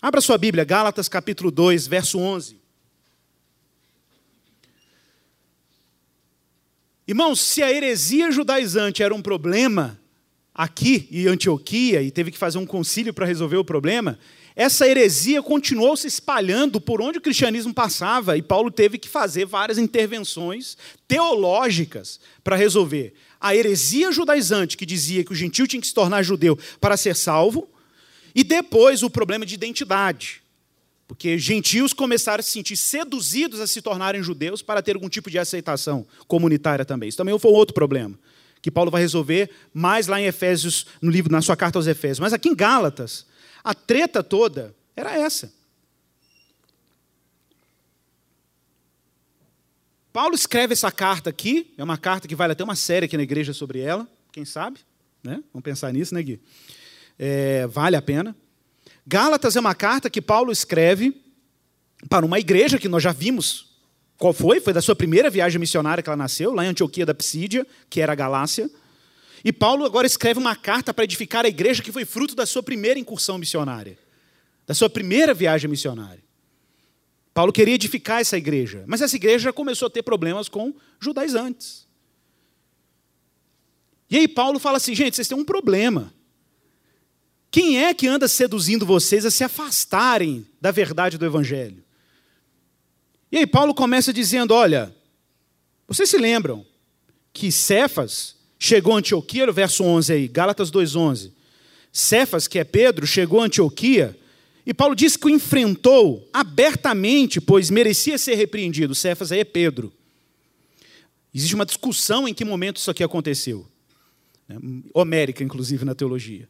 Abra 0.00 0.20
sua 0.20 0.38
Bíblia, 0.38 0.64
Gálatas 0.64 1.08
capítulo 1.08 1.50
2, 1.50 1.86
verso 1.86 2.18
11. 2.18 2.60
Irmãos, 7.06 7.40
se 7.40 7.62
a 7.62 7.70
heresia 7.70 8.30
judaizante 8.30 9.02
era 9.02 9.14
um 9.14 9.20
problema 9.22 10.00
aqui 10.54 11.08
em 11.10 11.26
Antioquia 11.26 12.02
e 12.02 12.10
teve 12.10 12.30
que 12.30 12.38
fazer 12.38 12.58
um 12.58 12.66
concílio 12.66 13.12
para 13.12 13.26
resolver 13.26 13.56
o 13.56 13.64
problema, 13.64 14.18
essa 14.54 14.86
heresia 14.86 15.42
continuou 15.42 15.96
se 15.96 16.06
espalhando 16.06 16.80
por 16.80 17.00
onde 17.00 17.18
o 17.18 17.22
cristianismo 17.22 17.72
passava 17.72 18.36
e 18.36 18.42
Paulo 18.42 18.70
teve 18.70 18.98
que 18.98 19.08
fazer 19.08 19.46
várias 19.46 19.78
intervenções 19.78 20.76
teológicas 21.08 22.20
para 22.44 22.56
resolver 22.56 23.14
a 23.40 23.56
heresia 23.56 24.12
judaizante 24.12 24.76
que 24.76 24.86
dizia 24.86 25.24
que 25.24 25.32
o 25.32 25.34
gentil 25.34 25.66
tinha 25.66 25.80
que 25.80 25.86
se 25.86 25.94
tornar 25.94 26.22
judeu 26.22 26.58
para 26.80 26.96
ser 26.96 27.16
salvo 27.16 27.68
e 28.34 28.44
depois 28.44 29.02
o 29.02 29.10
problema 29.10 29.44
de 29.44 29.54
identidade. 29.54 30.42
Porque 31.08 31.36
gentios 31.38 31.92
começaram 31.92 32.40
a 32.40 32.42
se 32.42 32.52
sentir 32.52 32.76
seduzidos 32.76 33.60
a 33.60 33.66
se 33.66 33.82
tornarem 33.82 34.22
judeus 34.22 34.62
para 34.62 34.80
ter 34.80 34.94
algum 34.94 35.08
tipo 35.08 35.30
de 35.30 35.38
aceitação 35.38 36.06
comunitária 36.26 36.84
também. 36.84 37.08
Isso 37.08 37.18
também 37.18 37.38
foi 37.38 37.50
outro 37.50 37.74
problema 37.74 38.18
que 38.62 38.70
Paulo 38.70 38.92
vai 38.92 39.02
resolver 39.02 39.50
mais 39.74 40.06
lá 40.06 40.20
em 40.20 40.24
Efésios, 40.24 40.86
no 41.02 41.10
livro, 41.10 41.32
na 41.32 41.42
sua 41.42 41.56
carta 41.56 41.78
aos 41.78 41.88
Efésios. 41.88 42.20
Mas 42.20 42.32
aqui 42.32 42.48
em 42.48 42.54
Gálatas, 42.54 43.26
a 43.62 43.74
treta 43.74 44.22
toda 44.22 44.74
era 44.96 45.16
essa. 45.16 45.52
Paulo 50.12 50.34
escreve 50.34 50.74
essa 50.74 50.92
carta 50.92 51.30
aqui, 51.30 51.72
é 51.78 51.82
uma 51.82 51.96
carta 51.96 52.28
que 52.28 52.34
vale 52.34 52.52
até 52.52 52.62
uma 52.62 52.76
série 52.76 53.06
aqui 53.06 53.16
na 53.16 53.22
igreja 53.22 53.54
sobre 53.54 53.80
ela, 53.80 54.06
quem 54.30 54.44
sabe? 54.44 54.80
Né? 55.24 55.42
Vamos 55.52 55.64
pensar 55.64 55.90
nisso, 55.92 56.14
né, 56.14 56.22
Gui? 56.22 56.40
É, 57.18 57.66
vale 57.66 57.96
a 57.96 58.02
pena. 58.02 58.36
Gálatas 59.06 59.56
é 59.56 59.60
uma 59.60 59.74
carta 59.74 60.10
que 60.10 60.20
Paulo 60.20 60.52
escreve 60.52 61.20
para 62.08 62.26
uma 62.26 62.38
igreja 62.38 62.78
que 62.78 62.88
nós 62.88 63.02
já 63.02 63.12
vimos 63.12 63.72
qual 64.18 64.32
foi, 64.32 64.60
foi 64.60 64.72
da 64.72 64.82
sua 64.82 64.94
primeira 64.94 65.30
viagem 65.30 65.58
missionária 65.58 66.02
que 66.02 66.08
ela 66.08 66.16
nasceu, 66.16 66.52
lá 66.52 66.64
em 66.64 66.68
Antioquia 66.68 67.06
da 67.06 67.14
Psídia, 67.14 67.66
que 67.90 68.00
era 68.00 68.12
a 68.12 68.14
Galácia. 68.14 68.70
E 69.44 69.52
Paulo 69.52 69.84
agora 69.84 70.06
escreve 70.06 70.38
uma 70.38 70.54
carta 70.54 70.94
para 70.94 71.04
edificar 71.04 71.44
a 71.44 71.48
igreja 71.48 71.82
que 71.82 71.90
foi 71.90 72.04
fruto 72.04 72.34
da 72.34 72.46
sua 72.46 72.62
primeira 72.62 72.98
incursão 72.98 73.38
missionária, 73.38 73.98
da 74.66 74.74
sua 74.74 74.88
primeira 74.88 75.34
viagem 75.34 75.68
missionária. 75.68 76.22
Paulo 77.34 77.52
queria 77.52 77.74
edificar 77.74 78.20
essa 78.20 78.36
igreja, 78.36 78.84
mas 78.86 79.00
essa 79.00 79.16
igreja 79.16 79.44
já 79.44 79.52
começou 79.52 79.86
a 79.86 79.90
ter 79.90 80.02
problemas 80.02 80.48
com 80.48 80.74
judaizantes. 81.00 81.86
E 84.10 84.18
aí 84.18 84.28
Paulo 84.28 84.58
fala 84.58 84.76
assim: 84.76 84.94
gente, 84.94 85.16
vocês 85.16 85.26
têm 85.26 85.38
um 85.38 85.44
problema. 85.44 86.12
Quem 87.50 87.82
é 87.82 87.92
que 87.94 88.06
anda 88.06 88.28
seduzindo 88.28 88.86
vocês 88.86 89.24
a 89.24 89.30
se 89.30 89.42
afastarem 89.42 90.46
da 90.60 90.70
verdade 90.70 91.18
do 91.18 91.24
Evangelho? 91.24 91.82
E 93.30 93.38
aí 93.38 93.46
Paulo 93.46 93.74
começa 93.74 94.12
dizendo: 94.12 94.52
olha, 94.52 94.94
vocês 95.88 96.10
se 96.10 96.18
lembram 96.18 96.64
que 97.32 97.50
Cefas 97.50 98.36
chegou 98.62 98.94
a 98.94 98.98
Antioquia, 98.98 99.50
verso 99.50 99.82
11 99.82 100.12
aí, 100.12 100.28
Gálatas 100.28 100.70
2,11. 100.70 101.32
Cefas, 101.92 102.46
que 102.46 102.60
é 102.60 102.64
Pedro, 102.64 103.06
chegou 103.06 103.40
a 103.40 103.46
Antioquia 103.46 104.16
e 104.64 104.72
Paulo 104.72 104.94
diz 104.94 105.16
que 105.16 105.26
o 105.26 105.30
enfrentou 105.30 106.28
abertamente, 106.32 107.40
pois 107.40 107.70
merecia 107.70 108.16
ser 108.16 108.36
repreendido. 108.36 108.94
Cefas 108.94 109.32
aí 109.32 109.40
é 109.40 109.44
Pedro. 109.44 109.92
Existe 111.34 111.56
uma 111.56 111.66
discussão 111.66 112.28
em 112.28 112.32
que 112.32 112.44
momento 112.44 112.76
isso 112.76 112.88
aqui 112.88 113.02
aconteceu. 113.02 113.66
Né? 114.48 114.56
Homérica, 114.94 115.42
inclusive, 115.42 115.84
na 115.84 115.94
teologia. 115.94 116.48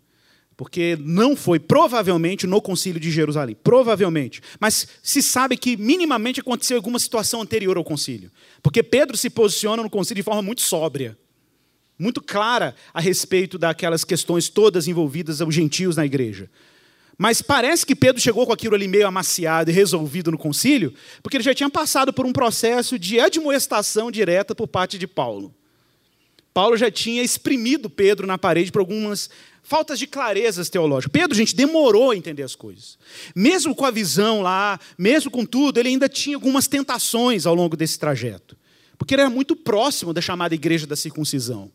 Porque 0.54 0.98
não 1.00 1.34
foi, 1.34 1.58
provavelmente, 1.58 2.46
no 2.46 2.60
concílio 2.60 3.00
de 3.00 3.10
Jerusalém. 3.10 3.56
Provavelmente. 3.64 4.42
Mas 4.60 4.86
se 5.02 5.22
sabe 5.22 5.56
que 5.56 5.78
minimamente 5.78 6.40
aconteceu 6.40 6.76
alguma 6.76 6.98
situação 6.98 7.40
anterior 7.40 7.78
ao 7.78 7.84
concílio. 7.84 8.30
Porque 8.62 8.82
Pedro 8.82 9.16
se 9.16 9.30
posiciona 9.30 9.82
no 9.82 9.88
concílio 9.88 10.22
de 10.22 10.24
forma 10.24 10.42
muito 10.42 10.60
sóbria 10.60 11.16
muito 12.02 12.20
clara 12.20 12.74
a 12.92 13.00
respeito 13.00 13.56
daquelas 13.56 14.04
questões 14.04 14.48
todas 14.48 14.88
envolvidas 14.88 15.40
aos 15.40 15.54
gentios 15.54 15.96
na 15.96 16.04
igreja. 16.04 16.50
Mas 17.16 17.40
parece 17.40 17.86
que 17.86 17.94
Pedro 17.94 18.20
chegou 18.20 18.44
com 18.44 18.52
aquilo 18.52 18.74
ali 18.74 18.88
meio 18.88 19.06
amaciado 19.06 19.70
e 19.70 19.74
resolvido 19.74 20.32
no 20.32 20.38
concílio, 20.38 20.92
porque 21.22 21.36
ele 21.36 21.44
já 21.44 21.54
tinha 21.54 21.70
passado 21.70 22.12
por 22.12 22.26
um 22.26 22.32
processo 22.32 22.98
de 22.98 23.20
admoestação 23.20 24.10
direta 24.10 24.54
por 24.54 24.66
parte 24.66 24.98
de 24.98 25.06
Paulo. 25.06 25.54
Paulo 26.52 26.76
já 26.76 26.90
tinha 26.90 27.22
exprimido 27.22 27.88
Pedro 27.88 28.26
na 28.26 28.36
parede 28.36 28.72
por 28.72 28.80
algumas 28.80 29.30
faltas 29.62 29.98
de 29.98 30.06
clarezas 30.06 30.68
teológicas. 30.68 31.12
Pedro, 31.12 31.36
gente, 31.36 31.54
demorou 31.54 32.10
a 32.10 32.16
entender 32.16 32.42
as 32.42 32.54
coisas. 32.54 32.98
Mesmo 33.34 33.74
com 33.74 33.86
a 33.86 33.90
visão 33.90 34.42
lá, 34.42 34.78
mesmo 34.98 35.30
com 35.30 35.46
tudo, 35.46 35.78
ele 35.78 35.90
ainda 35.90 36.08
tinha 36.08 36.36
algumas 36.36 36.66
tentações 36.66 37.46
ao 37.46 37.54
longo 37.54 37.76
desse 37.76 37.98
trajeto. 37.98 38.56
Porque 38.98 39.14
ele 39.14 39.22
era 39.22 39.30
muito 39.30 39.56
próximo 39.56 40.12
da 40.12 40.20
chamada 40.20 40.54
igreja 40.54 40.86
da 40.86 40.96
circuncisão. 40.96 41.70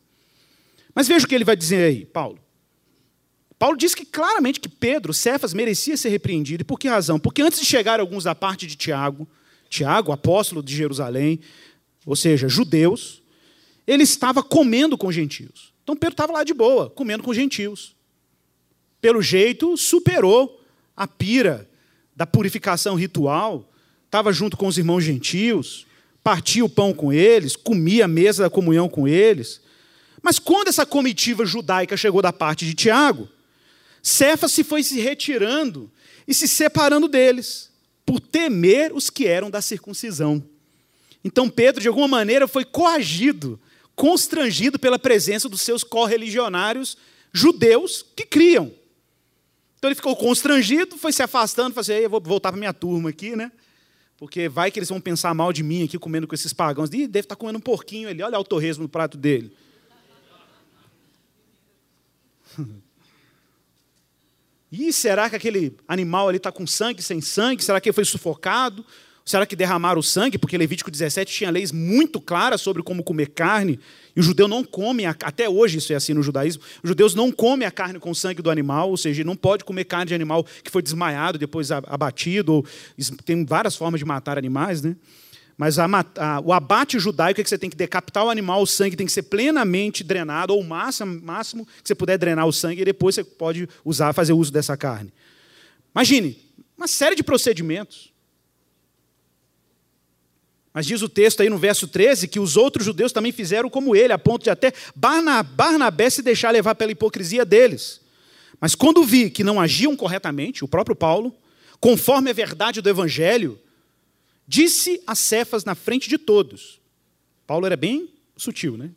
Mas 0.97 1.07
veja 1.07 1.27
o 1.27 1.29
que 1.29 1.35
ele 1.35 1.43
vai 1.43 1.55
dizer 1.55 1.83
aí, 1.83 2.05
Paulo. 2.07 2.39
Paulo 3.59 3.77
diz 3.77 3.93
que 3.93 4.03
claramente 4.03 4.59
que 4.59 4.67
Pedro, 4.67 5.13
Cefas, 5.13 5.53
merecia 5.53 5.95
ser 5.95 6.09
repreendido. 6.09 6.61
E 6.61 6.65
por 6.65 6.79
que 6.79 6.87
razão? 6.87 7.19
Porque 7.19 7.39
antes 7.39 7.59
de 7.59 7.67
chegar 7.67 7.99
alguns 7.99 8.23
da 8.23 8.33
parte 8.33 8.65
de 8.65 8.75
Tiago, 8.75 9.27
Tiago, 9.69 10.11
apóstolo 10.11 10.63
de 10.63 10.75
Jerusalém, 10.75 11.39
ou 12.03 12.15
seja, 12.15 12.49
judeus, 12.49 13.21
ele 13.85 14.01
estava 14.01 14.41
comendo 14.41 14.97
com 14.97 15.11
gentios. 15.11 15.71
Então 15.83 15.95
Pedro 15.95 16.15
estava 16.15 16.33
lá 16.33 16.43
de 16.43 16.55
boa, 16.55 16.89
comendo 16.89 17.21
com 17.21 17.31
gentios. 17.31 17.95
pelo 18.99 19.21
jeito, 19.21 19.77
superou 19.77 20.59
a 20.95 21.05
pira 21.05 21.69
da 22.15 22.25
purificação 22.25 22.95
ritual, 22.95 23.71
estava 24.03 24.33
junto 24.33 24.57
com 24.57 24.65
os 24.65 24.79
irmãos 24.79 25.01
gentios, 25.01 25.85
partia 26.23 26.65
o 26.65 26.69
pão 26.69 26.91
com 26.91 27.13
eles, 27.13 27.55
comia 27.55 28.05
a 28.05 28.07
mesa 28.07 28.41
da 28.41 28.49
comunhão 28.49 28.89
com 28.89 29.07
eles. 29.07 29.61
Mas 30.28 30.39
quando 30.39 30.67
essa 30.67 30.86
comitiva 30.86 31.45
judaica 31.45 31.95
chegou 31.95 32.21
da 32.21 32.34
parte 32.34 32.65
de 32.65 32.73
Tiago, 32.73 33.30
Cefas 34.03 34.51
se 34.51 34.61
foi 34.61 34.84
se 34.84 34.99
retirando 34.99 35.89
e 36.28 36.34
se 36.34 36.49
separando 36.49 37.07
deles, 37.07 37.71
por 38.05 38.19
temer 38.19 38.91
os 38.91 39.09
que 39.09 39.25
eram 39.25 39.49
da 39.49 39.61
circuncisão. 39.61 40.43
Então 41.23 41.49
Pedro, 41.49 41.82
de 41.82 41.88
alguma 41.88 42.09
maneira, 42.09 42.45
foi 42.45 42.65
coagido, 42.65 43.57
constrangido 43.95 44.78
pela 44.78 44.99
presença 44.99 45.47
dos 45.47 45.61
seus 45.61 45.82
correligionários 45.82 46.97
judeus 47.32 48.05
que 48.13 48.25
criam. 48.25 48.69
Então 49.78 49.88
ele 49.88 49.95
ficou 49.95 50.13
constrangido, 50.13 50.97
foi 50.97 51.13
se 51.13 51.23
afastando, 51.23 51.73
falou 51.73 51.84
assim, 51.84 52.03
eu 52.03 52.09
vou 52.09 52.19
voltar 52.19 52.51
para 52.51 52.59
minha 52.59 52.73
turma 52.73 53.11
aqui, 53.11 53.34
né? 53.34 53.49
Porque 54.17 54.49
vai 54.49 54.71
que 54.71 54.80
eles 54.80 54.89
vão 54.89 54.99
pensar 54.99 55.34
mal 55.34 55.53
de 55.53 55.63
mim 55.63 55.86
aqui 55.86 55.97
comendo 55.97 56.28
com 56.28 56.36
esses 56.36 56.51
pagãos. 56.51 56.89
Ih, 56.89 57.07
deve 57.07 57.28
estar 57.28 57.36
tá 57.36 57.39
comendo 57.39 57.59
um 57.59 57.61
porquinho 57.61 58.09
ali, 58.09 58.21
olha 58.21 58.38
o 58.38 58.43
torresmo 58.43 58.84
no 58.84 58.89
prato 58.89 59.17
dele. 59.17 59.55
E 64.70 64.91
será 64.91 65.30
que 65.30 65.36
aquele 65.36 65.78
animal 65.88 66.28
ali 66.28 66.38
está 66.38 66.51
com 66.51 66.68
sangue, 66.68 67.01
sem 67.01 67.22
sangue? 67.22 67.64
Será 67.64 67.80
que 67.80 67.88
ele 67.88 67.93
foi 67.93 68.03
sufocado? 68.03 68.86
Será 69.28 69.45
que 69.45 69.58
derramaram 69.58 69.99
o 69.99 70.03
sangue? 70.03 70.38
Porque 70.38 70.58
Levítico 70.58 70.89
17 70.89 71.34
tinha 71.34 71.49
leis 71.49 71.72
muito 71.72 72.20
claras 72.22 72.62
sobre 72.62 72.82
como 72.82 73.03
comer 73.03 73.28
carne. 73.32 73.78
E 74.16 74.20
o 74.22 74.24
judeu 74.24 74.47
não 74.47 74.64
come, 74.64 75.05
até 75.05 75.49
hoje 75.49 75.80
isso 75.80 75.91
é 75.91 75.97
assim 75.97 76.14
no 76.14 76.24
judaísmo, 76.24 76.64
os 76.82 76.88
judeus 76.88 77.14
não 77.14 77.32
comem 77.32 77.68
a 77.68 77.72
carne 77.72 77.99
com 77.99 78.10
o 78.10 78.16
sangue 78.16 78.41
do 78.41 78.49
animal, 78.49 78.89
ou 78.89 78.97
seja, 78.97 79.24
não 79.24 79.36
pode 79.36 79.64
comer 79.66 79.84
carne 79.84 80.08
de 80.08 80.16
animal 80.16 80.45
que 80.64 80.72
foi 80.72 80.82
desmaiado, 80.82 81.38
depois 81.38 81.72
abatido, 81.72 82.53
ou 82.53 82.66
tem 83.26 83.45
várias 83.45 83.76
formas 83.76 83.99
de 83.99 84.05
matar 84.05 84.38
animais, 84.38 84.82
né? 84.82 84.95
Mas 85.58 85.80
a, 85.80 85.86
a, 85.86 86.39
o 86.39 86.53
abate 86.53 86.99
judaico 86.99 87.41
é 87.41 87.43
que 87.43 87.49
você 87.49 87.58
tem 87.58 87.70
que 87.70 87.76
decapitar 87.76 88.24
o 88.24 88.30
animal, 88.30 88.62
o 88.62 88.68
sangue 88.68 88.95
tem 88.95 89.08
que 89.08 89.12
ser 89.12 89.24
plenamente 89.24 90.03
drenado, 90.03 90.53
ou 90.53 90.62
o 90.62 90.64
máximo, 90.64 91.20
máximo 91.22 91.66
que 91.66 91.88
você 91.88 91.95
puder 91.95 92.18
drenar 92.18 92.45
o 92.45 92.53
sangue, 92.53 92.82
e 92.82 92.86
depois 92.86 93.16
você 93.16 93.24
pode 93.24 93.68
usar, 93.84 94.14
fazer 94.14 94.34
uso 94.34 94.51
dessa 94.51 94.78
carne. 94.78 95.12
Imagine, 95.95 96.39
uma 96.78 96.88
série 96.88 97.16
de 97.16 97.24
procedimentos. 97.24 98.14
Mas 100.72 100.86
diz 100.86 101.01
o 101.01 101.10
texto 101.10 101.41
aí 101.41 101.49
no 101.49 101.58
verso 101.58 101.88
13 101.88 102.28
que 102.28 102.39
os 102.39 102.55
outros 102.55 102.86
judeus 102.86 103.12
também 103.12 103.32
fizeram 103.32 103.68
como 103.68 103.95
ele, 103.95 104.14
a 104.14 104.20
ponto 104.20 104.43
de 104.43 104.51
até 104.51 104.72
Barnabé 104.95 106.08
se 106.08 106.22
deixar 106.22 106.51
levar 106.51 106.76
pela 106.76 106.91
hipocrisia 106.91 107.43
deles. 107.43 107.99
Mas 108.62 108.76
quando 108.76 109.03
vi 109.03 109.32
que 109.32 109.43
não 109.43 109.60
agiam 109.60 109.95
corretamente, 109.95 110.64
o 110.64 110.68
próprio 110.68 110.95
Paulo, 110.95 111.36
conforme 111.80 112.30
a 112.30 112.34
verdade 112.34 112.80
do 112.80 112.89
evangelho, 112.89 113.60
disse 114.47 115.01
a 115.05 115.13
Cefas 115.13 115.65
na 115.65 115.75
frente 115.75 116.07
de 116.07 116.17
todos. 116.17 116.79
Paulo 117.45 117.65
era 117.65 117.75
bem 117.75 118.09
sutil, 118.35 118.77
né? 118.77 118.91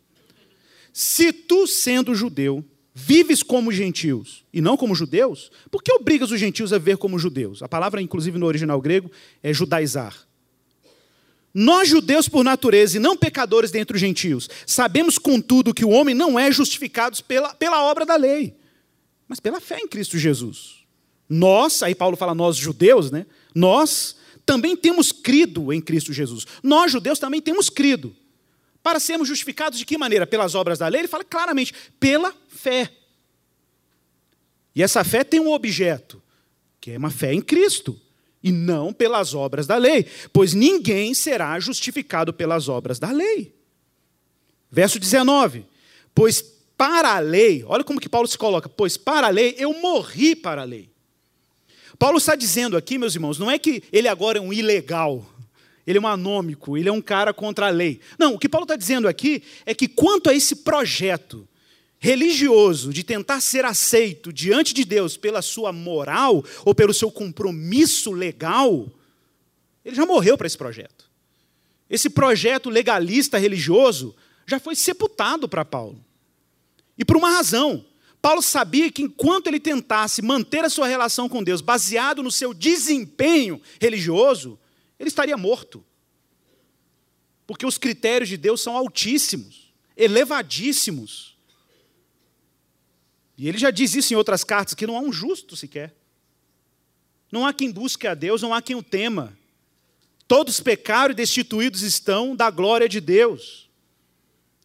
Se 0.92 1.32
tu, 1.32 1.66
sendo 1.66 2.14
judeu, 2.14 2.64
vives 2.94 3.42
como 3.42 3.72
gentios 3.72 4.44
e 4.52 4.60
não 4.60 4.76
como 4.76 4.94
judeus, 4.94 5.50
por 5.70 5.82
que 5.82 5.92
obrigas 5.92 6.30
os 6.30 6.40
gentios 6.40 6.72
a 6.72 6.78
ver 6.78 6.96
como 6.96 7.18
judeus? 7.18 7.62
A 7.62 7.68
palavra, 7.68 8.02
inclusive 8.02 8.38
no 8.38 8.46
original 8.46 8.80
grego, 8.80 9.10
é 9.42 9.52
judaizar. 9.52 10.16
Nós, 11.52 11.88
judeus 11.88 12.28
por 12.28 12.44
natureza 12.44 12.96
e 12.96 13.00
não 13.00 13.16
pecadores 13.16 13.70
dentre 13.70 13.96
os 13.96 14.00
gentios, 14.00 14.48
sabemos, 14.66 15.18
contudo, 15.18 15.74
que 15.74 15.84
o 15.84 15.90
homem 15.90 16.14
não 16.14 16.38
é 16.38 16.50
justificado 16.52 17.22
pela, 17.24 17.54
pela 17.54 17.82
obra 17.84 18.06
da 18.06 18.16
lei, 18.16 18.54
mas 19.26 19.40
pela 19.40 19.60
fé 19.60 19.78
em 19.80 19.88
Cristo 19.88 20.16
Jesus. 20.16 20.84
Nós, 21.28 21.82
aí 21.82 21.94
Paulo 21.94 22.16
fala 22.16 22.34
nós 22.34 22.56
judeus, 22.56 23.10
né? 23.10 23.26
Nós 23.54 24.16
também 24.44 24.76
temos 24.76 25.12
crido 25.12 25.72
em 25.72 25.80
Cristo 25.80 26.12
Jesus. 26.12 26.46
Nós, 26.62 26.92
judeus, 26.92 27.18
também 27.18 27.40
temos 27.40 27.68
crido. 27.68 28.14
Para 28.82 28.98
sermos 28.98 29.28
justificados 29.28 29.78
de 29.78 29.84
que 29.84 29.98
maneira? 29.98 30.26
Pelas 30.26 30.54
obras 30.54 30.78
da 30.78 30.88
lei? 30.88 31.02
Ele 31.02 31.08
fala 31.08 31.24
claramente, 31.24 31.74
pela 31.98 32.34
fé. 32.48 32.90
E 34.74 34.82
essa 34.82 35.04
fé 35.04 35.22
tem 35.22 35.40
um 35.40 35.52
objeto, 35.52 36.22
que 36.80 36.92
é 36.92 36.98
uma 36.98 37.10
fé 37.10 37.32
em 37.32 37.42
Cristo 37.42 38.00
e 38.42 38.50
não 38.50 38.92
pelas 38.92 39.34
obras 39.34 39.66
da 39.66 39.76
lei, 39.76 40.06
pois 40.32 40.54
ninguém 40.54 41.12
será 41.12 41.58
justificado 41.60 42.32
pelas 42.32 42.68
obras 42.68 42.98
da 42.98 43.10
lei. 43.10 43.54
Verso 44.70 44.98
19: 44.98 45.66
Pois 46.14 46.40
para 46.76 47.16
a 47.16 47.18
lei, 47.18 47.62
olha 47.66 47.84
como 47.84 48.00
que 48.00 48.08
Paulo 48.08 48.26
se 48.26 48.38
coloca, 48.38 48.68
pois 48.68 48.96
para 48.96 49.26
a 49.26 49.30
lei 49.30 49.54
eu 49.58 49.74
morri 49.74 50.34
para 50.34 50.62
a 50.62 50.64
lei. 50.64 50.89
Paulo 52.00 52.16
está 52.16 52.34
dizendo 52.34 52.78
aqui, 52.78 52.96
meus 52.96 53.14
irmãos, 53.14 53.38
não 53.38 53.50
é 53.50 53.58
que 53.58 53.82
ele 53.92 54.08
agora 54.08 54.38
é 54.38 54.40
um 54.40 54.54
ilegal, 54.54 55.22
ele 55.86 55.98
é 55.98 56.00
um 56.00 56.06
anômico, 56.06 56.78
ele 56.78 56.88
é 56.88 56.92
um 56.92 57.02
cara 57.02 57.34
contra 57.34 57.66
a 57.66 57.68
lei. 57.70 58.00
Não, 58.18 58.32
o 58.32 58.38
que 58.38 58.48
Paulo 58.48 58.64
está 58.64 58.74
dizendo 58.74 59.06
aqui 59.06 59.42
é 59.66 59.74
que 59.74 59.86
quanto 59.86 60.30
a 60.30 60.34
esse 60.34 60.56
projeto 60.56 61.46
religioso 61.98 62.90
de 62.90 63.04
tentar 63.04 63.42
ser 63.42 63.66
aceito 63.66 64.32
diante 64.32 64.72
de 64.72 64.82
Deus 64.82 65.18
pela 65.18 65.42
sua 65.42 65.74
moral 65.74 66.42
ou 66.64 66.74
pelo 66.74 66.94
seu 66.94 67.10
compromisso 67.10 68.12
legal, 68.12 68.90
ele 69.84 69.94
já 69.94 70.06
morreu 70.06 70.38
para 70.38 70.46
esse 70.46 70.56
projeto. 70.56 71.04
Esse 71.90 72.08
projeto 72.08 72.70
legalista 72.70 73.36
religioso 73.36 74.16
já 74.46 74.58
foi 74.58 74.74
sepultado 74.74 75.46
para 75.46 75.66
Paulo. 75.66 76.02
E 76.96 77.04
por 77.04 77.18
uma 77.18 77.28
razão. 77.28 77.84
Paulo 78.20 78.42
sabia 78.42 78.90
que 78.90 79.02
enquanto 79.02 79.46
ele 79.46 79.58
tentasse 79.58 80.20
manter 80.20 80.64
a 80.64 80.70
sua 80.70 80.86
relação 80.86 81.28
com 81.28 81.42
Deus 81.42 81.60
baseado 81.60 82.22
no 82.22 82.30
seu 82.30 82.52
desempenho 82.52 83.60
religioso, 83.80 84.58
ele 84.98 85.08
estaria 85.08 85.36
morto. 85.36 85.84
Porque 87.46 87.64
os 87.64 87.78
critérios 87.78 88.28
de 88.28 88.36
Deus 88.36 88.60
são 88.60 88.76
altíssimos, 88.76 89.72
elevadíssimos. 89.96 91.36
E 93.38 93.48
ele 93.48 93.56
já 93.56 93.70
diz 93.70 93.94
isso 93.94 94.12
em 94.12 94.16
outras 94.16 94.44
cartas, 94.44 94.74
que 94.74 94.86
não 94.86 94.96
há 94.96 95.00
um 95.00 95.12
justo 95.12 95.56
sequer. 95.56 95.94
Não 97.32 97.46
há 97.46 97.54
quem 97.54 97.70
busque 97.70 98.06
a 98.06 98.14
Deus, 98.14 98.42
não 98.42 98.52
há 98.52 98.60
quem 98.60 98.76
o 98.76 98.82
tema. 98.82 99.36
Todos 100.28 100.60
pecaram 100.60 101.12
e 101.12 101.16
destituídos 101.16 101.80
estão 101.80 102.36
da 102.36 102.50
glória 102.50 102.88
de 102.88 103.00
Deus. 103.00 103.68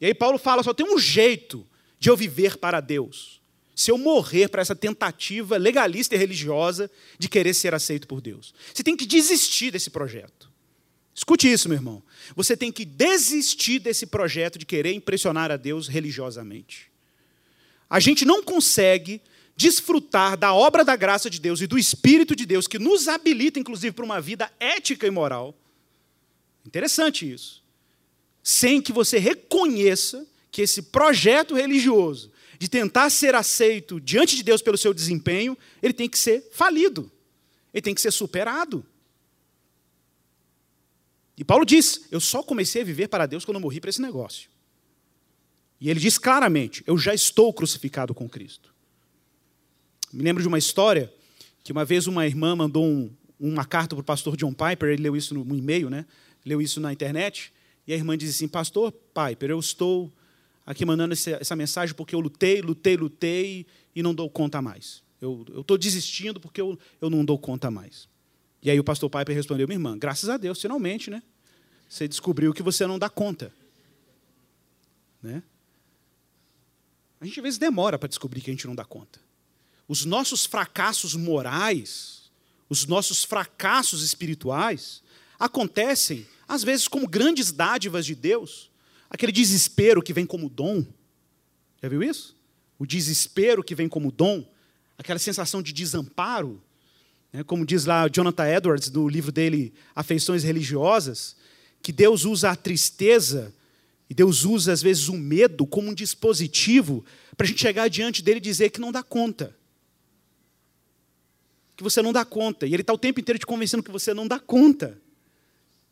E 0.01 0.05
aí 0.05 0.13
Paulo 0.13 0.37
fala: 0.37 0.61
só 0.61 0.73
tem 0.73 0.85
um 0.85 0.99
jeito 0.99 1.65
de 1.97 2.09
eu 2.09 2.17
viver 2.17 2.57
para 2.57 2.81
Deus. 2.81 3.41
Se 3.75 3.91
eu 3.91 3.97
morrer 3.97 4.47
para 4.47 4.61
essa 4.61 4.75
tentativa 4.75 5.57
legalista 5.57 6.15
e 6.15 6.17
religiosa 6.17 6.89
de 7.19 7.27
querer 7.27 7.53
ser 7.53 7.73
aceito 7.73 8.07
por 8.07 8.21
Deus. 8.21 8.53
Você 8.73 8.83
tem 8.83 8.95
que 8.95 9.05
desistir 9.05 9.69
desse 9.69 9.89
projeto. 9.89 10.49
Escute 11.13 11.51
isso, 11.51 11.67
meu 11.67 11.77
irmão. 11.77 12.01
Você 12.35 12.55
tem 12.55 12.71
que 12.71 12.85
desistir 12.85 13.79
desse 13.79 14.05
projeto 14.05 14.57
de 14.57 14.65
querer 14.65 14.93
impressionar 14.93 15.51
a 15.51 15.57
Deus 15.57 15.87
religiosamente 15.87 16.95
a 17.89 17.99
gente 17.99 18.25
não 18.25 18.43
consegue 18.43 19.21
desfrutar 19.55 20.35
da 20.37 20.53
obra 20.53 20.83
da 20.83 20.95
graça 20.95 21.29
de 21.29 21.39
Deus 21.39 21.61
e 21.61 21.67
do 21.67 21.77
Espírito 21.77 22.35
de 22.35 22.45
Deus, 22.45 22.67
que 22.67 22.77
nos 22.77 23.07
habilita, 23.07 23.59
inclusive, 23.59 23.93
para 23.93 24.03
uma 24.03 24.19
vida 24.19 24.51
ética 24.59 25.07
e 25.07 25.11
moral. 25.11 25.55
Interessante 26.65 27.31
isso. 27.31 27.63
Sem 28.43 28.81
que 28.81 28.91
você 28.91 29.17
reconheça 29.17 30.27
que 30.51 30.61
esse 30.61 30.81
projeto 30.81 31.55
religioso 31.55 32.31
de 32.59 32.67
tentar 32.67 33.09
ser 33.09 33.35
aceito 33.35 33.99
diante 33.99 34.35
de 34.35 34.43
Deus 34.43 34.61
pelo 34.61 34.77
seu 34.77 34.93
desempenho, 34.93 35.57
ele 35.81 35.93
tem 35.93 36.09
que 36.09 36.17
ser 36.17 36.49
falido, 36.51 37.11
ele 37.73 37.81
tem 37.81 37.95
que 37.95 38.01
ser 38.01 38.11
superado. 38.11 38.85
E 41.37 41.43
Paulo 41.43 41.65
diz: 41.65 42.07
Eu 42.11 42.19
só 42.19 42.41
comecei 42.41 42.81
a 42.81 42.85
viver 42.85 43.07
para 43.07 43.25
Deus 43.25 43.43
quando 43.43 43.55
eu 43.55 43.61
morri 43.61 43.79
para 43.79 43.89
esse 43.89 44.01
negócio. 44.01 44.49
E 45.79 45.89
ele 45.89 45.99
diz 45.99 46.17
claramente: 46.17 46.83
Eu 46.87 46.97
já 46.97 47.13
estou 47.13 47.53
crucificado 47.53 48.13
com 48.13 48.29
Cristo. 48.29 48.73
Me 50.13 50.23
lembro 50.23 50.41
de 50.41 50.47
uma 50.47 50.57
história 50.57 51.13
que 51.63 51.71
uma 51.71 51.83
vez 51.83 52.07
uma 52.07 52.25
irmã 52.25 52.55
mandou 52.55 52.85
um, 52.85 53.11
uma 53.39 53.65
carta 53.65 53.95
para 53.95 54.01
o 54.01 54.05
pastor 54.05 54.37
John 54.37 54.53
Piper, 54.53 54.89
ele 54.89 55.03
leu 55.03 55.15
isso 55.15 55.33
no 55.33 55.55
e-mail, 55.55 55.89
né? 55.89 56.05
leu 56.45 56.61
isso 56.61 56.79
na 56.79 56.93
internet, 56.93 57.51
e 57.87 57.93
a 57.93 57.95
irmã 57.95 58.17
disse 58.17 58.31
assim: 58.31 58.47
Pastor 58.47 58.91
Piper, 58.91 59.49
eu 59.49 59.59
estou 59.59 60.13
aqui 60.65 60.85
mandando 60.85 61.13
essa 61.13 61.55
mensagem 61.55 61.93
porque 61.95 62.15
eu 62.15 62.19
lutei, 62.19 62.61
lutei, 62.61 62.97
lutei 62.97 63.65
e 63.95 64.01
não 64.01 64.13
dou 64.13 64.29
conta 64.29 64.61
mais. 64.61 65.03
Eu 65.21 65.45
estou 65.61 65.77
desistindo 65.77 66.39
porque 66.39 66.59
eu, 66.61 66.77
eu 66.99 67.09
não 67.09 67.23
dou 67.23 67.37
conta 67.37 67.71
mais. 67.71 68.07
E 68.61 68.69
aí 68.69 68.79
o 68.79 68.83
pastor 68.83 69.09
Piper 69.09 69.35
respondeu: 69.35 69.67
Minha 69.67 69.75
irmã, 69.75 69.97
graças 69.97 70.29
a 70.29 70.37
Deus, 70.37 70.61
finalmente, 70.61 71.09
né? 71.09 71.21
Você 71.87 72.07
descobriu 72.07 72.53
que 72.53 72.63
você 72.63 72.85
não 72.87 72.97
dá 72.97 73.09
conta. 73.09 73.53
Né? 75.21 75.41
A 77.19 77.25
gente 77.25 77.39
às 77.39 77.43
vezes 77.43 77.59
demora 77.59 77.97
para 77.97 78.09
descobrir 78.09 78.41
que 78.41 78.49
a 78.49 78.53
gente 78.53 78.67
não 78.67 78.75
dá 78.75 78.83
conta. 78.83 79.19
Os 79.87 80.03
nossos 80.03 80.45
fracassos 80.45 81.15
morais, 81.15 82.31
os 82.67 82.85
nossos 82.85 83.23
fracassos 83.23 84.03
espirituais, 84.03 85.03
acontecem, 85.39 86.27
às 86.47 86.63
vezes, 86.63 86.87
como 86.87 87.07
grandes 87.07 87.51
dádivas 87.51 88.05
de 88.05 88.15
Deus. 88.15 88.71
Aquele 89.15 89.31
desespero 89.31 90.03
que 90.03 90.11
vem 90.11 90.25
como 90.25 90.49
dom. 90.49 90.85
Já 91.81 91.87
viu 91.87 92.03
isso? 92.03 92.35
O 92.77 92.85
desespero 92.85 93.63
que 93.63 93.73
vem 93.73 93.87
como 93.87 94.11
dom. 94.11 94.45
aquela 94.97 95.17
sensação 95.17 95.61
de 95.61 95.71
desamparo, 95.71 96.61
né? 97.31 97.41
como 97.41 97.65
diz 97.65 97.85
lá 97.85 98.09
Jonathan 98.09 98.45
Edwards, 98.45 98.91
no 98.91 99.07
livro 99.07 99.31
dele 99.31 99.73
Afeições 99.95 100.43
Religiosas, 100.43 101.37
que 101.81 101.93
Deus 101.93 102.25
usa 102.25 102.49
a 102.51 102.57
tristeza 102.57 103.55
e 104.09 104.13
Deus 104.13 104.43
usa, 104.43 104.73
às 104.73 104.81
vezes, 104.81 105.07
o 105.07 105.13
medo 105.13 105.65
como 105.65 105.91
um 105.91 105.93
dispositivo 105.93 107.05
para 107.37 107.45
a 107.45 107.47
gente 107.47 107.61
chegar 107.61 107.87
diante 107.87 108.21
dele 108.21 108.39
e 108.39 108.41
dizer 108.41 108.69
que 108.69 108.81
não 108.81 108.91
dá 108.91 109.01
conta. 109.01 109.55
Que 111.77 111.83
você 111.83 112.01
não 112.01 112.11
dá 112.11 112.25
conta. 112.25 112.67
E 112.67 112.73
ele 112.73 112.81
está 112.81 112.91
o 112.91 112.97
tempo 112.97 113.21
inteiro 113.21 113.39
te 113.39 113.45
convencendo 113.45 113.81
que 113.81 113.91
você 113.91 114.13
não 114.13 114.27
dá 114.27 114.39
conta. 114.39 115.01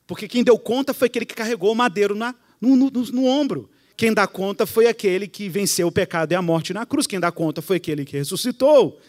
Porque 0.05 0.27
quem 0.27 0.43
deu 0.43 0.59
conta 0.59 0.93
foi 0.93 1.05
aquele 1.05 1.25
que 1.25 1.33
carregou 1.33 1.71
o 1.71 1.75
madeiro 1.75 2.15
na, 2.15 2.35
no, 2.63 2.89
no, 2.89 2.89
no, 2.89 3.25
ombro. 3.25 3.69
Quem 3.95 4.13
dá 4.13 4.25
conta 4.25 4.65
foi 4.65 4.87
aquele 4.87 5.27
que 5.27 5.49
venceu 5.49 5.87
o 5.87 5.91
pecado 5.91 6.31
e 6.31 6.35
a 6.35 6.41
morte 6.41 6.73
na 6.73 6.85
cruz. 6.85 7.05
Quem 7.05 7.19
dá 7.19 7.31
conta 7.31 7.61
foi 7.61 7.77
aquele 7.77 8.05
que 8.05 8.17
ressuscitou. 8.17 8.99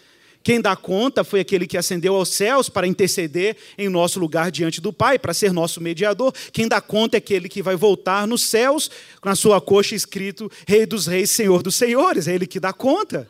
Quem 0.43 0.61
dá 0.61 0.77
conta 0.77 1.25
foi 1.25 1.41
aquele 1.41 1.67
que 1.67 1.79
ascendeu 1.79 2.15
aos 2.15 2.29
céus 2.29 2.69
para 2.69 2.87
interceder 2.87 3.57
em 3.79 3.89
nosso 3.89 4.21
lugar 4.21 4.51
diante 4.51 4.79
do 4.79 4.93
Pai, 4.93 5.19
para 5.19 5.33
ser 5.33 5.55
nosso 5.55 5.81
mediador. 5.81 6.35
Quem 6.53 6.69
dá 6.69 6.83
conta 6.83 7.17
é 7.17 7.19
aquele 7.19 7.49
que 7.49 7.63
vai 7.63 7.77
voltar 7.77 8.27
nos 8.27 8.43
céus, 8.43 8.91
na 9.25 9.35
sua 9.35 9.59
coxa 9.59 9.95
escrito 9.95 10.51
Rei 10.69 10.85
dos 10.85 11.07
Reis, 11.07 11.31
Senhor 11.31 11.63
dos 11.63 11.77
Senhores. 11.77 12.29
É 12.29 12.35
ele 12.35 12.47
que 12.47 12.61
dá 12.61 12.75
conta. 12.75 13.27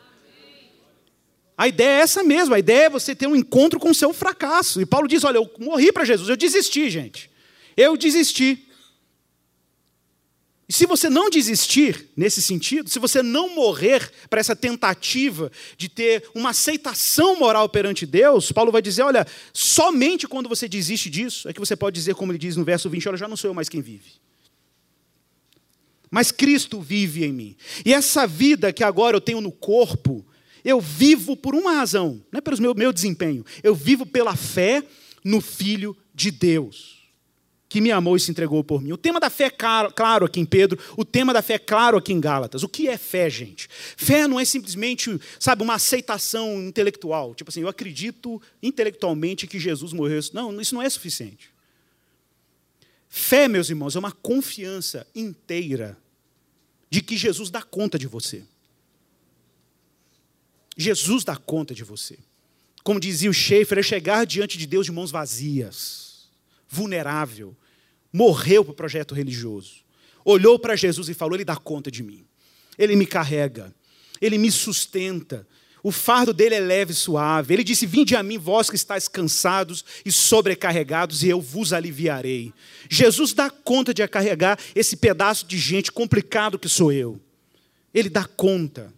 A 1.57 1.69
ideia 1.69 1.99
é 1.99 2.01
essa 2.01 2.21
mesmo, 2.21 2.53
a 2.53 2.59
ideia 2.59 2.87
é 2.87 2.89
você 2.89 3.15
ter 3.15 3.27
um 3.27 3.35
encontro 3.35 3.79
com 3.79 3.91
o 3.91 3.95
seu 3.95 4.11
fracasso. 4.11 4.81
E 4.81 4.85
Paulo 4.85 5.07
diz: 5.07 5.23
Olha, 5.23 5.37
eu 5.37 5.49
morri 5.57 5.93
para 5.93 6.03
Jesus, 6.03 6.27
eu 6.27 6.35
desisti, 6.35 6.89
gente. 6.89 7.29
Eu 7.77 7.95
desisti. 7.95 8.64
E 10.67 10.73
se 10.73 10.87
você 10.87 11.09
não 11.09 11.29
desistir 11.29 12.09
nesse 12.17 12.41
sentido, 12.41 12.89
se 12.89 12.97
você 12.97 13.21
não 13.21 13.53
morrer 13.53 14.11
para 14.29 14.39
essa 14.39 14.55
tentativa 14.55 15.51
de 15.77 15.87
ter 15.87 16.27
uma 16.33 16.49
aceitação 16.49 17.37
moral 17.37 17.69
perante 17.69 18.05
Deus, 18.05 18.51
Paulo 18.51 18.71
vai 18.71 18.81
dizer: 18.81 19.03
olha, 19.03 19.27
somente 19.53 20.27
quando 20.27 20.49
você 20.49 20.67
desiste 20.67 21.07
disso 21.09 21.47
é 21.47 21.53
que 21.53 21.59
você 21.59 21.75
pode 21.75 21.93
dizer, 21.93 22.15
como 22.15 22.31
ele 22.31 22.39
diz 22.39 22.55
no 22.55 22.63
verso 22.63 22.89
20, 22.89 23.09
olha, 23.09 23.17
já 23.17 23.27
não 23.27 23.37
sou 23.37 23.49
eu 23.49 23.53
mais 23.53 23.69
quem 23.69 23.79
vive. 23.79 24.13
Mas 26.09 26.31
Cristo 26.31 26.81
vive 26.81 27.25
em 27.25 27.33
mim. 27.33 27.55
E 27.85 27.93
essa 27.93 28.25
vida 28.25 28.73
que 28.73 28.83
agora 28.83 29.15
eu 29.15 29.21
tenho 29.21 29.41
no 29.41 29.51
corpo, 29.51 30.25
eu 30.63 30.81
vivo 30.81 31.37
por 31.37 31.53
uma 31.53 31.73
razão, 31.73 32.23
não 32.31 32.39
é 32.39 32.41
pelo 32.41 32.59
meu, 32.59 32.73
meu 32.73 32.91
desempenho, 32.91 33.45
eu 33.61 33.75
vivo 33.75 34.03
pela 34.03 34.35
fé 34.35 34.83
no 35.23 35.41
Filho 35.41 35.95
de 36.13 36.31
Deus 36.31 37.04
que 37.75 37.81
me 37.81 37.91
amou 37.91 38.15
e 38.15 38.19
se 38.21 38.31
entregou 38.31 38.63
por 38.63 38.81
mim. 38.81 38.93
O 38.93 38.97
tema 38.97 39.19
da 39.19 39.29
fé 39.29 39.47
é 39.47 39.49
claro 39.49 40.23
aqui 40.23 40.39
em 40.39 40.45
Pedro, 40.45 40.79
o 40.95 41.03
tema 41.03 41.33
da 41.33 41.41
fé 41.41 41.55
é 41.55 41.59
claro 41.59 41.97
aqui 41.97 42.13
em 42.13 42.21
Gálatas. 42.21 42.63
O 42.63 42.69
que 42.69 42.87
é 42.87 42.97
fé, 42.97 43.29
gente? 43.29 43.67
Fé 43.97 44.29
não 44.29 44.39
é 44.39 44.45
simplesmente, 44.45 45.19
sabe, 45.37 45.61
uma 45.61 45.73
aceitação 45.73 46.63
intelectual. 46.63 47.35
Tipo 47.35 47.49
assim, 47.49 47.59
eu 47.59 47.67
acredito 47.67 48.41
intelectualmente 48.63 49.45
que 49.45 49.59
Jesus 49.59 49.91
morreu. 49.91 50.21
Não, 50.31 50.61
isso 50.61 50.73
não 50.73 50.81
é 50.81 50.89
suficiente. 50.89 51.49
Fé, 53.09 53.49
meus 53.49 53.69
irmãos, 53.69 53.93
é 53.97 53.99
uma 53.99 54.13
confiança 54.13 55.05
inteira 55.13 55.97
de 56.89 57.01
que 57.01 57.17
Jesus 57.17 57.49
dá 57.49 57.61
conta 57.61 57.99
de 57.99 58.07
você. 58.07 58.45
Jesus 60.77 61.25
dá 61.25 61.35
conta 61.35 61.75
de 61.75 61.83
você. 61.83 62.17
Como 62.85 63.01
dizia 63.01 63.29
o 63.29 63.33
Schaefer, 63.33 63.79
é 63.79 63.83
chegar 63.83 64.25
diante 64.25 64.57
de 64.57 64.65
Deus 64.65 64.85
de 64.85 64.93
mãos 64.93 65.11
vazias, 65.11 66.29
vulnerável, 66.69 67.53
morreu 68.15 68.63
para 68.63 68.71
o 68.71 68.75
projeto 68.75 69.13
religioso. 69.13 69.83
Olhou 70.23 70.57
para 70.57 70.75
Jesus 70.75 71.09
e 71.09 71.13
falou: 71.13 71.35
Ele 71.35 71.43
dá 71.43 71.57
conta 71.57 71.91
de 71.91 72.01
mim. 72.01 72.25
Ele 72.77 72.95
me 72.95 73.05
carrega. 73.05 73.75
Ele 74.21 74.37
me 74.37 74.49
sustenta. 74.49 75.45
O 75.83 75.91
fardo 75.91 76.33
dele 76.33 76.55
é 76.55 76.59
leve 76.59 76.93
e 76.93 76.95
suave. 76.95 77.53
Ele 77.53 77.63
disse: 77.63 77.85
Vinde 77.85 78.15
a 78.15 78.23
mim, 78.23 78.37
vós 78.37 78.69
que 78.69 78.77
estáis 78.77 79.09
cansados 79.09 79.83
e 80.05 80.11
sobrecarregados, 80.11 81.23
e 81.23 81.29
eu 81.29 81.41
vos 81.41 81.73
aliviarei. 81.73 82.53
Jesus 82.89 83.33
dá 83.33 83.49
conta 83.49 83.93
de 83.93 84.07
carregar 84.07 84.57
esse 84.73 84.95
pedaço 84.95 85.45
de 85.45 85.57
gente 85.57 85.91
complicado 85.91 86.57
que 86.57 86.69
sou 86.69 86.93
eu. 86.93 87.19
Ele 87.93 88.09
dá 88.09 88.23
conta. 88.23 88.93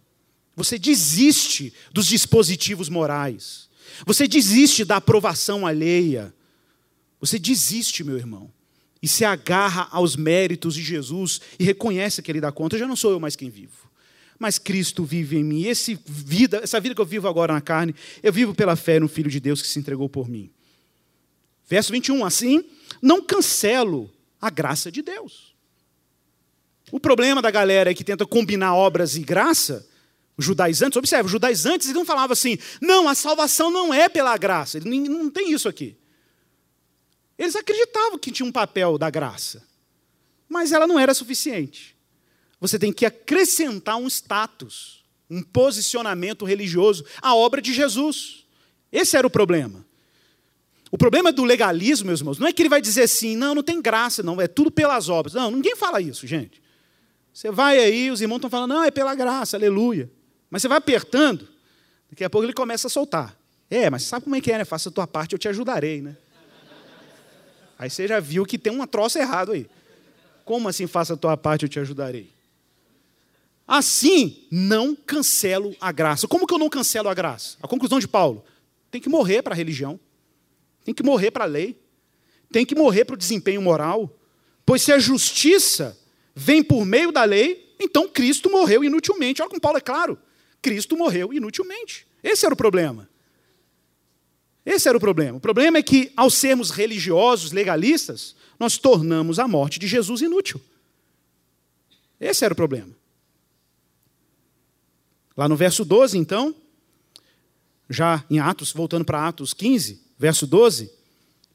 Você 0.54 0.78
desiste 0.78 1.72
dos 1.92 2.06
dispositivos 2.06 2.88
morais. 2.88 3.68
Você 4.06 4.28
desiste 4.28 4.84
da 4.84 4.96
aprovação 4.96 5.66
alheia. 5.66 6.32
Você 7.20 7.38
desiste, 7.38 8.04
meu 8.04 8.16
irmão 8.16 8.52
e 9.02 9.08
se 9.08 9.24
agarra 9.24 9.88
aos 9.90 10.16
méritos 10.16 10.74
de 10.74 10.82
Jesus 10.82 11.40
e 11.58 11.64
reconhece 11.64 12.22
que 12.22 12.30
Ele 12.30 12.40
dá 12.40 12.50
conta, 12.50 12.78
já 12.78 12.86
não 12.86 12.96
sou 12.96 13.12
eu 13.12 13.20
mais 13.20 13.36
quem 13.36 13.50
vivo. 13.50 13.88
Mas 14.38 14.58
Cristo 14.58 15.04
vive 15.04 15.36
em 15.36 15.44
mim. 15.44 15.64
Esse 15.64 15.98
vida, 16.06 16.60
essa 16.62 16.78
vida 16.78 16.94
que 16.94 17.00
eu 17.00 17.06
vivo 17.06 17.26
agora 17.26 17.52
na 17.52 17.60
carne, 17.60 17.94
eu 18.22 18.32
vivo 18.32 18.54
pela 18.54 18.76
fé 18.76 19.00
no 19.00 19.08
Filho 19.08 19.30
de 19.30 19.40
Deus 19.40 19.60
que 19.60 19.68
se 19.68 19.78
entregou 19.78 20.08
por 20.08 20.28
mim. 20.28 20.50
Verso 21.68 21.92
21, 21.92 22.24
assim, 22.24 22.64
não 23.02 23.22
cancelo 23.22 24.10
a 24.40 24.48
graça 24.48 24.90
de 24.90 25.02
Deus. 25.02 25.54
O 26.90 26.98
problema 26.98 27.42
da 27.42 27.50
galera 27.50 27.90
é 27.90 27.94
que 27.94 28.04
tenta 28.04 28.24
combinar 28.24 28.74
obras 28.74 29.16
e 29.16 29.20
graça, 29.20 29.86
os 30.36 30.44
judaizantes, 30.44 30.96
observe, 30.96 31.26
os 31.26 31.32
judaizantes 31.32 31.88
eles 31.88 31.96
não 31.96 32.06
falavam 32.06 32.32
assim, 32.32 32.56
não, 32.80 33.08
a 33.08 33.14
salvação 33.14 33.70
não 33.70 33.92
é 33.92 34.08
pela 34.08 34.36
graça, 34.38 34.78
não 34.80 35.28
tem 35.30 35.52
isso 35.52 35.68
aqui. 35.68 35.96
Eles 37.38 37.54
acreditavam 37.54 38.18
que 38.18 38.32
tinha 38.32 38.46
um 38.46 38.52
papel 38.52 38.98
da 38.98 39.08
graça, 39.08 39.62
mas 40.48 40.72
ela 40.72 40.86
não 40.86 40.98
era 40.98 41.14
suficiente. 41.14 41.96
Você 42.60 42.78
tem 42.78 42.92
que 42.92 43.06
acrescentar 43.06 43.96
um 43.96 44.08
status, 44.08 45.04
um 45.30 45.42
posicionamento 45.42 46.44
religioso 46.44 47.04
à 47.22 47.34
obra 47.34 47.62
de 47.62 47.72
Jesus. 47.72 48.44
Esse 48.90 49.16
era 49.16 49.26
o 49.26 49.30
problema. 49.30 49.86
O 50.90 50.98
problema 50.98 51.30
do 51.30 51.44
legalismo, 51.44 52.06
meus 52.06 52.20
irmãos, 52.20 52.38
não 52.38 52.46
é 52.46 52.52
que 52.52 52.62
ele 52.62 52.68
vai 52.68 52.80
dizer 52.80 53.02
assim, 53.02 53.36
não, 53.36 53.54
não 53.54 53.62
tem 53.62 53.80
graça, 53.80 54.22
não, 54.22 54.40
é 54.40 54.48
tudo 54.48 54.70
pelas 54.70 55.08
obras. 55.08 55.34
Não, 55.34 55.50
ninguém 55.50 55.76
fala 55.76 56.00
isso, 56.00 56.26
gente. 56.26 56.62
Você 57.32 57.50
vai 57.52 57.78
aí, 57.78 58.10
os 58.10 58.20
irmãos 58.20 58.38
estão 58.38 58.50
falando, 58.50 58.70
não, 58.70 58.82
é 58.82 58.90
pela 58.90 59.14
graça, 59.14 59.56
aleluia. 59.56 60.10
Mas 60.50 60.62
você 60.62 60.68
vai 60.68 60.78
apertando, 60.78 61.46
daqui 62.10 62.24
a 62.24 62.30
pouco 62.30 62.46
ele 62.46 62.54
começa 62.54 62.86
a 62.86 62.90
soltar. 62.90 63.38
É, 63.70 63.90
mas 63.90 64.04
sabe 64.04 64.24
como 64.24 64.34
é 64.34 64.40
que 64.40 64.50
é, 64.50 64.58
né? 64.58 64.64
Faça 64.64 64.88
a 64.88 64.92
tua 64.92 65.06
parte, 65.06 65.34
eu 65.34 65.38
te 65.38 65.46
ajudarei, 65.46 66.00
né? 66.00 66.16
Aí 67.78 67.88
você 67.88 68.08
já 68.08 68.18
viu 68.18 68.44
que 68.44 68.58
tem 68.58 68.72
um 68.72 68.84
troço 68.86 69.18
errado 69.18 69.52
aí. 69.52 69.68
Como 70.44 70.68
assim 70.68 70.86
faça 70.86 71.14
a 71.14 71.16
tua 71.16 71.36
parte, 71.36 71.62
eu 71.62 71.68
te 71.68 71.78
ajudarei? 71.78 72.30
Assim, 73.66 74.46
não 74.50 74.96
cancelo 74.96 75.76
a 75.80 75.92
graça. 75.92 76.26
Como 76.26 76.46
que 76.46 76.54
eu 76.54 76.58
não 76.58 76.68
cancelo 76.68 77.08
a 77.08 77.14
graça? 77.14 77.56
A 77.62 77.68
conclusão 77.68 78.00
de 78.00 78.08
Paulo: 78.08 78.44
tem 78.90 79.00
que 79.00 79.08
morrer 79.08 79.42
para 79.42 79.52
a 79.52 79.56
religião, 79.56 80.00
tem 80.84 80.94
que 80.94 81.02
morrer 81.02 81.30
para 81.30 81.44
a 81.44 81.46
lei, 81.46 81.78
tem 82.50 82.64
que 82.64 82.74
morrer 82.74 83.04
para 83.04 83.14
o 83.14 83.18
desempenho 83.18 83.60
moral. 83.60 84.10
Pois 84.64 84.82
se 84.82 84.92
a 84.92 84.98
justiça 84.98 85.96
vem 86.34 86.62
por 86.62 86.84
meio 86.84 87.12
da 87.12 87.24
lei, 87.24 87.74
então 87.78 88.08
Cristo 88.08 88.50
morreu 88.50 88.82
inutilmente. 88.82 89.42
Olha 89.42 89.50
como 89.50 89.60
Paulo 89.60 89.78
é 89.78 89.82
claro: 89.82 90.18
Cristo 90.62 90.96
morreu 90.96 91.32
inutilmente. 91.32 92.06
Esse 92.22 92.44
era 92.44 92.54
o 92.54 92.56
problema. 92.56 93.08
Esse 94.68 94.86
era 94.86 94.98
o 94.98 95.00
problema. 95.00 95.38
O 95.38 95.40
problema 95.40 95.78
é 95.78 95.82
que, 95.82 96.12
ao 96.14 96.28
sermos 96.28 96.70
religiosos, 96.70 97.52
legalistas, 97.52 98.36
nós 98.60 98.76
tornamos 98.76 99.38
a 99.38 99.48
morte 99.48 99.78
de 99.78 99.86
Jesus 99.86 100.20
inútil. 100.20 100.60
Esse 102.20 102.44
era 102.44 102.52
o 102.52 102.56
problema. 102.56 102.94
Lá 105.34 105.48
no 105.48 105.56
verso 105.56 105.86
12, 105.86 106.18
então, 106.18 106.54
já 107.88 108.22
em 108.28 108.40
Atos, 108.40 108.70
voltando 108.70 109.06
para 109.06 109.26
Atos 109.26 109.54
15, 109.54 110.02
verso 110.18 110.46
12, 110.46 110.92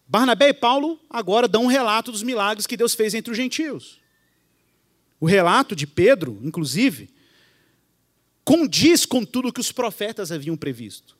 Barnabé 0.08 0.50
e 0.50 0.54
Paulo 0.54 1.00
agora 1.08 1.48
dão 1.48 1.66
um 1.66 1.68
relato 1.68 2.12
dos 2.12 2.24
milagres 2.24 2.66
que 2.66 2.76
Deus 2.76 2.96
fez 2.96 3.14
entre 3.14 3.30
os 3.30 3.38
gentios. 3.38 4.02
O 5.20 5.28
relato 5.28 5.76
de 5.76 5.86
Pedro, 5.86 6.40
inclusive, 6.42 7.14
condiz 8.44 9.06
com 9.06 9.24
tudo 9.24 9.54
que 9.54 9.62
os 9.62 9.72
profetas 9.72 10.32
haviam 10.32 10.58
previsto. 10.58 11.16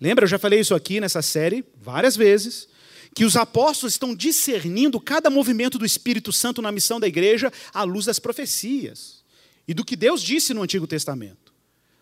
Lembra, 0.00 0.24
eu 0.24 0.28
já 0.28 0.38
falei 0.38 0.60
isso 0.60 0.74
aqui 0.74 1.00
nessa 1.00 1.22
série 1.22 1.64
várias 1.80 2.16
vezes, 2.16 2.68
que 3.14 3.24
os 3.24 3.34
apóstolos 3.34 3.94
estão 3.94 4.14
discernindo 4.14 5.00
cada 5.00 5.30
movimento 5.30 5.78
do 5.78 5.86
Espírito 5.86 6.32
Santo 6.32 6.60
na 6.60 6.70
missão 6.70 7.00
da 7.00 7.08
igreja 7.08 7.50
à 7.72 7.82
luz 7.82 8.04
das 8.04 8.18
profecias 8.18 9.24
e 9.66 9.72
do 9.72 9.84
que 9.84 9.96
Deus 9.96 10.22
disse 10.22 10.52
no 10.52 10.62
Antigo 10.62 10.86
Testamento. 10.86 11.46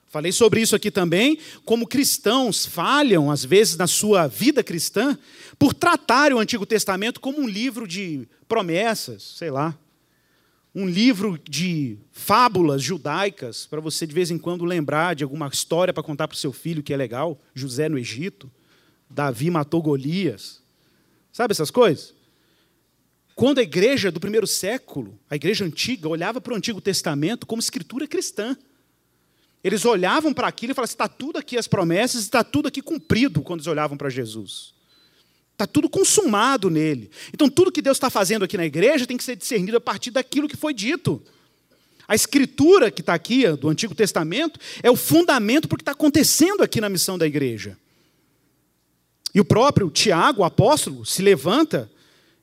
Falei 0.08 0.32
sobre 0.32 0.60
isso 0.60 0.76
aqui 0.76 0.90
também, 0.90 1.38
como 1.64 1.86
cristãos 1.86 2.66
falham, 2.66 3.30
às 3.30 3.44
vezes, 3.44 3.76
na 3.76 3.86
sua 3.86 4.26
vida 4.28 4.62
cristã, 4.62 5.18
por 5.58 5.74
tratarem 5.74 6.36
o 6.36 6.40
Antigo 6.40 6.64
Testamento 6.64 7.20
como 7.20 7.40
um 7.40 7.48
livro 7.48 7.86
de 7.86 8.28
promessas, 8.46 9.34
sei 9.36 9.50
lá, 9.50 9.76
um 10.74 10.86
livro 10.88 11.38
de 11.48 11.96
fábulas 12.10 12.82
judaicas, 12.82 13.64
para 13.64 13.80
você 13.80 14.06
de 14.06 14.12
vez 14.12 14.30
em 14.30 14.38
quando 14.38 14.64
lembrar 14.64 15.14
de 15.14 15.22
alguma 15.22 15.46
história 15.46 15.94
para 15.94 16.02
contar 16.02 16.26
para 16.26 16.34
o 16.34 16.38
seu 16.38 16.52
filho 16.52 16.82
que 16.82 16.92
é 16.92 16.96
legal. 16.96 17.40
José 17.54 17.88
no 17.88 17.96
Egito, 17.96 18.50
Davi 19.08 19.50
matou 19.50 19.80
Golias. 19.80 20.60
Sabe 21.32 21.52
essas 21.52 21.70
coisas? 21.70 22.12
Quando 23.36 23.58
a 23.58 23.62
igreja 23.62 24.10
do 24.10 24.18
primeiro 24.18 24.46
século, 24.46 25.18
a 25.30 25.36
igreja 25.36 25.64
antiga, 25.64 26.08
olhava 26.08 26.40
para 26.40 26.52
o 26.52 26.56
Antigo 26.56 26.80
Testamento 26.80 27.46
como 27.46 27.60
escritura 27.60 28.06
cristã. 28.06 28.56
Eles 29.62 29.84
olhavam 29.84 30.32
para 30.32 30.46
aquilo 30.46 30.72
e 30.72 30.74
falavam: 30.74 30.90
está 30.90 31.08
tudo 31.08 31.38
aqui 31.38 31.56
as 31.56 31.66
promessas, 31.66 32.22
está 32.22 32.44
tudo 32.44 32.68
aqui 32.68 32.82
cumprido 32.82 33.42
quando 33.42 33.60
eles 33.60 33.66
olhavam 33.66 33.96
para 33.96 34.10
Jesus. 34.10 34.74
Está 35.54 35.68
tudo 35.68 35.88
consumado 35.88 36.68
nele. 36.68 37.08
Então, 37.32 37.48
tudo 37.48 37.70
que 37.70 37.80
Deus 37.80 37.96
está 37.96 38.10
fazendo 38.10 38.44
aqui 38.44 38.56
na 38.56 38.66
igreja 38.66 39.06
tem 39.06 39.16
que 39.16 39.22
ser 39.22 39.36
discernido 39.36 39.76
a 39.76 39.80
partir 39.80 40.10
daquilo 40.10 40.48
que 40.48 40.56
foi 40.56 40.74
dito. 40.74 41.22
A 42.08 42.14
escritura 42.14 42.90
que 42.90 43.00
está 43.00 43.14
aqui, 43.14 43.46
do 43.52 43.68
Antigo 43.68 43.94
Testamento, 43.94 44.58
é 44.82 44.90
o 44.90 44.96
fundamento 44.96 45.68
para 45.68 45.76
o 45.76 45.78
que 45.78 45.82
está 45.82 45.92
acontecendo 45.92 46.62
aqui 46.62 46.80
na 46.80 46.88
missão 46.88 47.16
da 47.16 47.24
igreja. 47.24 47.78
E 49.32 49.40
o 49.40 49.44
próprio 49.44 49.88
Tiago, 49.90 50.42
o 50.42 50.44
apóstolo, 50.44 51.06
se 51.06 51.22
levanta 51.22 51.88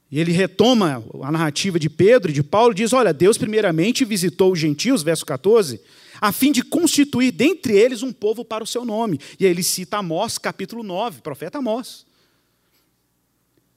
e 0.09 0.17
ele 0.17 0.31
retoma 0.31 1.03
a 1.21 1.31
narrativa 1.31 1.77
de 1.77 1.89
Pedro 1.89 2.31
e 2.31 2.33
de 2.33 2.43
Paulo 2.43 2.71
e 2.71 2.75
diz: 2.75 2.93
Olha, 2.93 3.13
Deus 3.13 3.37
primeiramente 3.37 4.05
visitou 4.05 4.53
os 4.53 4.59
gentios, 4.59 5.03
verso 5.03 5.25
14, 5.25 5.81
a 6.19 6.31
fim 6.31 6.51
de 6.51 6.63
constituir 6.63 7.31
dentre 7.31 7.77
eles 7.77 8.03
um 8.03 8.13
povo 8.13 8.43
para 8.43 8.63
o 8.63 8.67
seu 8.67 8.85
nome. 8.85 9.19
E 9.37 9.45
aí 9.45 9.51
ele 9.51 9.63
cita 9.63 9.97
Amós, 9.97 10.37
capítulo 10.37 10.81
9, 10.81 11.21
profeta 11.21 11.57
Amós 11.57 12.09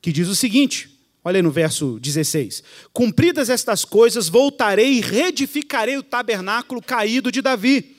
que 0.04 0.12
diz 0.12 0.28
o 0.28 0.36
seguinte: 0.36 0.90
olha 1.24 1.38
aí 1.38 1.42
no 1.42 1.50
verso 1.50 1.98
16: 1.98 2.62
Cumpridas 2.92 3.48
estas 3.48 3.86
coisas, 3.86 4.28
voltarei 4.28 4.98
e 4.98 5.00
reedificarei 5.00 5.96
o 5.96 6.02
tabernáculo 6.02 6.82
caído 6.82 7.32
de 7.32 7.40
Davi, 7.40 7.96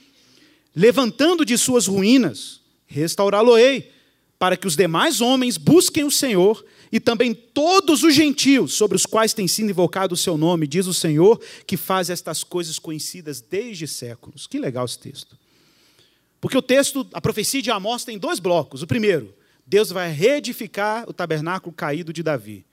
levantando 0.75 1.43
de 1.43 1.57
suas 1.57 1.87
ruínas, 1.87 2.61
restaurá-lo-ei, 2.85 3.91
para 4.37 4.55
que 4.55 4.67
os 4.67 4.75
demais 4.75 5.19
homens 5.19 5.57
busquem 5.57 6.03
o 6.03 6.11
Senhor 6.11 6.63
e 6.91 6.99
também 6.99 7.33
todos 7.33 8.03
os 8.03 8.13
gentios 8.13 8.73
sobre 8.73 8.95
os 8.95 9.07
quais 9.07 9.33
tem 9.33 9.47
sido 9.47 9.71
invocado 9.71 10.13
o 10.13 10.17
seu 10.17 10.37
nome, 10.37 10.67
diz 10.67 10.85
o 10.85 10.93
Senhor, 10.93 11.41
que 11.65 11.75
faz 11.75 12.11
estas 12.11 12.43
coisas 12.43 12.77
conhecidas 12.77 13.41
desde 13.41 13.87
séculos. 13.87 14.45
Que 14.45 14.59
legal 14.59 14.85
esse 14.85 14.99
texto. 14.99 15.35
Porque 16.39 16.55
o 16.55 16.61
texto, 16.61 17.07
a 17.13 17.19
profecia 17.19 17.63
de 17.63 17.71
Amós 17.71 18.05
tem 18.05 18.19
dois 18.19 18.39
blocos. 18.39 18.83
O 18.83 18.87
primeiro, 18.87 19.33
Deus 19.65 19.89
vai 19.89 20.11
reedificar 20.11 21.09
o 21.09 21.13
tabernáculo 21.13 21.73
caído 21.73 22.13
de 22.13 22.21
Davi. 22.21 22.65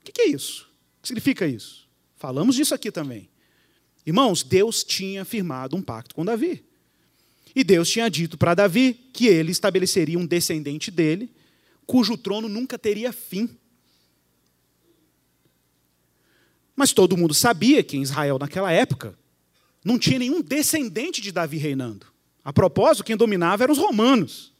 O 0.00 0.12
que 0.12 0.22
é 0.22 0.28
isso? 0.28 0.68
O 0.98 1.02
que 1.02 1.08
significa 1.08 1.46
isso? 1.46 1.88
Falamos 2.16 2.56
disso 2.56 2.74
aqui 2.74 2.90
também. 2.90 3.28
Irmãos, 4.04 4.42
Deus 4.42 4.84
tinha 4.84 5.24
firmado 5.24 5.76
um 5.76 5.82
pacto 5.82 6.14
com 6.14 6.24
Davi. 6.24 6.64
E 7.54 7.64
Deus 7.64 7.88
tinha 7.88 8.08
dito 8.10 8.36
para 8.36 8.54
Davi 8.54 8.92
que 9.12 9.26
ele 9.26 9.52
estabeleceria 9.52 10.18
um 10.18 10.26
descendente 10.26 10.90
dele, 10.90 11.30
cujo 11.86 12.16
trono 12.16 12.48
nunca 12.48 12.78
teria 12.78 13.12
fim. 13.12 13.48
Mas 16.76 16.92
todo 16.92 17.16
mundo 17.16 17.34
sabia 17.34 17.82
que 17.82 17.96
em 17.96 18.02
Israel, 18.02 18.38
naquela 18.38 18.70
época, 18.70 19.18
não 19.84 19.98
tinha 19.98 20.18
nenhum 20.18 20.40
descendente 20.42 21.20
de 21.20 21.32
Davi 21.32 21.56
reinando. 21.56 22.06
A 22.44 22.52
propósito, 22.52 23.04
quem 23.04 23.16
dominava 23.16 23.64
eram 23.64 23.72
os 23.72 23.78
romanos. 23.78 24.52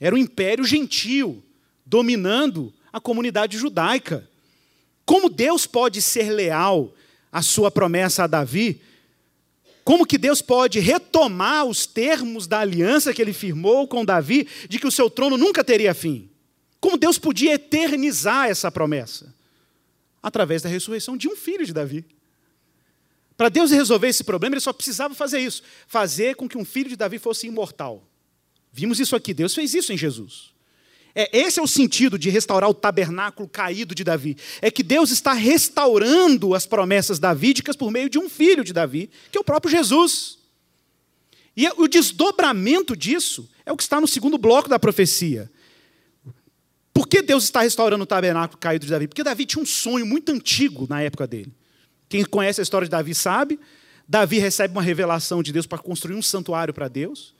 Era 0.00 0.14
o 0.14 0.18
império 0.18 0.64
gentil, 0.64 1.44
dominando 1.84 2.72
a 2.92 2.98
comunidade 2.98 3.58
judaica. 3.58 4.28
Como 5.04 5.28
Deus 5.28 5.66
pode 5.66 6.00
ser 6.00 6.30
leal 6.30 6.94
à 7.30 7.42
sua 7.42 7.70
promessa 7.70 8.24
a 8.24 8.26
Davi? 8.26 8.80
Como 9.84 10.06
que 10.06 10.16
Deus 10.16 10.40
pode 10.40 10.78
retomar 10.78 11.64
os 11.64 11.86
termos 11.86 12.46
da 12.46 12.60
aliança 12.60 13.12
que 13.12 13.20
ele 13.20 13.32
firmou 13.32 13.86
com 13.88 14.04
Davi, 14.04 14.46
de 14.68 14.78
que 14.78 14.86
o 14.86 14.90
seu 14.90 15.10
trono 15.10 15.36
nunca 15.36 15.64
teria 15.64 15.92
fim? 15.92 16.30
Como 16.80 16.96
Deus 16.96 17.18
podia 17.18 17.54
eternizar 17.54 18.48
essa 18.48 18.70
promessa? 18.70 19.34
Através 20.22 20.62
da 20.62 20.68
ressurreição 20.68 21.16
de 21.16 21.28
um 21.28 21.36
filho 21.36 21.66
de 21.66 21.72
Davi. 21.72 22.04
Para 23.36 23.48
Deus 23.48 23.70
resolver 23.70 24.08
esse 24.08 24.22
problema, 24.22 24.54
ele 24.54 24.60
só 24.60 24.72
precisava 24.72 25.14
fazer 25.14 25.40
isso: 25.40 25.62
fazer 25.86 26.36
com 26.36 26.48
que 26.48 26.58
um 26.58 26.64
filho 26.64 26.88
de 26.90 26.96
Davi 26.96 27.18
fosse 27.18 27.46
imortal. 27.46 28.09
Vimos 28.72 29.00
isso 29.00 29.16
aqui, 29.16 29.34
Deus 29.34 29.54
fez 29.54 29.74
isso 29.74 29.92
em 29.92 29.98
Jesus. 29.98 30.50
É, 31.14 31.36
esse 31.36 31.58
é 31.58 31.62
o 31.62 31.66
sentido 31.66 32.18
de 32.18 32.30
restaurar 32.30 32.70
o 32.70 32.74
tabernáculo 32.74 33.48
caído 33.48 33.94
de 33.94 34.04
Davi. 34.04 34.36
É 34.62 34.70
que 34.70 34.82
Deus 34.82 35.10
está 35.10 35.32
restaurando 35.32 36.54
as 36.54 36.66
promessas 36.66 37.18
davídicas 37.18 37.74
por 37.76 37.90
meio 37.90 38.08
de 38.08 38.18
um 38.18 38.28
filho 38.28 38.62
de 38.62 38.72
Davi, 38.72 39.10
que 39.30 39.36
é 39.36 39.40
o 39.40 39.44
próprio 39.44 39.70
Jesus. 39.70 40.38
E 41.56 41.66
o 41.76 41.88
desdobramento 41.88 42.96
disso 42.96 43.50
é 43.66 43.72
o 43.72 43.76
que 43.76 43.82
está 43.82 44.00
no 44.00 44.06
segundo 44.06 44.38
bloco 44.38 44.68
da 44.68 44.78
profecia. 44.78 45.50
Por 46.94 47.08
que 47.08 47.22
Deus 47.22 47.44
está 47.44 47.62
restaurando 47.62 48.04
o 48.04 48.06
tabernáculo 48.06 48.58
caído 48.58 48.86
de 48.86 48.92
Davi? 48.92 49.08
Porque 49.08 49.24
Davi 49.24 49.46
tinha 49.46 49.62
um 49.62 49.66
sonho 49.66 50.06
muito 50.06 50.30
antigo 50.30 50.86
na 50.88 51.02
época 51.02 51.26
dele. 51.26 51.52
Quem 52.08 52.24
conhece 52.24 52.60
a 52.60 52.62
história 52.62 52.86
de 52.86 52.90
Davi 52.90 53.14
sabe. 53.14 53.58
Davi 54.08 54.38
recebe 54.38 54.72
uma 54.72 54.82
revelação 54.82 55.42
de 55.42 55.52
Deus 55.52 55.66
para 55.66 55.78
construir 55.78 56.16
um 56.16 56.22
santuário 56.22 56.74
para 56.74 56.88
Deus. 56.88 57.34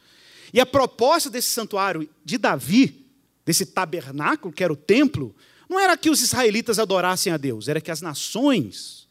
E 0.53 0.61
a 0.61 0.67
proposta 0.67 1.31
desse 1.31 1.49
santuário 1.49 2.09
de 2.25 2.39
Davi, 2.39 3.07
desse 3.45 3.67
tabernáculo, 3.67 4.53
que 4.53 4.65
era 4.65 4.73
o 4.73 4.77
templo, 4.77 5.35
não 5.69 5.79
era 5.79 5.97
que 5.97 6.11
os 6.11 6.21
israelitas 6.21 6.79
adorassem 6.79 7.33
a 7.33 7.37
Deus, 7.37 7.69
era 7.69 7.81
que 7.81 7.91
as 7.91 8.01
nações 8.01 9.09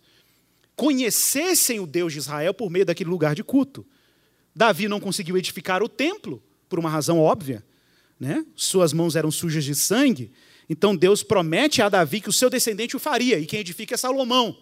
conhecessem 0.76 1.80
o 1.80 1.88
Deus 1.88 2.14
de 2.14 2.20
Israel 2.20 2.54
por 2.54 2.70
meio 2.70 2.86
daquele 2.86 3.10
lugar 3.10 3.36
de 3.36 3.44
culto. 3.44 3.86
Davi 4.56 4.88
não 4.88 5.00
conseguiu 5.00 5.38
edificar 5.38 5.84
o 5.84 5.90
templo, 5.90 6.42
por 6.68 6.80
uma 6.80 6.90
razão 6.90 7.20
óbvia, 7.20 7.66
né? 8.20 8.46
suas 8.56 8.94
mãos 8.94 9.16
eram 9.16 9.32
sujas 9.32 9.64
de 9.64 9.74
sangue, 9.74 10.32
então 10.70 10.96
Deus 10.96 11.24
promete 11.24 11.82
a 11.82 11.90
Davi 11.90 12.22
que 12.22 12.30
o 12.30 12.34
seu 12.34 12.50
descendente 12.50 12.96
o 12.96 13.00
faria, 13.00 13.40
e 13.40 13.46
quem 13.46 13.60
edifica 13.60 13.96
é 13.96 13.98
Salomão. 13.98 14.58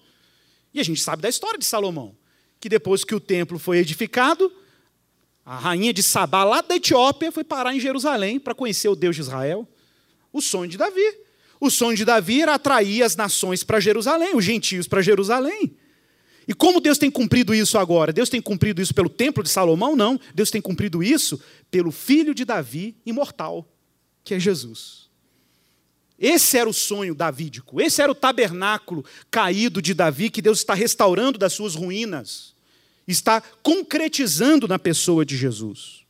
E 0.73 0.79
a 0.79 0.83
gente 0.83 1.01
sabe 1.01 1.21
da 1.21 1.29
história 1.29 1.59
de 1.59 1.65
Salomão, 1.65 2.15
que 2.59 2.69
depois 2.69 3.03
que 3.03 3.13
o 3.13 3.19
templo 3.19 3.59
foi 3.59 3.79
edificado, 3.79 4.51
a 5.47 5.55
rainha 5.55 5.93
de 5.93 6.03
Sabá, 6.03 6.43
lá 6.43 6.59
da 6.59 6.75
Etiópia, 6.75 7.31
foi 7.31 7.41
parar 7.41 7.73
em 7.73 7.79
Jerusalém 7.79 8.37
para 8.37 8.53
conhecer 8.53 8.89
o 8.89 8.97
Deus 8.97 9.15
de 9.15 9.21
Israel. 9.21 9.65
O 10.33 10.41
sonho 10.41 10.69
de 10.69 10.77
Davi. 10.77 11.15
O 11.57 11.71
sonho 11.71 11.95
de 11.95 12.03
Davi 12.03 12.41
era 12.41 12.55
atrair 12.55 13.01
as 13.01 13.15
nações 13.15 13.63
para 13.63 13.79
Jerusalém, 13.79 14.35
os 14.35 14.43
gentios 14.43 14.89
para 14.89 15.01
Jerusalém. 15.01 15.73
E 16.45 16.53
como 16.53 16.81
Deus 16.81 16.97
tem 16.97 17.09
cumprido 17.09 17.55
isso 17.55 17.77
agora? 17.77 18.11
Deus 18.11 18.27
tem 18.27 18.41
cumprido 18.41 18.81
isso 18.81 18.93
pelo 18.93 19.07
templo 19.07 19.41
de 19.41 19.47
Salomão? 19.47 19.95
Não. 19.95 20.19
Deus 20.35 20.51
tem 20.51 20.61
cumprido 20.61 21.01
isso 21.01 21.41
pelo 21.71 21.93
filho 21.93 22.35
de 22.35 22.43
Davi 22.43 22.97
imortal, 23.05 23.65
que 24.25 24.33
é 24.33 24.39
Jesus. 24.41 25.09
Esse 26.19 26.57
era 26.57 26.69
o 26.69 26.73
sonho 26.73 27.15
davídico, 27.15 27.79
esse 27.79 28.01
era 28.01 28.11
o 28.11 28.15
tabernáculo 28.15 29.05
caído 29.31 29.81
de 29.81 29.93
Davi 29.93 30.29
que 30.29 30.41
Deus 30.41 30.59
está 30.59 30.73
restaurando 30.73 31.39
das 31.39 31.53
suas 31.53 31.73
ruínas 31.73 32.56
está 33.07 33.41
concretizando 33.63 34.67
na 34.67 34.77
pessoa 34.77 35.25
de 35.25 35.37
Jesus. 35.37 36.05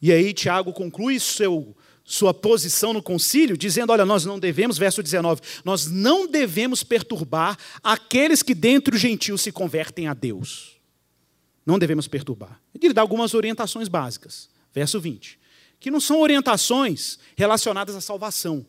E 0.00 0.10
aí 0.10 0.32
Tiago 0.32 0.72
conclui 0.72 1.20
seu, 1.20 1.76
sua 2.04 2.32
posição 2.32 2.92
no 2.92 3.02
concílio, 3.02 3.56
dizendo: 3.56 3.92
olha, 3.92 4.04
nós 4.04 4.24
não 4.24 4.38
devemos, 4.38 4.78
verso 4.78 5.02
19, 5.02 5.42
nós 5.64 5.86
não 5.86 6.26
devemos 6.26 6.82
perturbar 6.82 7.58
aqueles 7.82 8.42
que 8.42 8.54
dentro 8.54 8.92
dos 8.92 9.00
gentios 9.00 9.42
se 9.42 9.52
convertem 9.52 10.08
a 10.08 10.14
Deus. 10.14 10.80
Não 11.64 11.78
devemos 11.78 12.08
perturbar. 12.08 12.60
Ele 12.74 12.94
dá 12.94 13.02
algumas 13.02 13.34
orientações 13.34 13.86
básicas. 13.86 14.48
Verso 14.72 14.98
20. 15.00 15.38
Que 15.78 15.90
não 15.90 16.00
são 16.00 16.20
orientações 16.20 17.18
relacionadas 17.36 17.94
à 17.94 18.00
salvação. 18.00 18.66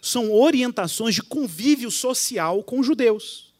São 0.00 0.32
orientações 0.32 1.14
de 1.14 1.22
convívio 1.22 1.90
social 1.90 2.62
com 2.62 2.80
os 2.80 2.86
judeus. 2.86 3.53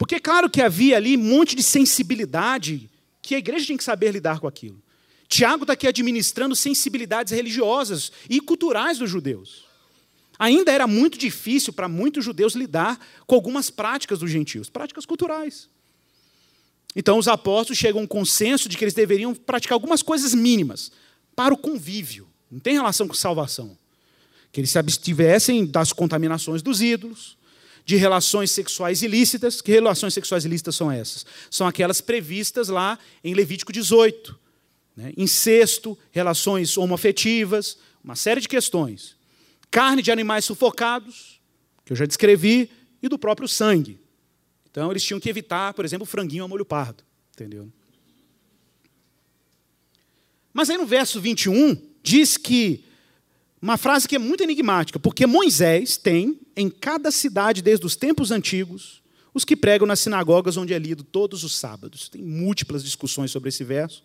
Porque, 0.00 0.18
claro 0.18 0.48
que 0.48 0.62
havia 0.62 0.96
ali 0.96 1.14
um 1.14 1.20
monte 1.20 1.54
de 1.54 1.62
sensibilidade 1.62 2.88
que 3.20 3.34
a 3.34 3.38
igreja 3.38 3.66
tinha 3.66 3.76
que 3.76 3.84
saber 3.84 4.10
lidar 4.12 4.40
com 4.40 4.48
aquilo. 4.48 4.82
Tiago 5.28 5.64
está 5.64 5.74
aqui 5.74 5.86
administrando 5.86 6.56
sensibilidades 6.56 7.34
religiosas 7.34 8.10
e 8.26 8.40
culturais 8.40 8.96
dos 8.96 9.10
judeus. 9.10 9.66
Ainda 10.38 10.72
era 10.72 10.86
muito 10.86 11.18
difícil 11.18 11.70
para 11.70 11.86
muitos 11.86 12.24
judeus 12.24 12.54
lidar 12.54 12.98
com 13.26 13.34
algumas 13.34 13.68
práticas 13.68 14.20
dos 14.20 14.30
gentios, 14.30 14.70
práticas 14.70 15.04
culturais. 15.04 15.68
Então, 16.96 17.18
os 17.18 17.28
apóstolos 17.28 17.76
chegam 17.76 18.00
a 18.00 18.04
um 18.04 18.06
consenso 18.06 18.70
de 18.70 18.78
que 18.78 18.84
eles 18.84 18.94
deveriam 18.94 19.34
praticar 19.34 19.74
algumas 19.74 20.02
coisas 20.02 20.32
mínimas 20.32 20.90
para 21.36 21.52
o 21.52 21.58
convívio, 21.58 22.26
não 22.50 22.58
tem 22.58 22.72
relação 22.72 23.06
com 23.06 23.12
salvação. 23.12 23.76
Que 24.50 24.60
eles 24.60 24.70
se 24.70 24.78
abstivessem 24.78 25.66
das 25.66 25.92
contaminações 25.92 26.62
dos 26.62 26.80
ídolos, 26.80 27.38
de 27.84 27.96
relações 27.96 28.50
sexuais 28.50 29.02
ilícitas. 29.02 29.60
Que 29.60 29.72
relações 29.72 30.14
sexuais 30.14 30.44
ilícitas 30.44 30.76
são 30.76 30.90
essas? 30.90 31.26
São 31.50 31.66
aquelas 31.66 32.00
previstas 32.00 32.68
lá 32.68 32.98
em 33.22 33.34
Levítico 33.34 33.72
18. 33.72 34.38
Né? 34.96 35.12
Incesto, 35.16 35.98
relações 36.10 36.76
homoafetivas, 36.76 37.78
uma 38.02 38.16
série 38.16 38.40
de 38.40 38.48
questões. 38.48 39.16
Carne 39.70 40.02
de 40.02 40.10
animais 40.10 40.44
sufocados, 40.44 41.40
que 41.84 41.92
eu 41.92 41.96
já 41.96 42.06
descrevi, 42.06 42.70
e 43.02 43.08
do 43.08 43.18
próprio 43.18 43.48
sangue. 43.48 43.98
Então, 44.70 44.90
eles 44.90 45.02
tinham 45.02 45.18
que 45.18 45.28
evitar, 45.28 45.74
por 45.74 45.84
exemplo, 45.84 46.06
franguinho 46.06 46.44
a 46.44 46.48
molho 46.48 46.64
pardo. 46.64 47.02
Entendeu? 47.32 47.70
Mas 50.52 50.68
aí 50.68 50.76
no 50.76 50.86
verso 50.86 51.20
21, 51.20 51.76
diz 52.02 52.36
que 52.36 52.84
uma 53.60 53.76
frase 53.76 54.08
que 54.08 54.16
é 54.16 54.18
muito 54.18 54.42
enigmática, 54.42 54.98
porque 54.98 55.26
Moisés 55.26 55.96
tem, 55.96 56.40
em 56.56 56.70
cada 56.70 57.10
cidade 57.10 57.60
desde 57.60 57.84
os 57.84 57.94
tempos 57.94 58.30
antigos, 58.30 59.02
os 59.34 59.44
que 59.44 59.54
pregam 59.54 59.86
nas 59.86 60.00
sinagogas 60.00 60.56
onde 60.56 60.72
é 60.72 60.78
lido 60.78 61.04
todos 61.04 61.44
os 61.44 61.54
sábados. 61.54 62.08
Tem 62.08 62.22
múltiplas 62.22 62.82
discussões 62.82 63.30
sobre 63.30 63.50
esse 63.50 63.62
verso, 63.62 64.02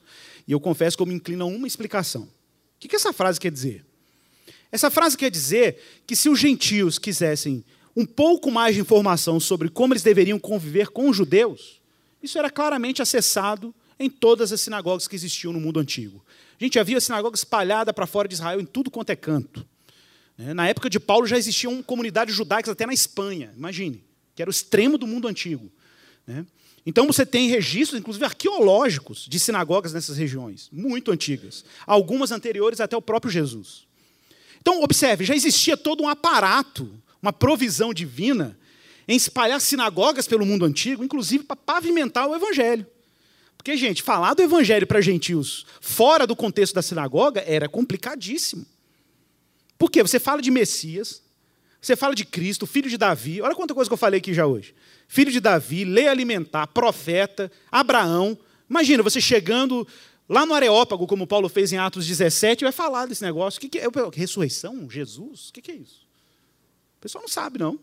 e 0.48 0.52
eu 0.52 0.60
confesso 0.60 0.98
que 0.98 1.02
eu 1.02 1.08
me 1.08 1.16
inclino 1.16 1.46
a 1.46 1.48
uma 1.48 1.68
explicação. 1.68 2.24
O 2.24 2.88
que 2.88 2.96
essa 2.96 3.14
frase 3.14 3.40
quer 3.40 3.52
dizer? 3.52 3.86
Essa 4.72 4.92
frase 4.92 5.18
quer 5.18 5.32
dizer 5.32 5.82
que 6.06 6.16
se 6.16 6.30
os 6.30 6.38
gentios 6.38 7.00
quisessem 7.00 7.64
um 7.96 8.06
pouco 8.06 8.52
mais 8.52 8.76
de 8.76 8.82
informação 8.82 9.40
sobre 9.40 9.70
como 9.70 9.94
eles 9.94 10.04
deveriam 10.04 10.38
conviver 10.38 10.90
com 10.90 11.10
os 11.10 11.16
judeus, 11.16 11.80
isso 12.22 12.38
era 12.38 12.50
claramente 12.50 13.02
acessado 13.02 13.74
em 14.00 14.10
todas 14.10 14.52
as 14.52 14.62
sinagogas 14.62 15.08
que 15.08 15.16
existiam 15.16 15.54
no 15.54 15.60
mundo 15.60 15.80
antigo. 15.80 16.24
A 16.60 16.64
gente 16.64 16.80
havia 16.80 17.00
sinagoga 17.00 17.36
espalhada 17.36 17.94
para 17.94 18.06
fora 18.06 18.28
de 18.28 18.34
Israel 18.34 18.60
em 18.60 18.66
tudo 18.66 18.92
quanto 18.92 19.10
é 19.10 19.16
canto. 19.16 19.66
Né? 20.38 20.54
Na 20.54 20.68
época 20.68 20.90
de 20.90 21.00
Paulo 21.00 21.26
já 21.26 21.38
existiam 21.38 21.82
comunidades 21.82 22.36
judaicas 22.36 22.72
até 22.72 22.86
na 22.86 22.94
Espanha, 22.94 23.54
imagine, 23.56 24.04
que 24.36 24.42
era 24.42 24.50
o 24.50 24.52
extremo 24.52 24.98
do 24.98 25.08
mundo 25.08 25.28
antigo. 25.28 25.72
Né? 26.28 26.46
Então 26.86 27.08
você 27.08 27.26
tem 27.26 27.50
registros, 27.50 28.00
inclusive 28.00 28.26
arqueológicos, 28.26 29.26
de 29.28 29.40
sinagogas 29.40 29.94
nessas 29.94 30.18
regiões, 30.18 30.70
muito 30.72 31.12
antigas, 31.12 31.66
algumas 31.88 32.32
anteriores 32.32 32.80
até 32.80 32.96
o 32.96 33.02
próprio 33.02 33.32
Jesus. 33.32 33.86
Então, 34.62 34.82
observe, 34.82 35.24
já 35.24 35.36
existia 35.36 35.78
todo 35.78 36.02
um 36.02 36.10
aparato, 36.10 36.92
uma 37.22 37.32
provisão 37.32 37.94
divina 37.94 38.58
em 39.08 39.16
espalhar 39.16 39.62
sinagogas 39.62 40.28
pelo 40.28 40.44
mundo 40.44 40.66
antigo, 40.66 41.04
inclusive 41.04 41.44
para 41.44 41.56
pavimentar 41.56 42.28
o 42.28 42.36
evangelho. 42.36 42.86
Porque, 43.66 43.78
gente, 43.78 44.04
falar 44.04 44.36
do 44.36 44.44
evangelho 44.44 44.86
para 44.86 45.02
gentios 45.02 45.66
fora 45.82 46.28
do 46.28 46.36
contexto 46.36 46.76
da 46.76 46.84
sinagoga 46.84 47.44
era 47.48 47.68
complicadíssimo. 47.68 48.64
Por 49.76 49.90
quê? 49.90 50.04
Você 50.04 50.20
fala 50.20 50.40
de 50.40 50.52
Messias, 50.52 51.24
você 51.82 51.96
fala 51.96 52.14
de 52.14 52.26
Cristo, 52.26 52.68
filho 52.68 52.88
de 52.88 52.96
Davi. 52.96 53.42
Olha 53.42 53.56
quanta 53.56 53.74
coisa 53.74 53.90
que 53.90 53.94
eu 53.96 53.98
falei 53.98 54.20
aqui 54.20 54.36
já 54.36 54.46
hoje. 54.46 54.76
Filho 55.08 55.32
de 55.32 55.40
Davi, 55.40 55.84
lei 55.84 56.08
alimentar, 56.08 56.68
profeta, 56.68 57.52
Abraão. 57.72 58.38
Imagina 58.70 59.02
você 59.02 59.20
chegando 59.20 59.88
lá 60.30 60.46
no 60.46 60.54
Areópago, 60.54 61.08
como 61.08 61.26
Paulo 61.26 61.50
fez 61.50 61.74
em 61.74 61.78
Atos 61.78 62.06
17, 62.06 62.66
vai 62.66 62.72
falar 62.72 63.08
desse 63.08 63.24
negócio. 63.24 63.58
O 63.58 63.62
que, 63.62 63.70
que 63.70 63.80
é? 63.80 63.88
Ressurreição? 64.14 64.88
Jesus? 64.88 65.50
O 65.50 65.54
que 65.54 65.72
é 65.72 65.76
isso? 65.76 66.08
O 67.00 67.02
pessoal 67.02 67.24
não 67.24 67.30
sabe, 67.30 67.58
não. 67.58 67.80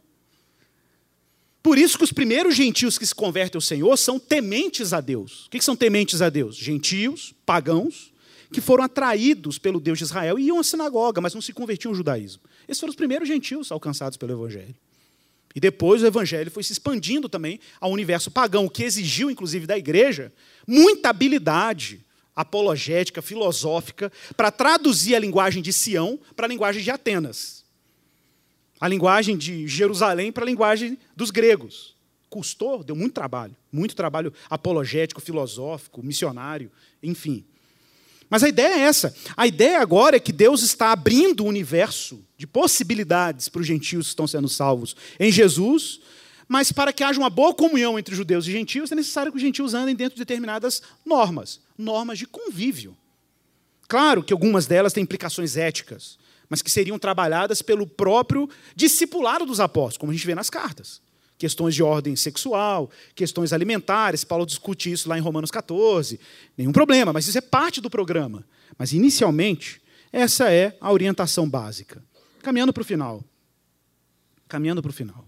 Por 1.63 1.79
isso 1.79 1.97
que 1.97 2.05
os 2.05 2.13
primeiros 2.13 2.57
gentios 2.57 2.99
que 2.99 3.07
se 3.07 3.15
convertem 3.15 3.57
ao 3.57 3.63
Senhor 3.63 3.97
são 3.97 4.19
tementes 4.19 4.93
a 4.93 5.01
Deus. 5.01 5.47
O 5.47 5.51
que, 5.51 5.63
são 5.63 5.77
tementes 5.77 6.21
a 6.21 6.29
Deus? 6.29 6.57
Gentios, 6.57 7.33
pagãos, 7.47 8.13
que 8.53 8.61
foram 8.61 8.83
atraídos 8.83 9.59
pelo 9.59 9.79
Deus 9.79 9.99
de 9.99 10.05
Israel 10.05 10.39
e 10.39 10.47
iam 10.47 10.59
à 10.59 10.65
sinagoga, 10.65 11.21
mas 11.21 11.35
não 11.35 11.41
se 11.41 11.53
convertiam 11.53 11.93
ao 11.93 11.95
judaísmo. 11.95 12.43
Esses 12.69 12.81
foram 12.81 12.91
os 12.91 12.97
primeiros 12.97 13.29
gentios 13.29 13.71
alcançados 13.71 14.17
pelo 14.17 14.33
Evangelho. 14.33 14.75
E 15.55 15.61
depois 15.61 16.03
o 16.03 16.07
Evangelho 16.07 16.51
foi 16.51 16.63
se 16.63 16.73
expandindo 16.73 17.29
também 17.29 17.61
ao 17.81 17.91
universo 17.91 18.31
pagão, 18.31 18.65
o 18.65 18.71
que 18.71 18.83
exigiu, 18.83 19.31
inclusive, 19.31 19.67
da 19.67 19.79
igreja 19.79 20.33
muita 20.67 21.11
habilidade 21.11 22.01
apologética, 22.35 23.21
filosófica, 23.21 24.11
para 24.37 24.51
traduzir 24.51 25.15
a 25.15 25.19
linguagem 25.19 25.63
de 25.63 25.73
Sião 25.73 26.19
para 26.35 26.47
a 26.47 26.49
linguagem 26.49 26.83
de 26.83 26.91
Atenas. 26.91 27.62
A 28.83 28.89
linguagem 28.89 29.37
de 29.37 29.69
Jerusalém 29.69 30.33
para 30.33 30.43
a 30.43 30.45
linguagem 30.45 30.99
dos 31.15 31.31
gregos. 31.31 31.95
Custou, 32.29 32.83
deu 32.83 32.97
muito 32.97 33.15
trabalho. 33.15 33.55
Muito 33.71 33.95
trabalho 33.95 34.33
apologético, 34.51 35.21
filosófico, 35.21 36.03
missionário, 36.03 36.69
enfim. 37.01 37.45
Mas 38.29 38.43
a 38.43 38.49
ideia 38.49 38.75
é 38.75 38.81
essa. 38.81 39.15
A 39.37 39.47
ideia 39.47 39.81
agora 39.81 40.17
é 40.17 40.19
que 40.19 40.33
Deus 40.33 40.65
está 40.65 40.91
abrindo 40.91 41.45
o 41.45 41.47
universo 41.47 42.27
de 42.37 42.45
possibilidades 42.45 43.49
para 43.49 43.61
os 43.61 43.67
gentios 43.69 44.07
que 44.07 44.11
estão 44.15 44.27
sendo 44.27 44.49
salvos 44.49 44.97
em 45.21 45.31
Jesus, 45.31 46.01
mas 46.49 46.73
para 46.73 46.93
que 46.93 47.05
haja 47.05 47.21
uma 47.21 47.31
boa 47.31 47.55
comunhão 47.55 47.97
entre 47.97 48.17
judeus 48.17 48.49
e 48.49 48.51
gentios, 48.51 48.91
é 48.91 48.97
necessário 48.97 49.31
que 49.31 49.37
os 49.37 49.43
gentios 49.43 49.75
andem 49.75 49.95
dentro 49.95 50.17
de 50.17 50.23
determinadas 50.23 50.83
normas, 51.07 51.61
normas 51.79 52.19
de 52.19 52.27
convívio. 52.27 52.97
Claro 53.87 54.25
que 54.25 54.33
algumas 54.33 54.67
delas 54.67 54.93
têm 54.93 55.05
implicações 55.05 55.57
éticas, 55.57 56.19
mas 56.53 56.61
que 56.61 56.71
seriam 56.71 56.99
trabalhadas 56.99 57.63
pelo 57.63 57.87
próprio 57.87 58.47
discipulado 58.77 59.47
dos 59.47 59.59
apóstolos, 59.59 59.97
como 59.97 60.13
a 60.13 60.15
gente 60.15 60.27
vê 60.27 60.35
nas 60.35 60.51
cartas 60.51 61.01
questões 61.39 61.75
de 61.75 61.83
ordem 61.83 62.15
sexual, 62.15 62.89
questões 63.17 63.53
alimentares. 63.53 64.23
Paulo 64.23 64.47
discute 64.47 64.93
isso 64.93 65.09
lá 65.09 65.19
em 65.19 65.21
Romanos 65.21 65.51
14. 65.51 66.21
Nenhum 66.57 66.71
problema, 66.71 67.13
mas 67.13 67.27
isso 67.27 67.37
é 67.37 67.41
parte 67.41 67.81
do 67.81 67.91
programa. 67.91 68.47
Mas, 68.79 68.93
inicialmente, 68.93 69.83
essa 70.13 70.53
é 70.53 70.77
a 70.81 70.93
orientação 70.93 71.51
básica. 71.51 72.01
Caminhando 72.43 72.73
para 72.73 72.83
o 72.83 72.85
final. 72.85 73.25
Caminhando 74.47 74.83
para 74.83 74.91
o 74.91 74.93
final. 74.93 75.27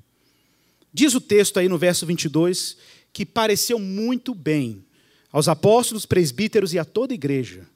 Diz 0.93 1.17
o 1.17 1.21
texto 1.21 1.59
aí 1.59 1.69
no 1.69 1.79
verso 1.79 2.07
22 2.07 2.77
que 3.13 3.27
pareceu 3.27 3.81
muito 3.81 4.37
bem 4.37 4.85
aos 5.33 5.49
apóstolos, 5.49 6.07
presbíteros 6.07 6.73
e 6.75 6.79
a 6.79 6.85
toda 6.85 7.13
a 7.13 7.17
igreja 7.17 7.67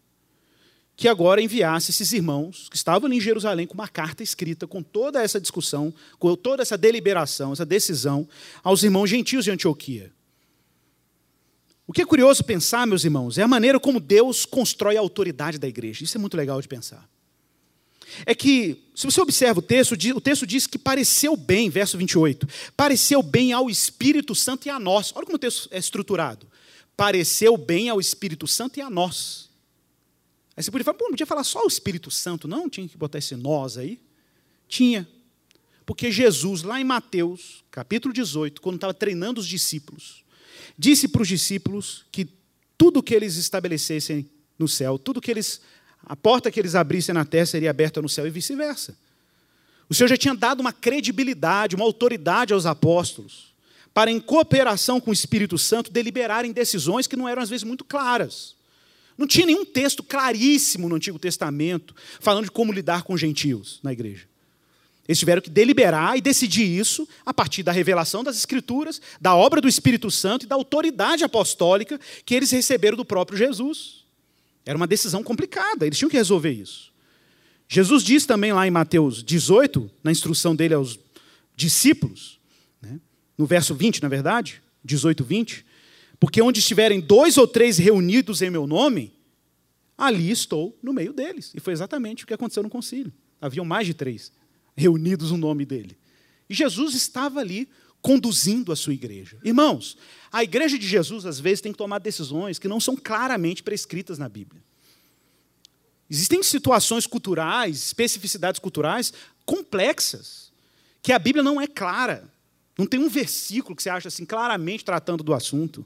que 0.99 1.07
agora 1.07 1.41
enviasse 1.41 1.93
esses 1.93 2.13
irmãos 2.13 2.67
que 2.69 2.77
estavam 2.77 3.11
em 3.13 3.21
Jerusalém 3.21 3.69
com 3.69 3.75
uma 3.75 3.87
carta 3.87 4.21
escrita 4.25 4.67
com 4.67 4.83
toda 4.83 5.23
essa 5.23 5.41
discussão, 5.41 5.95
com 6.19 6.35
toda 6.35 6.61
essa 6.61 6.77
deliberação, 6.77 7.53
essa 7.53 7.65
decisão 7.65 8.29
aos 8.65 8.83
irmãos 8.83 9.09
gentios 9.09 9.45
de 9.45 9.53
Antioquia. 9.53 10.11
O 11.87 11.93
que 11.93 12.03
é 12.03 12.05
curioso 12.05 12.43
pensar, 12.43 12.85
meus 12.85 13.05
irmãos, 13.05 13.39
é 13.39 13.43
a 13.45 13.49
maneira 13.49 13.79
como 13.79 14.01
Deus 14.01 14.45
constrói 14.45 14.97
a 14.97 15.01
autoridade 15.01 15.57
da 15.57 15.69
igreja. 15.69 16.03
Isso 16.03 16.19
é 16.19 16.21
muito 16.21 16.37
legal 16.37 16.61
de 16.61 16.67
pensar. 16.67 17.09
É 18.27 18.35
que, 18.35 18.83
se 18.93 19.07
você 19.07 19.21
observa 19.21 19.61
o 19.61 19.63
texto, 19.63 19.93
o 19.93 20.21
texto 20.21 20.45
diz 20.49 20.67
que 20.67 20.79
pareceu 20.79 21.37
bem, 21.37 21.71
verso 21.71 21.97
28, 21.97 22.49
pareceu 22.77 23.23
bem 23.23 23.53
ao 23.53 23.71
Espírito 23.71 24.35
Santo 24.35 24.67
e 24.67 24.71
a 24.71 24.81
nós. 24.81 25.13
Olha 25.15 25.25
como 25.25 25.37
o 25.37 25.39
texto 25.39 25.69
é 25.71 25.79
estruturado. 25.79 26.45
Pareceu 26.97 27.57
bem 27.57 27.89
ao 27.89 28.01
Espírito 28.01 28.49
Santo 28.49 28.81
e 28.81 28.83
a 28.83 28.91
nós. 28.91 29.48
Aí 30.59 30.65
você 30.65 30.73
podia 30.73 30.85
falar, 30.85 30.99
não 30.99 31.11
podia 31.11 31.25
falar 31.25 31.45
só 31.45 31.63
o 31.63 31.69
Espírito 31.69 32.11
Santo, 32.11 32.49
não? 32.49 32.69
Tinha 32.69 32.89
que 32.89 32.99
botar 32.99 33.19
esse 33.19 33.37
nós 33.37 33.79
aí? 33.79 34.01
Tinha. 34.67 35.07
Porque 35.87 36.11
Jesus, 36.11 36.65
lá 36.65 36.81
em 36.81 36.85
Mateus, 36.85 37.63
capítulo 37.71 38.13
18, 38.13 38.61
quando 38.61 38.75
estava 38.75 38.93
treinando 38.93 39.39
os 39.39 39.47
discípulos, 39.47 40.25
disse 40.77 41.07
para 41.07 41.23
os 41.23 41.29
discípulos 41.29 42.07
que 42.11 42.29
tudo 42.77 43.05
que 43.05 43.15
eles 43.15 43.37
estabelecessem 43.37 44.29
no 44.59 44.67
céu, 44.67 44.99
tudo 44.99 45.21
que 45.21 45.31
eles, 45.31 45.61
a 46.03 46.17
porta 46.17 46.51
que 46.51 46.59
eles 46.59 46.75
abrissem 46.75 47.15
na 47.15 47.25
terra 47.25 47.47
seria 47.47 47.71
aberta 47.71 48.03
no 48.03 48.09
céu 48.09 48.27
e 48.27 48.31
vice-versa. 48.31 48.99
O 49.89 49.95
Senhor 49.95 50.09
já 50.09 50.17
tinha 50.17 50.35
dado 50.35 50.59
uma 50.59 50.73
credibilidade, 50.73 51.77
uma 51.77 51.85
autoridade 51.85 52.53
aos 52.53 52.67
apóstolos, 52.67 53.55
para, 53.95 54.11
em 54.11 54.19
cooperação 54.19 55.01
com 55.01 55.11
o 55.11 55.15
Espírito 55.15 55.57
Santo, 55.57 55.89
deliberarem 55.89 56.51
decisões 56.51 57.07
que 57.07 57.15
não 57.15 57.29
eram, 57.29 57.43
às 57.43 57.49
vezes, 57.49 57.63
muito 57.63 57.85
claras. 57.85 58.58
Não 59.19 59.27
tinha 59.27 59.45
nenhum 59.45 59.65
texto 59.65 60.05
claríssimo 60.05 60.89
no 60.89 60.95
Antigo 60.95 61.19
Testamento 61.19 61.95
falando 62.21 62.45
de 62.45 62.53
como 62.53 62.73
lidar 62.73 63.03
com 63.03 63.17
gentios 63.17 63.81
na 63.83 63.93
igreja. 63.93 64.29
Eles 65.09 65.19
tiveram 65.19 65.43
que 65.43 65.51
deliberar 65.51 66.17
e 66.17 66.21
decidir 66.21 66.65
isso 66.65 67.09
a 67.27 67.35
partir 67.35 67.63
da 67.63 67.73
revelação 67.73 68.23
das 68.23 68.37
Escrituras, 68.37 69.01
da 69.21 69.35
obra 69.35 69.61
do 69.61 69.67
Espírito 69.67 70.11
Santo 70.11 70.45
e 70.45 70.47
da 70.47 70.55
autoridade 70.55 71.25
apostólica 71.25 71.99
que 72.25 72.35
eles 72.35 72.51
receberam 72.51 72.97
do 72.97 73.05
próprio 73.05 73.37
Jesus. 73.37 74.05
Era 74.65 74.77
uma 74.77 74.87
decisão 74.87 75.25
complicada, 75.25 75.87
eles 75.87 75.99
tinham 75.99 76.11
que 76.11 76.17
resolver 76.17 76.53
isso. 76.53 76.93
Jesus 77.67 78.03
diz 78.03 78.25
também 78.25 78.53
lá 78.53 78.67
em 78.67 78.71
Mateus 78.71 79.25
18, 79.25 79.91
na 80.05 80.13
instrução 80.13 80.55
dele 80.55 80.75
aos 80.75 80.99
discípulos, 81.57 82.39
né, 82.81 83.01
no 83.37 83.47
verso 83.47 83.75
20, 83.75 84.03
na 84.03 84.09
verdade, 84.09 84.63
18, 84.85 85.25
20, 85.25 85.67
porque 86.21 86.43
onde 86.43 86.61
estiverem 86.61 87.01
dois 87.01 87.37
ou 87.37 87.47
três 87.47 87.79
reunidos 87.79 88.43
em 88.43 88.51
meu 88.51 88.67
nome, 88.67 89.13
ali 89.97 90.31
estou 90.31 90.77
no 90.83 90.93
meio 90.93 91.13
deles. 91.13 91.53
E 91.55 91.61
foi 91.61 91.73
exatamente 91.73 92.25
o 92.25 92.27
que 92.27 92.35
aconteceu 92.35 92.63
no 92.63 92.71
concílio. 92.71 93.13
Haviam 93.41 93.65
mais 93.65 93.87
de 93.87 93.95
três 93.95 94.33
reunidos 94.77 95.31
no 95.31 95.37
nome 95.37 95.65
dele. 95.65 95.97
E 96.49 96.55
Jesus 96.55 96.95
estava 96.95 97.41
ali 97.41 97.69
conduzindo 98.01 98.73
a 98.73 98.77
sua 98.77 98.95
igreja. 98.95 99.39
Irmãos, 99.45 99.97
a 100.33 100.43
igreja 100.43 100.79
de 100.79 100.87
Jesus 100.87 101.27
às 101.27 101.39
vezes 101.41 101.61
tem 101.61 101.73
que 101.73 101.79
tomar 101.79 101.99
decisões 101.99 102.59
que 102.59 102.69
não 102.69 102.81
são 102.81 102.97
claramente 102.97 103.63
prescritas 103.63 104.19
na 104.19 104.29
Bíblia. 104.29 104.63
Existem 106.09 106.43
situações 106.43 107.07
culturais, 107.07 107.87
especificidades 107.87 108.59
culturais 108.59 109.13
complexas, 109.45 110.51
que 111.03 111.13
a 111.13 111.19
Bíblia 111.19 111.43
não 111.43 111.61
é 111.61 111.67
clara. 111.67 112.33
Não 112.79 112.87
tem 112.87 113.01
um 113.01 113.09
versículo 113.09 113.75
que 113.75 113.83
você 113.83 113.91
acha 113.91 114.09
assim 114.09 114.25
claramente 114.25 114.85
tratando 114.85 115.23
do 115.25 115.35
assunto. 115.35 115.85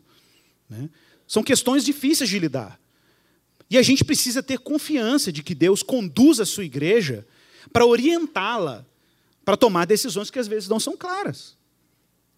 Né? 0.72 0.88
São 1.26 1.42
questões 1.42 1.84
difíceis 1.84 2.30
de 2.30 2.38
lidar. 2.38 2.80
E 3.68 3.76
a 3.76 3.82
gente 3.82 4.04
precisa 4.04 4.42
ter 4.42 4.58
confiança 4.58 5.30
de 5.30 5.42
que 5.42 5.54
Deus 5.54 5.82
conduz 5.82 6.40
a 6.40 6.46
sua 6.46 6.64
igreja 6.64 7.26
para 7.72 7.86
orientá-la 7.86 8.84
para 9.44 9.56
tomar 9.56 9.86
decisões 9.86 10.30
que 10.30 10.38
às 10.38 10.48
vezes 10.48 10.68
não 10.68 10.80
são 10.80 10.96
claras. 10.96 11.56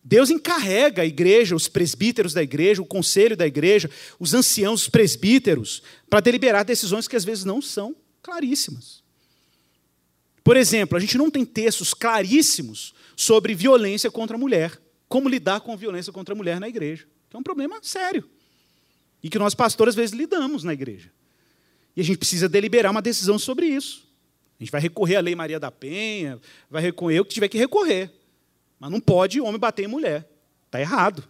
Deus 0.02 0.30
encarrega 0.30 1.02
a 1.02 1.06
igreja, 1.06 1.56
os 1.56 1.66
presbíteros 1.66 2.34
da 2.34 2.42
igreja, 2.42 2.82
o 2.82 2.86
conselho 2.86 3.36
da 3.36 3.46
igreja, 3.46 3.90
os 4.18 4.34
anciãos, 4.34 4.82
os 4.82 4.88
presbíteros, 4.88 5.82
para 6.10 6.20
deliberar 6.20 6.64
decisões 6.64 7.08
que 7.08 7.16
às 7.16 7.24
vezes 7.24 7.44
não 7.44 7.62
são 7.62 7.96
claríssimas. 8.22 9.02
Por 10.42 10.56
exemplo, 10.56 10.96
a 10.96 11.00
gente 11.00 11.16
não 11.16 11.30
tem 11.30 11.44
textos 11.44 11.94
claríssimos 11.94 12.94
sobre 13.16 13.54
violência 13.54 14.10
contra 14.10 14.36
a 14.36 14.38
mulher 14.38 14.78
como 15.14 15.28
lidar 15.28 15.60
com 15.60 15.72
a 15.72 15.76
violência 15.76 16.12
contra 16.12 16.34
a 16.34 16.36
mulher 16.36 16.58
na 16.58 16.68
igreja, 16.68 17.06
é 17.36 17.40
um 17.40 17.42
problema 17.42 17.78
sério. 17.82 18.28
E 19.22 19.28
que 19.28 19.38
nós, 19.38 19.54
pastores, 19.54 19.92
às 19.92 19.96
vezes 19.96 20.14
lidamos 20.14 20.64
na 20.64 20.72
igreja. 20.72 21.10
E 21.96 22.00
a 22.00 22.04
gente 22.04 22.18
precisa 22.18 22.48
deliberar 22.48 22.90
uma 22.90 23.02
decisão 23.02 23.38
sobre 23.38 23.66
isso. 23.66 24.06
A 24.58 24.62
gente 24.62 24.70
vai 24.70 24.80
recorrer 24.80 25.16
à 25.16 25.20
Lei 25.20 25.34
Maria 25.34 25.58
da 25.58 25.70
Penha, 25.70 26.40
vai 26.70 26.82
recorrer 26.82 27.20
o 27.20 27.24
que 27.24 27.34
tiver 27.34 27.48
que 27.48 27.58
recorrer. 27.58 28.12
Mas 28.78 28.90
não 28.90 29.00
pode 29.00 29.40
homem 29.40 29.58
bater 29.58 29.84
em 29.84 29.88
mulher. 29.88 30.28
Está 30.66 30.80
errado. 30.80 31.24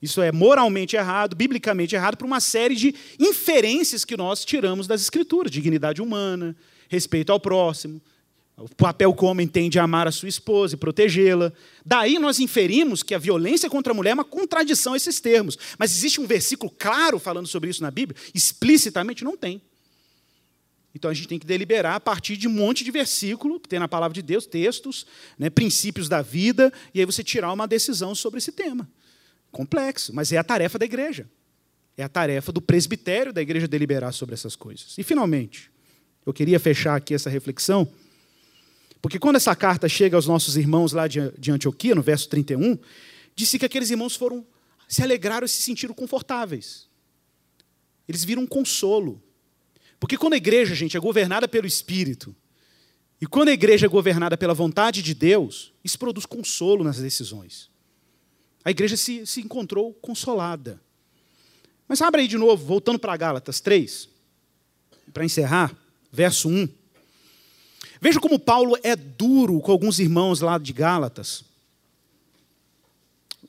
Isso 0.00 0.22
é 0.22 0.30
moralmente 0.30 0.96
errado, 0.96 1.34
biblicamente 1.34 1.94
errado, 1.94 2.16
por 2.16 2.24
uma 2.24 2.40
série 2.40 2.76
de 2.76 2.94
inferências 3.18 4.04
que 4.04 4.16
nós 4.16 4.44
tiramos 4.44 4.86
das 4.86 5.00
Escrituras: 5.00 5.50
dignidade 5.50 6.00
humana, 6.00 6.56
respeito 6.88 7.32
ao 7.32 7.40
próximo, 7.40 8.00
o 8.58 8.68
papel 8.74 9.14
que 9.14 9.24
o 9.24 9.28
homem 9.28 9.46
tem 9.46 9.70
de 9.70 9.78
amar 9.78 10.08
a 10.08 10.12
sua 10.12 10.28
esposa 10.28 10.74
e 10.74 10.78
protegê-la. 10.78 11.52
Daí 11.86 12.18
nós 12.18 12.40
inferimos 12.40 13.04
que 13.04 13.14
a 13.14 13.18
violência 13.18 13.70
contra 13.70 13.92
a 13.92 13.96
mulher 13.96 14.10
é 14.10 14.14
uma 14.14 14.24
contradição 14.24 14.94
a 14.94 14.96
esses 14.96 15.20
termos. 15.20 15.56
Mas 15.78 15.92
existe 15.92 16.20
um 16.20 16.26
versículo 16.26 16.72
claro 16.76 17.20
falando 17.20 17.46
sobre 17.46 17.70
isso 17.70 17.82
na 17.82 17.90
Bíblia? 17.90 18.20
Explicitamente 18.34 19.22
não 19.22 19.36
tem. 19.36 19.62
Então 20.92 21.08
a 21.08 21.14
gente 21.14 21.28
tem 21.28 21.38
que 21.38 21.46
deliberar 21.46 21.94
a 21.94 22.00
partir 22.00 22.36
de 22.36 22.48
um 22.48 22.50
monte 22.50 22.82
de 22.82 22.90
versículo 22.90 23.60
que 23.60 23.68
tem 23.68 23.78
na 23.78 23.86
palavra 23.86 24.14
de 24.14 24.22
Deus, 24.22 24.44
textos, 24.44 25.06
né, 25.38 25.48
princípios 25.48 26.08
da 26.08 26.20
vida, 26.20 26.72
e 26.92 26.98
aí 26.98 27.06
você 27.06 27.22
tirar 27.22 27.52
uma 27.52 27.68
decisão 27.68 28.14
sobre 28.14 28.38
esse 28.38 28.50
tema. 28.50 28.88
Complexo, 29.52 30.12
mas 30.12 30.32
é 30.32 30.36
a 30.36 30.44
tarefa 30.44 30.78
da 30.78 30.84
igreja. 30.84 31.28
É 31.96 32.02
a 32.02 32.08
tarefa 32.08 32.50
do 32.50 32.60
presbitério 32.60 33.32
da 33.32 33.40
igreja 33.40 33.68
deliberar 33.68 34.12
sobre 34.12 34.34
essas 34.34 34.56
coisas. 34.56 34.96
E, 34.98 35.02
finalmente, 35.02 35.70
eu 36.24 36.32
queria 36.32 36.58
fechar 36.60 36.94
aqui 36.94 37.12
essa 37.12 37.28
reflexão, 37.30 37.88
porque 39.00 39.18
quando 39.18 39.36
essa 39.36 39.54
carta 39.54 39.88
chega 39.88 40.16
aos 40.16 40.26
nossos 40.26 40.56
irmãos 40.56 40.92
lá 40.92 41.06
de, 41.06 41.50
Antioquia, 41.50 41.94
no 41.94 42.02
verso 42.02 42.28
31, 42.28 42.78
disse 43.34 43.58
que 43.58 43.64
aqueles 43.64 43.90
irmãos 43.90 44.16
foram, 44.16 44.46
se 44.88 45.02
alegraram 45.02 45.46
e 45.46 45.48
se 45.48 45.62
sentiram 45.62 45.94
confortáveis. 45.94 46.88
Eles 48.08 48.24
viram 48.24 48.42
um 48.42 48.46
consolo. 48.46 49.22
Porque 50.00 50.16
quando 50.16 50.32
a 50.32 50.36
igreja, 50.36 50.74
gente, 50.74 50.96
é 50.96 51.00
governada 51.00 51.46
pelo 51.46 51.66
Espírito, 51.66 52.34
e 53.20 53.26
quando 53.26 53.48
a 53.48 53.52
igreja 53.52 53.86
é 53.86 53.88
governada 53.88 54.36
pela 54.36 54.54
vontade 54.54 55.02
de 55.02 55.12
Deus, 55.12 55.72
isso 55.82 55.98
produz 55.98 56.24
consolo 56.24 56.84
nas 56.84 56.98
decisões. 56.98 57.68
A 58.64 58.70
igreja 58.70 58.96
se, 58.96 59.26
se 59.26 59.40
encontrou 59.40 59.92
consolada. 59.94 60.80
Mas 61.88 62.00
abra 62.00 62.20
aí 62.20 62.28
de 62.28 62.36
novo, 62.36 62.64
voltando 62.64 62.98
para 62.98 63.16
Gálatas 63.16 63.60
3, 63.60 64.08
para 65.12 65.24
encerrar, 65.24 65.76
verso 66.12 66.48
1. 66.48 66.68
Veja 68.00 68.20
como 68.20 68.38
Paulo 68.38 68.76
é 68.82 68.94
duro 68.94 69.60
com 69.60 69.72
alguns 69.72 69.98
irmãos 69.98 70.40
lá 70.40 70.58
de 70.58 70.72
Gálatas. 70.72 71.44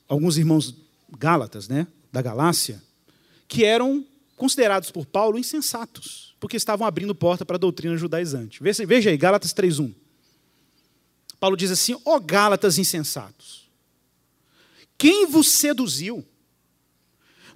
Alguns 0.08 0.36
irmãos 0.36 0.74
Gálatas, 1.18 1.68
né, 1.68 1.86
da 2.12 2.22
Galácia, 2.22 2.82
que 3.46 3.64
eram 3.64 4.04
considerados 4.36 4.90
por 4.90 5.06
Paulo 5.06 5.38
insensatos, 5.38 6.34
porque 6.40 6.56
estavam 6.56 6.86
abrindo 6.86 7.14
porta 7.14 7.44
para 7.44 7.56
a 7.56 7.58
doutrina 7.58 7.96
judaizante. 7.96 8.62
Veja 8.62 9.10
aí, 9.10 9.16
Gálatas 9.16 9.52
3:1. 9.52 9.92
Paulo 11.38 11.56
diz 11.56 11.70
assim: 11.70 11.96
"Ó 12.04 12.18
Gálatas 12.18 12.78
insensatos, 12.78 13.68
quem 14.96 15.26
vos 15.26 15.48
seduziu? 15.48 16.24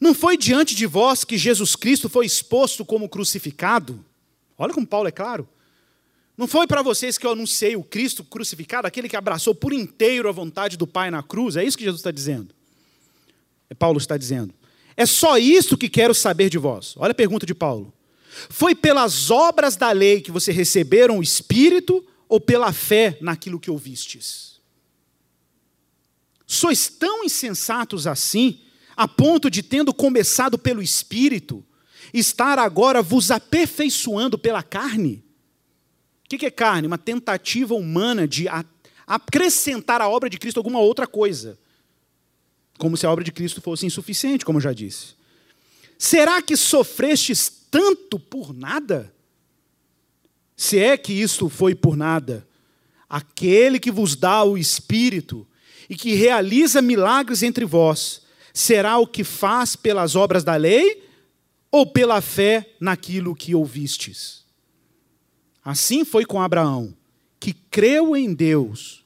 Não 0.01 0.15
foi 0.15 0.37
diante 0.37 0.75
de 0.75 0.87
vós 0.87 1.25
que 1.25 1.39
Jesus 1.39 1.77
Cristo 1.77 2.09
foi 2.09 2.27
exposto 2.27 2.85
como 2.85 3.09
crucificado? 3.09 4.05
Olha 4.59 4.73
como 4.73 4.87
Paulo 4.87 5.09
é 5.09 5.13
claro. 5.13 5.49
Não 6.37 6.49
foi 6.49 6.67
para 6.67 6.83
vocês 6.83 7.17
que 7.17 7.27
eu 7.27 7.31
anunciei 7.31 7.77
o 7.77 7.85
Cristo 7.85 8.25
crucificado, 8.25 8.87
aquele 8.87 9.09
que 9.09 9.17
abraçou 9.17 9.55
por 9.55 9.73
inteiro 9.73 10.29
a 10.29 10.33
vontade 10.33 10.77
do 10.77 10.87
Pai 10.87 11.11
na 11.11 11.23
cruz? 11.23 11.57
É 11.57 11.65
isso 11.65 11.79
que 11.79 11.85
Jesus 11.85 12.01
está 12.01 12.11
dizendo. 12.11 12.53
É 13.71 13.75
Paulo 13.75 13.99
está 13.99 14.17
dizendo. 14.17 14.53
É 14.97 15.07
só 15.07 15.39
isso 15.39 15.79
que 15.79 15.89
quero 15.89 16.15
saber 16.15 16.51
de 16.51 16.59
vós. 16.59 16.95
Olha 16.97 17.13
a 17.13 17.15
pergunta 17.15 17.47
de 17.47 17.55
Paulo. 17.55 17.93
Foi 18.49 18.75
pelas 18.75 19.31
obras 19.31 19.77
da 19.77 19.93
lei 19.93 20.21
que 20.21 20.31
você 20.31 20.51
receberam 20.51 21.19
o 21.19 21.23
Espírito 21.23 22.05
ou 22.29 22.41
pela 22.41 22.73
fé 22.73 23.17
naquilo 23.21 23.61
que 23.61 23.71
ouvistes? 23.71 24.61
Sois 26.47 26.89
tão 26.89 27.25
insensatos 27.25 28.07
assim, 28.07 28.61
a 28.97 29.09
ponto 29.09 29.49
de, 29.49 29.63
tendo 29.63 29.95
começado 29.95 30.59
pelo 30.59 30.83
Espírito, 30.83 31.65
estar 32.13 32.59
agora 32.59 33.03
vos 33.03 33.31
aperfeiçoando 33.31 34.39
pela 34.39 34.63
carne? 34.63 35.24
O 36.35 36.39
que 36.39 36.47
é 36.47 36.51
carne? 36.51 36.87
Uma 36.87 36.99
tentativa 36.99 37.75
humana 37.75 38.27
de 38.27 38.47
acrescentar 39.07 40.01
à 40.01 40.09
obra 40.09 40.29
de 40.29 40.39
Cristo 40.39 40.59
alguma 40.59 40.81
outra 40.81 41.07
coisa. 41.07 41.59
Como 42.79 42.97
se 42.97 43.07
a 43.07 43.11
obra 43.11 43.23
de 43.23 43.31
Cristo 43.31 43.61
fosse 43.61 43.87
insuficiente, 43.87 44.45
como 44.45 44.59
eu 44.59 44.63
já 44.63 44.73
disse. 44.73 45.15
Será 45.97 46.43
que 46.43 46.57
sofrestes 46.57 47.51
tanto 47.71 48.19
por 48.19 48.53
nada? 48.53 49.15
Se 50.57 50.79
é 50.79 50.97
que 50.97 51.13
isto 51.13 51.49
foi 51.49 51.75
por 51.75 51.97
nada, 51.97 52.47
aquele 53.09 53.79
que 53.79 53.91
vos 53.91 54.17
dá 54.17 54.45
o 54.45 54.59
Espírito 54.59 55.47
e 55.89 55.97
que 55.97 56.15
realiza 56.15 56.83
milagres 56.83 57.43
entre 57.43 57.65
vós, 57.65 58.23
será 58.53 58.99
o 58.99 59.07
que 59.07 59.25
faz 59.25 59.77
pelas 59.77 60.15
obras 60.17 60.45
da 60.45 60.57
lei 60.57 61.09
ou 61.71 61.87
pela 61.87 62.21
fé 62.21 62.75
naquilo 62.81 63.35
que 63.35 63.55
ouvistes? 63.55 64.44
Assim 65.65 66.05
foi 66.05 66.25
com 66.25 66.41
Abraão, 66.41 66.95
que 67.41 67.53
creu 67.53 68.15
em 68.15 68.35
Deus, 68.35 69.05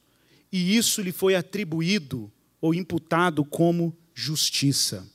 e 0.51 0.75
isso 0.75 1.01
lhe 1.01 1.11
foi 1.11 1.35
atribuído 1.35 2.31
ou 2.59 2.73
imputado 2.73 3.45
como 3.45 3.95
justiça. 4.13 5.07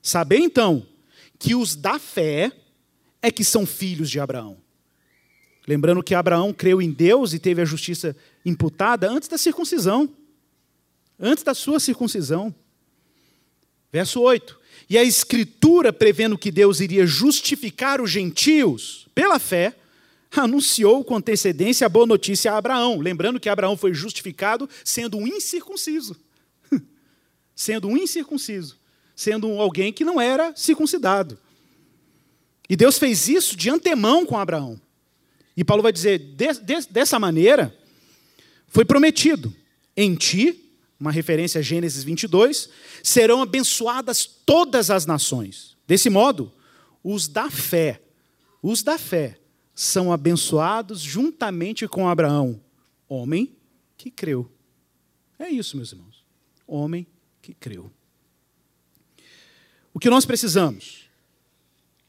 Saber 0.00 0.38
então 0.38 0.86
que 1.38 1.54
os 1.54 1.74
da 1.74 1.98
fé 1.98 2.52
é 3.20 3.30
que 3.30 3.44
são 3.44 3.66
filhos 3.66 4.08
de 4.08 4.20
Abraão. 4.20 4.56
Lembrando 5.66 6.02
que 6.02 6.14
Abraão 6.14 6.52
creu 6.52 6.80
em 6.80 6.90
Deus 6.90 7.32
e 7.32 7.38
teve 7.38 7.62
a 7.62 7.64
justiça 7.64 8.16
imputada 8.44 9.10
antes 9.10 9.28
da 9.28 9.38
circuncisão 9.38 10.08
antes 11.22 11.44
da 11.44 11.54
sua 11.54 11.78
circuncisão. 11.78 12.52
Verso 13.92 14.20
8. 14.20 14.58
E 14.90 14.98
a 14.98 15.04
Escritura, 15.04 15.92
prevendo 15.92 16.36
que 16.36 16.50
Deus 16.50 16.80
iria 16.80 17.06
justificar 17.06 18.00
os 18.00 18.10
gentios 18.10 19.06
pela 19.14 19.38
fé, 19.38 19.76
anunciou 20.40 21.04
com 21.04 21.16
antecedência 21.16 21.86
a 21.86 21.90
boa 21.90 22.06
notícia 22.06 22.52
a 22.52 22.56
Abraão. 22.56 23.00
Lembrando 23.00 23.38
que 23.40 23.48
Abraão 23.48 23.76
foi 23.76 23.92
justificado 23.92 24.68
sendo 24.84 25.18
um 25.18 25.26
incircunciso. 25.26 26.16
sendo 27.54 27.88
um 27.88 27.96
incircunciso. 27.96 28.78
Sendo 29.14 29.48
alguém 29.60 29.92
que 29.92 30.04
não 30.04 30.20
era 30.20 30.54
circuncidado. 30.56 31.38
E 32.68 32.76
Deus 32.76 32.98
fez 32.98 33.28
isso 33.28 33.56
de 33.56 33.68
antemão 33.68 34.24
com 34.24 34.38
Abraão. 34.38 34.80
E 35.56 35.62
Paulo 35.62 35.82
vai 35.82 35.92
dizer: 35.92 36.18
dessa 36.90 37.18
maneira, 37.18 37.76
foi 38.68 38.84
prometido: 38.84 39.54
em 39.96 40.14
ti 40.14 40.62
uma 41.02 41.10
referência 41.10 41.58
a 41.58 41.62
Gênesis 41.62 42.04
22, 42.04 42.68
serão 43.02 43.42
abençoadas 43.42 44.24
todas 44.24 44.88
as 44.88 45.04
nações. 45.04 45.76
Desse 45.84 46.08
modo, 46.08 46.52
os 47.02 47.26
da 47.26 47.50
fé, 47.50 48.00
os 48.62 48.84
da 48.84 48.96
fé, 48.96 49.36
são 49.74 50.12
abençoados 50.12 51.00
juntamente 51.00 51.88
com 51.88 52.08
Abraão, 52.08 52.60
homem 53.08 53.56
que 53.96 54.10
creu. 54.10 54.50
É 55.38 55.48
isso, 55.48 55.76
meus 55.76 55.92
irmãos. 55.92 56.24
Homem 56.66 57.06
que 57.40 57.54
creu. 57.54 57.90
O 59.92 59.98
que 59.98 60.10
nós 60.10 60.24
precisamos? 60.24 61.08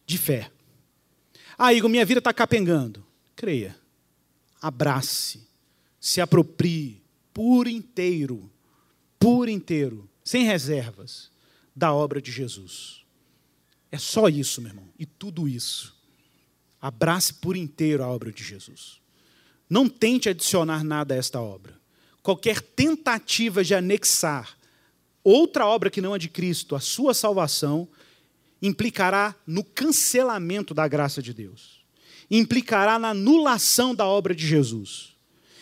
De 0.06 0.18
fé. 0.18 0.52
Ah, 1.58 1.74
Igor, 1.74 1.90
minha 1.90 2.06
vida 2.06 2.20
está 2.20 2.34
capengando. 2.34 3.06
Creia. 3.36 3.76
Abrace. 4.62 5.48
Se 6.00 6.22
aproprie 6.22 7.02
por 7.34 7.68
inteiro 7.68 8.50
por 9.24 9.48
inteiro, 9.48 10.10
sem 10.22 10.44
reservas, 10.44 11.32
da 11.74 11.94
obra 11.94 12.22
de 12.22 12.30
Jesus. 12.30 13.06
É 13.90 13.98
só 13.98 14.28
isso, 14.28 14.62
meu 14.62 14.72
irmão, 14.72 14.90
e 15.00 15.06
tudo 15.06 15.48
isso. 15.48 15.96
Abrace 16.84 17.36
por 17.36 17.56
inteiro 17.56 18.04
a 18.04 18.08
obra 18.10 18.30
de 18.30 18.44
Jesus. 18.44 19.00
Não 19.70 19.88
tente 19.88 20.28
adicionar 20.28 20.84
nada 20.84 21.14
a 21.14 21.18
esta 21.18 21.40
obra. 21.40 21.80
Qualquer 22.22 22.60
tentativa 22.60 23.64
de 23.64 23.74
anexar 23.74 24.58
outra 25.24 25.66
obra 25.66 25.90
que 25.90 26.02
não 26.02 26.14
a 26.14 26.18
de 26.18 26.28
Cristo, 26.28 26.76
a 26.76 26.82
sua 26.82 27.14
salvação, 27.14 27.88
implicará 28.62 29.34
no 29.48 29.64
cancelamento 29.64 30.74
da 30.74 30.86
graça 30.86 31.22
de 31.22 31.34
Deus. 31.34 31.86
Implicará 32.30 33.00
na 33.00 33.12
anulação 33.12 33.96
da 33.96 34.06
obra 34.06 34.36
de 34.36 34.46
Jesus. 34.46 35.16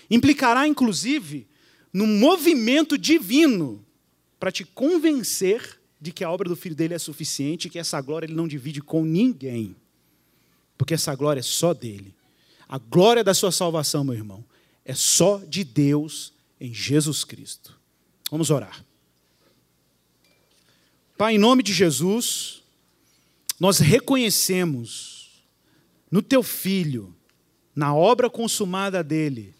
Implicará, 0.09 0.67
inclusive, 0.67 1.47
num 1.93 2.07
movimento 2.07 2.97
divino 2.97 3.85
para 4.39 4.51
te 4.51 4.65
convencer 4.65 5.79
de 6.01 6.11
que 6.11 6.23
a 6.23 6.31
obra 6.31 6.49
do 6.49 6.55
filho 6.55 6.75
dele 6.75 6.95
é 6.95 6.99
suficiente 6.99 7.67
e 7.67 7.69
que 7.69 7.77
essa 7.77 8.01
glória 8.01 8.25
ele 8.25 8.33
não 8.33 8.47
divide 8.47 8.81
com 8.81 9.05
ninguém. 9.05 9.75
Porque 10.81 10.95
essa 10.95 11.13
glória 11.13 11.41
é 11.41 11.43
só 11.43 11.75
dele. 11.75 12.15
A 12.67 12.79
glória 12.79 13.23
da 13.23 13.35
sua 13.35 13.51
salvação, 13.51 14.03
meu 14.03 14.15
irmão, 14.15 14.43
é 14.83 14.95
só 14.95 15.37
de 15.47 15.63
Deus 15.63 16.33
em 16.59 16.73
Jesus 16.73 17.23
Cristo. 17.23 17.79
Vamos 18.31 18.49
orar. 18.49 18.83
Pai, 21.15 21.35
em 21.35 21.37
nome 21.37 21.61
de 21.61 21.71
Jesus, 21.71 22.63
nós 23.59 23.77
reconhecemos 23.77 25.43
no 26.09 26.19
teu 26.19 26.41
filho, 26.41 27.15
na 27.75 27.93
obra 27.93 28.27
consumada 28.27 29.03
dele, 29.03 29.53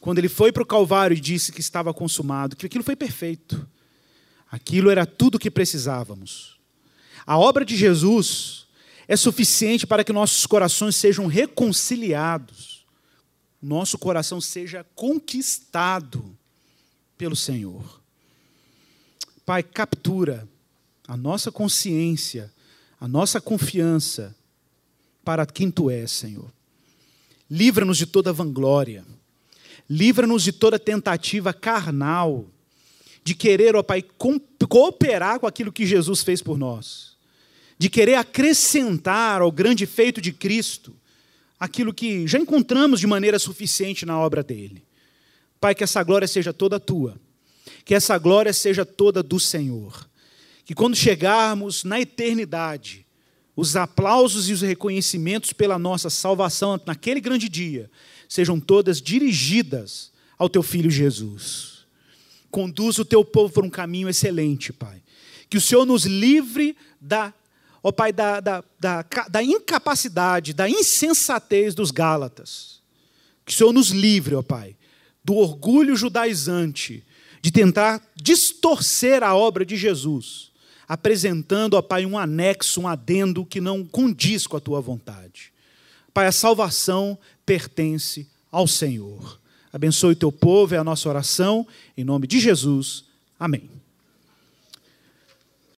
quando 0.00 0.20
ele 0.20 0.28
foi 0.30 0.50
para 0.50 0.62
o 0.62 0.66
Calvário 0.66 1.14
e 1.14 1.20
disse 1.20 1.52
que 1.52 1.60
estava 1.60 1.92
consumado, 1.92 2.56
que 2.56 2.64
aquilo 2.64 2.82
foi 2.82 2.96
perfeito. 2.96 3.68
Aquilo 4.50 4.88
era 4.88 5.04
tudo 5.04 5.34
o 5.34 5.38
que 5.38 5.50
precisávamos. 5.50 6.58
A 7.26 7.36
obra 7.36 7.62
de 7.62 7.76
Jesus 7.76 8.62
é 9.08 9.16
suficiente 9.16 9.86
para 9.86 10.04
que 10.04 10.12
nossos 10.12 10.46
corações 10.46 10.96
sejam 10.96 11.26
reconciliados, 11.26 12.86
nosso 13.60 13.98
coração 13.98 14.40
seja 14.40 14.84
conquistado 14.94 16.36
pelo 17.16 17.36
Senhor. 17.36 18.00
Pai, 19.44 19.62
captura 19.62 20.48
a 21.06 21.16
nossa 21.16 21.50
consciência, 21.50 22.52
a 23.00 23.08
nossa 23.08 23.40
confiança 23.40 24.34
para 25.24 25.44
quem 25.46 25.70
Tu 25.70 25.90
és, 25.90 26.10
Senhor. 26.10 26.50
Livra-nos 27.50 27.98
de 27.98 28.06
toda 28.06 28.32
vanglória, 28.32 29.04
livra-nos 29.88 30.42
de 30.42 30.52
toda 30.52 30.78
tentativa 30.78 31.52
carnal, 31.52 32.46
de 33.22 33.34
querer, 33.34 33.76
ó 33.76 33.82
Pai, 33.82 34.02
cooperar 34.68 35.38
com 35.38 35.46
aquilo 35.46 35.72
que 35.72 35.86
Jesus 35.86 36.22
fez 36.22 36.40
por 36.40 36.56
nós, 36.56 37.11
de 37.78 37.88
querer 37.90 38.14
acrescentar 38.14 39.42
ao 39.42 39.50
grande 39.50 39.86
feito 39.86 40.20
de 40.20 40.32
Cristo 40.32 40.94
aquilo 41.58 41.94
que 41.94 42.26
já 42.26 42.38
encontramos 42.38 42.98
de 42.98 43.06
maneira 43.06 43.38
suficiente 43.38 44.04
na 44.04 44.18
obra 44.18 44.42
dele. 44.42 44.84
Pai, 45.60 45.74
que 45.74 45.84
essa 45.84 46.02
glória 46.02 46.26
seja 46.26 46.52
toda 46.52 46.80
tua, 46.80 47.20
que 47.84 47.94
essa 47.94 48.18
glória 48.18 48.52
seja 48.52 48.84
toda 48.84 49.22
do 49.22 49.38
Senhor, 49.38 50.08
que 50.64 50.74
quando 50.74 50.96
chegarmos 50.96 51.84
na 51.84 52.00
eternidade, 52.00 53.06
os 53.54 53.76
aplausos 53.76 54.48
e 54.48 54.52
os 54.52 54.62
reconhecimentos 54.62 55.52
pela 55.52 55.78
nossa 55.78 56.10
salvação 56.10 56.80
naquele 56.86 57.20
grande 57.20 57.48
dia 57.48 57.90
sejam 58.28 58.58
todas 58.58 59.00
dirigidas 59.00 60.10
ao 60.38 60.48
teu 60.48 60.62
filho 60.62 60.90
Jesus. 60.90 61.86
Conduz 62.50 62.98
o 62.98 63.04
teu 63.04 63.24
povo 63.24 63.52
por 63.52 63.64
um 63.64 63.70
caminho 63.70 64.08
excelente, 64.08 64.72
Pai. 64.72 65.02
Que 65.48 65.58
o 65.58 65.60
Senhor 65.60 65.84
nos 65.84 66.06
livre 66.06 66.76
da, 67.00 67.32
ó 67.82 67.90
Pai, 67.90 68.12
da, 68.12 68.40
da, 68.40 68.64
da, 68.78 69.04
da 69.28 69.42
incapacidade, 69.42 70.52
da 70.52 70.68
insensatez 70.68 71.74
dos 71.74 71.90
Gálatas. 71.90 72.80
Que 73.44 73.52
o 73.52 73.56
Senhor 73.56 73.72
nos 73.72 73.90
livre, 73.90 74.34
ó 74.34 74.42
Pai, 74.42 74.76
do 75.24 75.34
orgulho 75.34 75.96
judaizante 75.96 77.04
de 77.40 77.50
tentar 77.50 78.00
distorcer 78.14 79.22
a 79.22 79.34
obra 79.34 79.64
de 79.64 79.76
Jesus 79.76 80.52
apresentando, 80.92 81.74
ó 81.74 81.80
Pai, 81.80 82.04
um 82.04 82.18
anexo, 82.18 82.82
um 82.82 82.86
adendo 82.86 83.46
que 83.46 83.62
não 83.62 83.82
condiz 83.82 84.46
com 84.46 84.58
a 84.58 84.60
tua 84.60 84.78
vontade. 84.78 85.50
Pai, 86.12 86.26
a 86.26 86.32
salvação 86.32 87.16
pertence 87.46 88.28
ao 88.50 88.66
Senhor. 88.66 89.40
Abençoe 89.72 90.12
o 90.12 90.16
teu 90.16 90.30
povo, 90.30 90.74
é 90.74 90.78
a 90.78 90.84
nossa 90.84 91.08
oração, 91.08 91.66
em 91.96 92.04
nome 92.04 92.26
de 92.26 92.38
Jesus. 92.38 93.04
Amém. 93.40 93.81